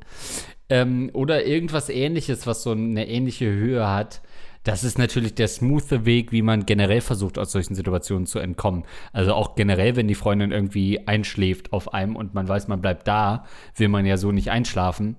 Ähm, 0.69 1.11
oder 1.13 1.47
irgendwas 1.47 1.91
ähnliches, 1.91 2.49
was 2.49 2.65
so 2.65 2.73
eine 2.73 3.07
ähnliche 3.07 3.47
Höhe 3.47 3.89
hat. 3.89 4.21
Das 4.65 4.83
ist 4.83 4.99
natürlich 4.99 5.35
der 5.35 5.47
smoothe 5.47 6.05
Weg, 6.07 6.33
wie 6.33 6.43
man 6.43 6.67
generell 6.67 7.01
versucht, 7.01 7.39
aus 7.39 7.53
solchen 7.53 7.77
Situationen 7.77 8.27
zu 8.27 8.41
entkommen. 8.41 8.85
Also 9.13 9.35
auch 9.35 9.55
generell, 9.55 9.95
wenn 9.95 10.09
die 10.09 10.17
Freundin 10.17 10.51
irgendwie 10.51 11.07
einschläft 11.07 11.73
auf 11.73 11.95
einem 11.95 12.17
und 12.17 12.35
man 12.35 12.49
weiß, 12.49 12.67
man 12.67 12.81
bleibt 12.81 13.07
da, 13.07 13.45
will 13.77 13.89
man 13.89 14.07
ja 14.07 14.17
so 14.17 14.33
nicht 14.33 14.51
einschlafen. 14.51 15.17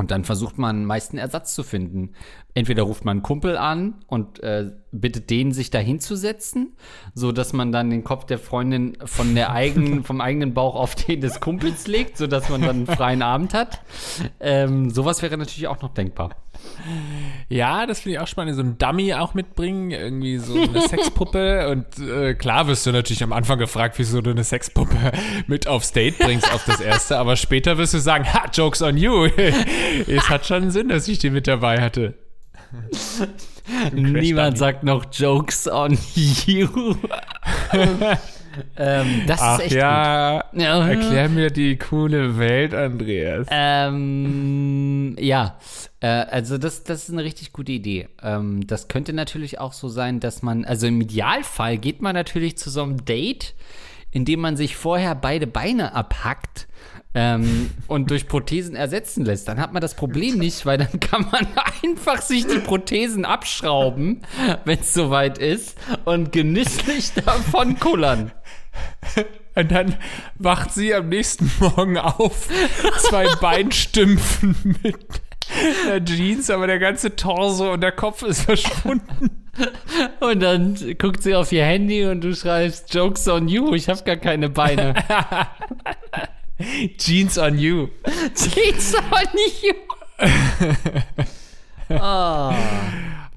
Und 0.00 0.10
dann 0.10 0.24
versucht 0.24 0.56
man 0.56 0.86
meist 0.86 1.10
einen 1.10 1.18
Ersatz 1.18 1.54
zu 1.54 1.62
finden. 1.62 2.14
Entweder 2.54 2.84
ruft 2.84 3.04
man 3.04 3.18
einen 3.18 3.22
Kumpel 3.22 3.58
an 3.58 3.96
und 4.06 4.42
äh, 4.42 4.70
bittet 4.92 5.28
den, 5.28 5.52
sich 5.52 5.68
da 5.68 5.78
hinzusetzen, 5.78 6.74
so 7.12 7.32
dass 7.32 7.52
man 7.52 7.70
dann 7.70 7.90
den 7.90 8.02
Kopf 8.02 8.24
der 8.24 8.38
Freundin 8.38 8.96
von 9.04 9.34
der 9.34 9.52
eigenen, 9.52 10.02
vom 10.02 10.22
eigenen 10.22 10.54
Bauch 10.54 10.74
auf 10.74 10.94
den 10.94 11.20
des 11.20 11.40
Kumpels 11.40 11.86
legt, 11.86 12.16
so 12.16 12.26
dass 12.26 12.48
man 12.48 12.62
dann 12.62 12.76
einen 12.76 12.86
freien 12.86 13.20
Abend 13.20 13.52
hat. 13.52 13.82
Ähm, 14.40 14.88
sowas 14.88 15.20
wäre 15.20 15.36
natürlich 15.36 15.68
auch 15.68 15.82
noch 15.82 15.92
denkbar. 15.92 16.30
Ja, 17.48 17.86
das 17.86 18.00
finde 18.00 18.16
ich 18.16 18.20
auch 18.20 18.26
spannend. 18.26 18.56
So 18.56 18.62
ein 18.62 18.78
Dummy 18.78 19.12
auch 19.14 19.34
mitbringen, 19.34 19.90
irgendwie 19.90 20.38
so 20.38 20.54
eine 20.54 20.80
Sexpuppe. 20.88 21.68
Und 21.68 21.86
äh, 21.98 22.34
klar 22.34 22.66
wirst 22.68 22.86
du 22.86 22.92
natürlich 22.92 23.22
am 23.22 23.32
Anfang 23.32 23.58
gefragt, 23.58 23.98
wieso 23.98 24.20
du 24.20 24.30
eine 24.30 24.44
Sexpuppe 24.44 25.12
mit 25.46 25.66
aufs 25.66 25.92
Date 25.92 26.18
bringst 26.18 26.52
auf 26.52 26.64
das 26.64 26.80
erste. 26.80 27.18
Aber 27.18 27.36
später 27.36 27.76
wirst 27.78 27.94
du 27.94 27.98
sagen, 27.98 28.32
ha, 28.32 28.44
Jokes 28.52 28.82
on 28.82 28.96
you. 28.96 29.26
es 30.06 30.28
hat 30.28 30.46
schon 30.46 30.70
Sinn, 30.70 30.88
dass 30.88 31.08
ich 31.08 31.18
die 31.18 31.30
mit 31.30 31.46
dabei 31.46 31.80
hatte. 31.80 32.14
Niemand 33.92 34.58
sagt 34.58 34.84
noch 34.84 35.06
Jokes 35.12 35.68
on 35.68 35.98
you. 36.14 36.94
ähm, 38.76 39.22
das 39.26 39.40
Ach 39.40 39.58
ist 39.58 39.66
echt 39.66 39.74
ja, 39.74 40.44
gut. 40.52 40.60
Ja. 40.60 40.88
Erklär 40.88 41.28
mir 41.28 41.50
die 41.50 41.76
coole 41.76 42.38
Welt, 42.38 42.74
Andreas. 42.74 43.46
Ähm, 43.50 45.16
ja, 45.18 45.56
äh, 46.00 46.06
also 46.06 46.58
das, 46.58 46.84
das 46.84 47.04
ist 47.04 47.10
eine 47.10 47.24
richtig 47.24 47.52
gute 47.52 47.72
Idee. 47.72 48.08
Ähm, 48.22 48.66
das 48.66 48.88
könnte 48.88 49.12
natürlich 49.12 49.58
auch 49.58 49.72
so 49.72 49.88
sein, 49.88 50.20
dass 50.20 50.42
man, 50.42 50.64
also 50.64 50.86
im 50.86 51.00
Idealfall 51.00 51.78
geht 51.78 52.02
man 52.02 52.14
natürlich 52.14 52.56
zu 52.58 52.70
so 52.70 52.82
einem 52.82 53.04
Date, 53.04 53.54
indem 54.10 54.40
man 54.40 54.56
sich 54.56 54.76
vorher 54.76 55.14
beide 55.14 55.46
Beine 55.46 55.94
abhackt 55.94 56.66
ähm, 57.14 57.70
und 57.86 58.10
durch 58.10 58.28
Prothesen 58.28 58.74
ersetzen 58.74 59.24
lässt. 59.24 59.46
Dann 59.48 59.60
hat 59.60 59.72
man 59.72 59.82
das 59.82 59.94
Problem 59.94 60.38
nicht, 60.38 60.64
weil 60.64 60.78
dann 60.78 61.00
kann 61.00 61.28
man 61.30 61.46
einfach 61.82 62.22
sich 62.22 62.46
die 62.46 62.58
Prothesen 62.58 63.24
abschrauben, 63.24 64.22
wenn 64.64 64.80
es 64.80 64.94
soweit 64.94 65.38
ist, 65.38 65.76
und 66.04 66.32
genüsslich 66.32 67.12
davon 67.24 67.78
kullern. 67.78 68.32
Und 69.56 69.70
dann 69.72 69.96
wacht 70.36 70.72
sie 70.72 70.94
am 70.94 71.08
nächsten 71.08 71.50
Morgen 71.58 71.98
auf, 71.98 72.48
zwei 72.98 73.26
Beinstümpfen 73.40 74.78
mit 74.82 75.20
der 75.86 76.04
Jeans, 76.04 76.50
aber 76.50 76.66
der 76.66 76.78
ganze 76.78 77.16
Torso 77.16 77.72
und 77.72 77.80
der 77.80 77.92
Kopf 77.92 78.22
ist 78.22 78.42
verschwunden. 78.42 79.30
Und 80.20 80.40
dann 80.40 80.76
guckt 80.96 81.22
sie 81.22 81.34
auf 81.34 81.52
ihr 81.52 81.64
Handy 81.64 82.06
und 82.06 82.22
du 82.22 82.34
schreibst 82.34 82.94
Jokes 82.94 83.26
on 83.28 83.48
you, 83.48 83.74
ich 83.74 83.88
habe 83.88 84.02
gar 84.04 84.16
keine 84.16 84.48
Beine. 84.48 84.94
Jeans 86.96 87.36
on 87.36 87.58
you. 87.58 87.88
Jeans 88.34 88.94
on 88.94 89.28
you. 89.62 89.74
oh. 91.90 92.54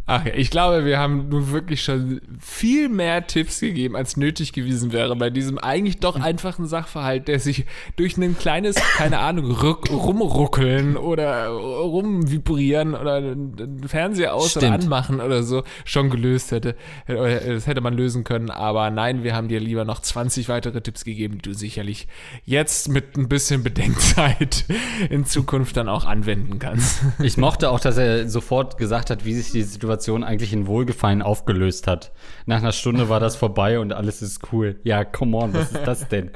Ach 0.06 0.26
ja, 0.26 0.34
ich 0.36 0.50
glaube, 0.50 0.84
wir 0.84 1.00
haben 1.00 1.30
nun 1.30 1.52
wirklich 1.52 1.82
schon 1.82 2.20
viel 2.38 2.90
mehr 2.90 3.26
Tipps 3.26 3.62
gegeben, 3.62 3.96
als 3.96 4.18
nötig 4.18 4.52
gewesen 4.52 4.92
wäre 4.92 5.16
bei 5.16 5.30
diesem 5.30 5.58
eigentlich 5.58 6.00
doch 6.00 6.20
einfachen 6.20 6.68
Sachverhalt, 6.68 7.30
der 7.30 7.40
sich 7.40 7.66
durch 7.96 8.18
ein 8.18 8.38
kleines, 8.38 8.76
keine 8.98 9.20
Ahnung, 9.20 9.50
rumruckeln 9.52 10.98
oder 10.98 11.48
rumvibrieren 11.48 12.96
oder 12.96 13.16
einen 13.16 13.84
Fernseher 13.88 14.36
aus 14.36 14.52
Stimmt. 14.52 14.66
oder 14.66 14.74
anmachen 14.74 15.22
oder 15.22 15.42
so 15.44 15.64
schon 15.86 16.10
gelöst 16.10 16.52
hätte. 16.52 16.76
Das 17.08 17.66
hätte 17.66 17.80
man 17.80 17.94
lösen 17.94 18.26
können, 18.26 18.50
aber 18.50 18.90
nein, 18.90 19.24
wir 19.24 19.34
haben 19.34 19.48
dir 19.48 19.62
lieber 19.62 19.86
noch 19.86 20.02
20 20.02 20.50
weitere 20.50 20.82
Tipps 20.82 21.06
gegeben, 21.06 21.36
die 21.36 21.50
du 21.50 21.54
sicherlich 21.54 22.10
jetzt 22.44 22.90
mit 22.90 23.16
ein 23.16 23.30
bisschen 23.30 23.64
Bedenkzeit 23.64 24.66
in 25.10 25.26
Zukunft 25.26 25.78
dann 25.78 25.88
auch 25.88 26.04
anwenden 26.04 26.60
kannst. 26.60 27.04
Ich 27.20 27.38
mochte 27.38 27.70
auch, 27.70 27.80
dass 27.80 27.98
er 27.98 28.28
sofort 28.28 28.78
gesagt 28.78 29.10
hat, 29.10 29.24
wie 29.24 29.34
sich 29.36 29.54
die 29.54 29.62
Situation 29.62 29.93
Situation 29.94 30.24
eigentlich 30.24 30.54
in 30.54 30.68
Wohlgefallen 30.68 31.22
aufgelöst 31.22 31.88
hat. 31.88 32.12
Nach 32.46 32.58
einer 32.58 32.72
Stunde 32.72 33.10
war 33.10 33.20
das 33.20 33.36
vorbei 33.36 33.80
und 33.80 33.94
alles 33.94 34.22
ist 34.22 34.52
cool. 34.52 34.80
Ja, 34.84 35.06
come 35.06 35.38
on, 35.38 35.54
was 35.54 35.72
ist 35.72 35.86
das 35.86 36.08
denn? 36.08 36.32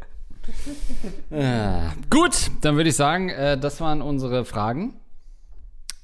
ah, 1.31 1.91
gut, 2.09 2.51
dann 2.61 2.75
würde 2.75 2.89
ich 2.89 2.95
sagen, 2.95 3.29
äh, 3.29 3.57
das 3.57 3.81
waren 3.81 4.01
unsere 4.01 4.45
Fragen. 4.45 4.93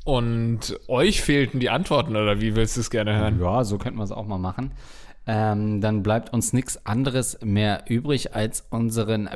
Und 0.03 0.77
euch 0.87 1.21
fehlten 1.21 1.59
die 1.59 1.69
Antworten, 1.69 2.15
oder 2.15 2.41
wie 2.41 2.55
willst 2.55 2.75
du 2.75 2.81
es 2.81 2.89
gerne 2.89 3.15
hören? 3.15 3.39
Ja, 3.39 3.63
so 3.63 3.77
könnten 3.77 3.99
wir 3.99 4.03
es 4.03 4.11
auch 4.11 4.25
mal 4.25 4.37
machen. 4.37 4.71
Ähm, 5.25 5.79
dann 5.79 6.03
bleibt 6.03 6.33
uns 6.33 6.51
nichts 6.51 6.85
anderes 6.85 7.39
mehr 7.41 7.85
übrig, 7.87 8.35
als 8.35 8.65
unseren 8.69 9.29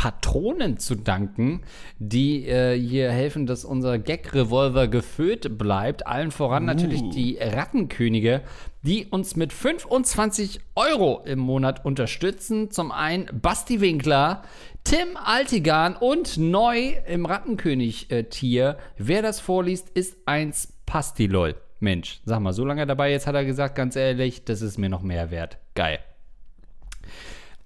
Patronen 0.00 0.78
zu 0.78 0.94
danken, 0.94 1.60
die 1.98 2.48
äh, 2.48 2.74
hier 2.74 3.10
helfen, 3.10 3.44
dass 3.44 3.66
unser 3.66 3.98
Gag-Revolver 3.98 4.88
gefüllt 4.88 5.58
bleibt. 5.58 6.06
Allen 6.06 6.30
voran 6.30 6.62
uh. 6.62 6.66
natürlich 6.68 7.02
die 7.10 7.36
Rattenkönige, 7.38 8.40
die 8.80 9.08
uns 9.08 9.36
mit 9.36 9.52
25 9.52 10.60
Euro 10.74 11.20
im 11.26 11.38
Monat 11.38 11.84
unterstützen. 11.84 12.70
Zum 12.70 12.92
einen 12.92 13.26
Basti 13.42 13.82
Winkler, 13.82 14.40
Tim 14.84 15.18
Altigan 15.22 15.96
und 15.96 16.38
neu 16.38 16.94
im 17.06 17.26
Rattenkönig-Tier. 17.26 18.78
Wer 18.96 19.20
das 19.20 19.38
vorliest, 19.38 19.90
ist 19.90 20.16
eins 20.24 20.72
Pastilol. 20.86 21.56
Mensch, 21.78 22.22
sag 22.24 22.40
mal, 22.40 22.54
so 22.54 22.64
lange 22.64 22.86
dabei, 22.86 23.10
jetzt 23.10 23.26
hat 23.26 23.34
er 23.34 23.44
gesagt, 23.44 23.74
ganz 23.74 23.96
ehrlich, 23.96 24.46
das 24.46 24.62
ist 24.62 24.78
mir 24.78 24.88
noch 24.88 25.02
mehr 25.02 25.30
wert. 25.30 25.58
Geil. 25.74 25.98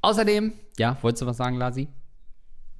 Außerdem, 0.00 0.54
ja, 0.78 0.96
wolltest 1.00 1.22
du 1.22 1.26
was 1.26 1.36
sagen, 1.36 1.58
Lasi? 1.58 1.86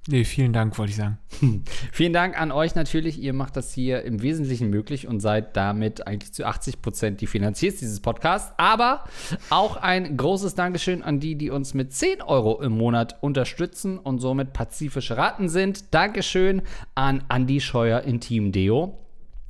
Nee, 0.07 0.25
vielen 0.25 0.53
Dank, 0.53 0.77
wollte 0.77 0.91
ich 0.91 0.97
sagen. 0.97 1.19
vielen 1.93 2.13
Dank 2.13 2.39
an 2.39 2.53
euch 2.53 2.75
natürlich. 2.75 3.19
Ihr 3.19 3.33
macht 3.33 3.57
das 3.57 3.73
hier 3.73 4.03
im 4.03 4.21
Wesentlichen 4.21 4.69
möglich 4.69 5.07
und 5.07 5.21
seid 5.21 5.57
damit 5.57 6.07
eigentlich 6.07 6.35
zu 6.35 6.45
80 6.45 6.83
Prozent 6.83 7.21
die 7.23 7.27
Finanziers 7.27 7.77
dieses 7.77 8.01
Podcasts. 8.01 8.53
Aber 8.59 9.05
auch 9.49 9.77
ein 9.77 10.17
großes 10.19 10.55
Dankeschön 10.55 11.03
an 11.03 11.21
die, 11.21 11.37
die 11.37 11.49
uns 11.49 11.73
mit 11.73 11.95
10 11.95 12.21
Euro 12.21 12.61
im 12.61 12.73
Monat 12.73 13.17
unterstützen 13.23 13.99
und 13.99 14.19
somit 14.19 14.53
pazifische 14.53 15.17
Raten 15.17 15.49
sind. 15.49 15.95
Dankeschön 15.95 16.61
an 16.95 17.25
Andy 17.31 17.61
Scheuer 17.61 18.03
in 18.03 18.21
Team 18.21 18.53
Deo. 18.53 19.04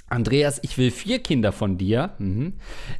Andreas, 0.08 0.60
ich 0.62 0.76
will 0.76 0.90
vier 0.90 1.18
Kinder 1.20 1.50
von 1.50 1.78
dir. 1.78 2.10
Mhm. 2.18 2.52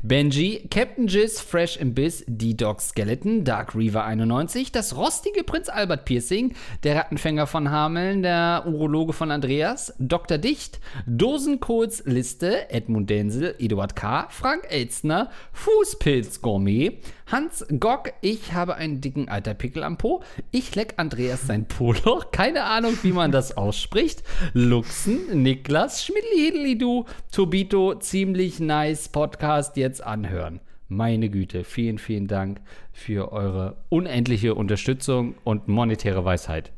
Benji, 0.03 0.67
Captain 0.71 1.07
Jizz, 1.07 1.41
Fresh 1.41 1.77
im 1.77 1.95
Biss, 1.95 2.25
D-Dog 2.27 2.81
Skeleton, 2.81 3.45
Dark 3.45 3.75
Reaver 3.75 4.05
91, 4.05 4.73
das 4.73 4.97
rostige 4.97 5.45
Prinz 5.45 5.69
Albert 5.69 6.07
Piercing, 6.07 6.55
der 6.83 6.97
Rattenfänger 6.97 7.47
von 7.47 7.71
Hameln, 7.71 8.23
der 8.23 8.65
Urologe 8.67 9.13
von 9.13 9.31
Andreas, 9.31 9.95
Dr. 9.99 10.39
Dicht, 10.39 10.81
Dosenkohls 11.07 12.05
Liste, 12.07 12.71
Edmund 12.71 13.11
Denzel, 13.11 13.55
Eduard 13.59 13.95
K., 13.95 14.27
Frank 14.31 14.67
Elstner, 14.71 15.31
Fußpilz 15.53 16.41
Gourmet, 16.41 16.99
Hans 17.27 17.65
Gock, 17.81 18.13
ich 18.21 18.53
habe 18.53 18.75
einen 18.75 19.01
dicken 19.01 19.31
Alterpickel 19.31 19.83
am 19.83 19.97
Po. 19.97 20.23
Ich 20.51 20.75
leck 20.75 20.95
Andreas 20.99 21.47
sein 21.47 21.67
Polo. 21.67 22.23
Keine 22.33 22.65
Ahnung, 22.65 22.99
wie 23.03 23.13
man 23.13 23.33
das 23.33 23.57
ausspricht. 23.57 24.23
Luxen, 24.53 25.43
Niklas, 25.43 26.05
Schmidli-Hidli-Du, 26.05 27.07
Tobito, 27.33 27.95
ziemlich 27.95 28.61
nice 28.61 29.09
Podcast 29.09 29.79
jetzt 29.79 30.05
anhören. 30.05 30.61
Meine 30.89 31.31
Güte, 31.31 31.65
vielen, 31.65 31.99
vielen 31.99 32.27
Dank 32.27 32.61
für 32.93 33.33
eure 33.33 33.79
unendliche 33.89 34.55
Unterstützung 34.55 35.35
und 35.45 35.67
monetäre 35.67 36.27
Weisheit. 36.27 36.73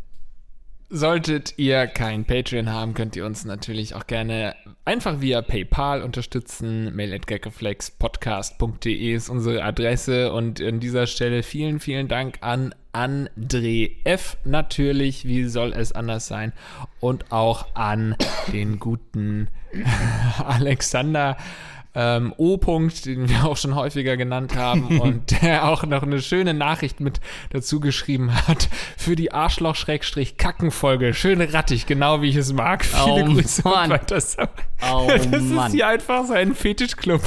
Solltet 0.88 1.54
ihr 1.56 1.88
kein 1.88 2.24
Patreon 2.24 2.70
haben, 2.70 2.94
könnt 2.94 3.16
ihr 3.16 3.26
uns 3.26 3.44
natürlich 3.44 3.96
auch 3.96 4.06
gerne 4.06 4.54
einfach 4.84 5.20
via 5.20 5.42
PayPal 5.42 6.00
unterstützen. 6.00 6.94
Mail 6.94 7.12
at 7.12 7.26
gaggeflexpodcast.de 7.26 9.12
ist 9.12 9.28
unsere 9.28 9.64
Adresse 9.64 10.32
und 10.32 10.60
an 10.60 10.78
dieser 10.78 11.08
Stelle 11.08 11.42
vielen, 11.42 11.80
vielen 11.80 12.06
Dank 12.06 12.38
an 12.40 12.72
André 12.92 13.96
F. 14.04 14.36
natürlich, 14.44 15.24
wie 15.24 15.46
soll 15.46 15.72
es 15.72 15.90
anders 15.90 16.28
sein? 16.28 16.52
Und 17.00 17.32
auch 17.32 17.74
an 17.74 18.14
den 18.52 18.78
guten 18.78 19.48
Alexander 20.38 21.36
ähm, 21.96 22.34
O-Punkt, 22.36 23.06
den 23.06 23.28
wir 23.28 23.46
auch 23.46 23.56
schon 23.56 23.74
häufiger 23.74 24.18
genannt 24.18 24.54
haben 24.54 25.00
und 25.00 25.42
der 25.42 25.66
auch 25.68 25.84
noch 25.84 26.02
eine 26.02 26.20
schöne 26.20 26.52
Nachricht 26.52 27.00
mit 27.00 27.20
dazu 27.50 27.80
geschrieben 27.80 28.34
hat 28.46 28.68
für 28.98 29.16
die 29.16 29.32
Arschloch-Kacken-Folge. 29.32 31.14
Schön 31.14 31.40
rattig, 31.40 31.86
genau 31.86 32.20
wie 32.20 32.28
ich 32.28 32.36
es 32.36 32.52
mag. 32.52 32.84
Viele 32.84 33.24
oh, 33.24 33.24
Grüße 33.24 33.62
Mann. 33.64 33.98
Das, 34.06 34.36
oh, 34.38 35.06
das 35.08 35.26
ist 35.26 35.72
hier 35.72 35.88
einfach 35.88 36.26
sein 36.26 36.54
Fetischclub. 36.54 37.22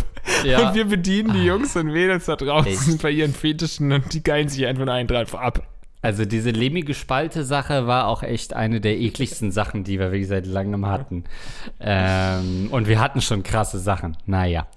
Ja. 0.45 0.69
Und 0.69 0.75
wir 0.75 0.85
bedienen 0.85 1.33
die 1.33 1.45
Jungs 1.45 1.75
und 1.75 1.87
Mädels 1.87 2.25
da 2.25 2.35
draußen 2.35 2.93
Echt? 2.93 3.01
bei 3.01 3.09
ihren 3.09 3.33
Fetischen 3.33 3.91
und 3.91 4.13
die 4.13 4.21
geilen 4.21 4.49
sich 4.49 4.67
einfach 4.67 4.85
nur 4.85 4.93
einen 4.93 5.07
drauf 5.07 5.33
ab. 5.33 5.63
Also 6.01 6.25
diese 6.25 6.51
lehmige 6.51 6.93
Spalte-Sache 6.93 7.85
war 7.85 8.07
auch 8.07 8.23
echt 8.23 8.53
eine 8.53 8.79
der 8.79 8.99
ekligsten 8.99 9.51
Sachen, 9.51 9.83
die 9.83 9.99
wir 9.99 10.11
wirklich 10.11 10.29
seit 10.29 10.45
langem 10.45 10.85
hatten. 10.85 11.25
Ähm, 11.79 12.69
und 12.71 12.87
wir 12.87 13.01
hatten 13.01 13.21
schon 13.21 13.43
krasse 13.43 13.79
Sachen. 13.79 14.15
Naja. 14.25 14.67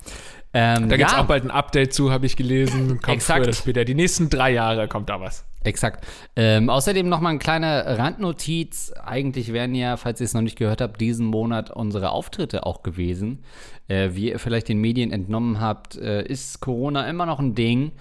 Ähm, 0.54 0.88
da 0.88 0.96
gibt 0.96 1.08
es 1.08 1.16
ja. 1.16 1.22
auch 1.22 1.26
bald 1.26 1.44
ein 1.44 1.50
Update 1.50 1.94
zu, 1.94 2.10
habe 2.10 2.26
ich 2.26 2.36
gelesen. 2.36 3.00
Kommt 3.00 3.16
Exakt. 3.16 3.44
früher 3.44 3.54
später. 3.54 3.84
Die 3.84 3.94
nächsten 3.94 4.28
drei 4.28 4.52
Jahre 4.52 4.86
kommt 4.86 5.08
da 5.08 5.20
was. 5.20 5.46
Exakt. 5.64 6.04
Ähm, 6.34 6.68
außerdem 6.68 7.08
noch 7.08 7.20
mal 7.20 7.30
eine 7.30 7.38
kleine 7.38 7.98
Randnotiz. 7.98 8.92
Eigentlich 9.02 9.52
wären 9.52 9.74
ja, 9.74 9.96
falls 9.96 10.20
ihr 10.20 10.24
es 10.24 10.34
noch 10.34 10.42
nicht 10.42 10.58
gehört 10.58 10.80
habt, 10.80 11.00
diesen 11.00 11.26
Monat 11.26 11.70
unsere 11.70 12.10
Auftritte 12.10 12.66
auch 12.66 12.82
gewesen. 12.82 13.44
Äh, 13.88 14.10
wie 14.12 14.30
ihr 14.30 14.38
vielleicht 14.38 14.68
den 14.68 14.80
Medien 14.80 15.10
entnommen 15.10 15.60
habt, 15.60 15.96
äh, 15.96 16.22
ist 16.22 16.60
Corona 16.60 17.08
immer 17.08 17.26
noch 17.26 17.38
ein 17.38 17.54
Ding. 17.54 17.92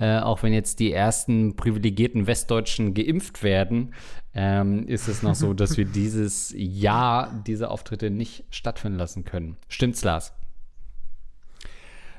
Äh, 0.00 0.18
auch 0.20 0.42
wenn 0.42 0.52
jetzt 0.52 0.80
die 0.80 0.92
ersten 0.92 1.56
privilegierten 1.56 2.26
Westdeutschen 2.26 2.94
geimpft 2.94 3.42
werden, 3.42 3.94
ähm, 4.34 4.86
ist 4.88 5.08
es 5.08 5.22
noch 5.22 5.34
so, 5.34 5.52
dass 5.54 5.76
wir 5.76 5.84
dieses 5.84 6.54
Jahr 6.56 7.42
diese 7.46 7.70
Auftritte 7.70 8.10
nicht 8.10 8.44
stattfinden 8.50 8.98
lassen 8.98 9.24
können. 9.24 9.56
Stimmt's, 9.68 10.02
Lars? 10.02 10.32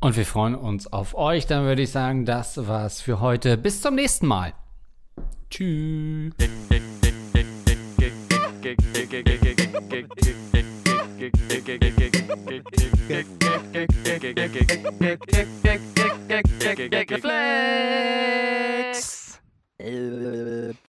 Und 0.00 0.16
wir 0.16 0.26
freuen 0.26 0.54
uns 0.54 0.92
auf 0.92 1.14
euch. 1.14 1.46
Dann 1.46 1.64
würde 1.64 1.82
ich 1.82 1.90
sagen, 1.90 2.26
das 2.26 2.68
war's 2.68 3.00
für 3.00 3.20
heute. 3.20 3.56
Bis 3.56 3.80
zum 3.80 3.94
nächsten 3.94 4.26
Mal. 4.26 4.52
Tschüss. 5.50 6.34
hey 19.84 19.92
hey 19.92 20.44
hey 20.48 20.93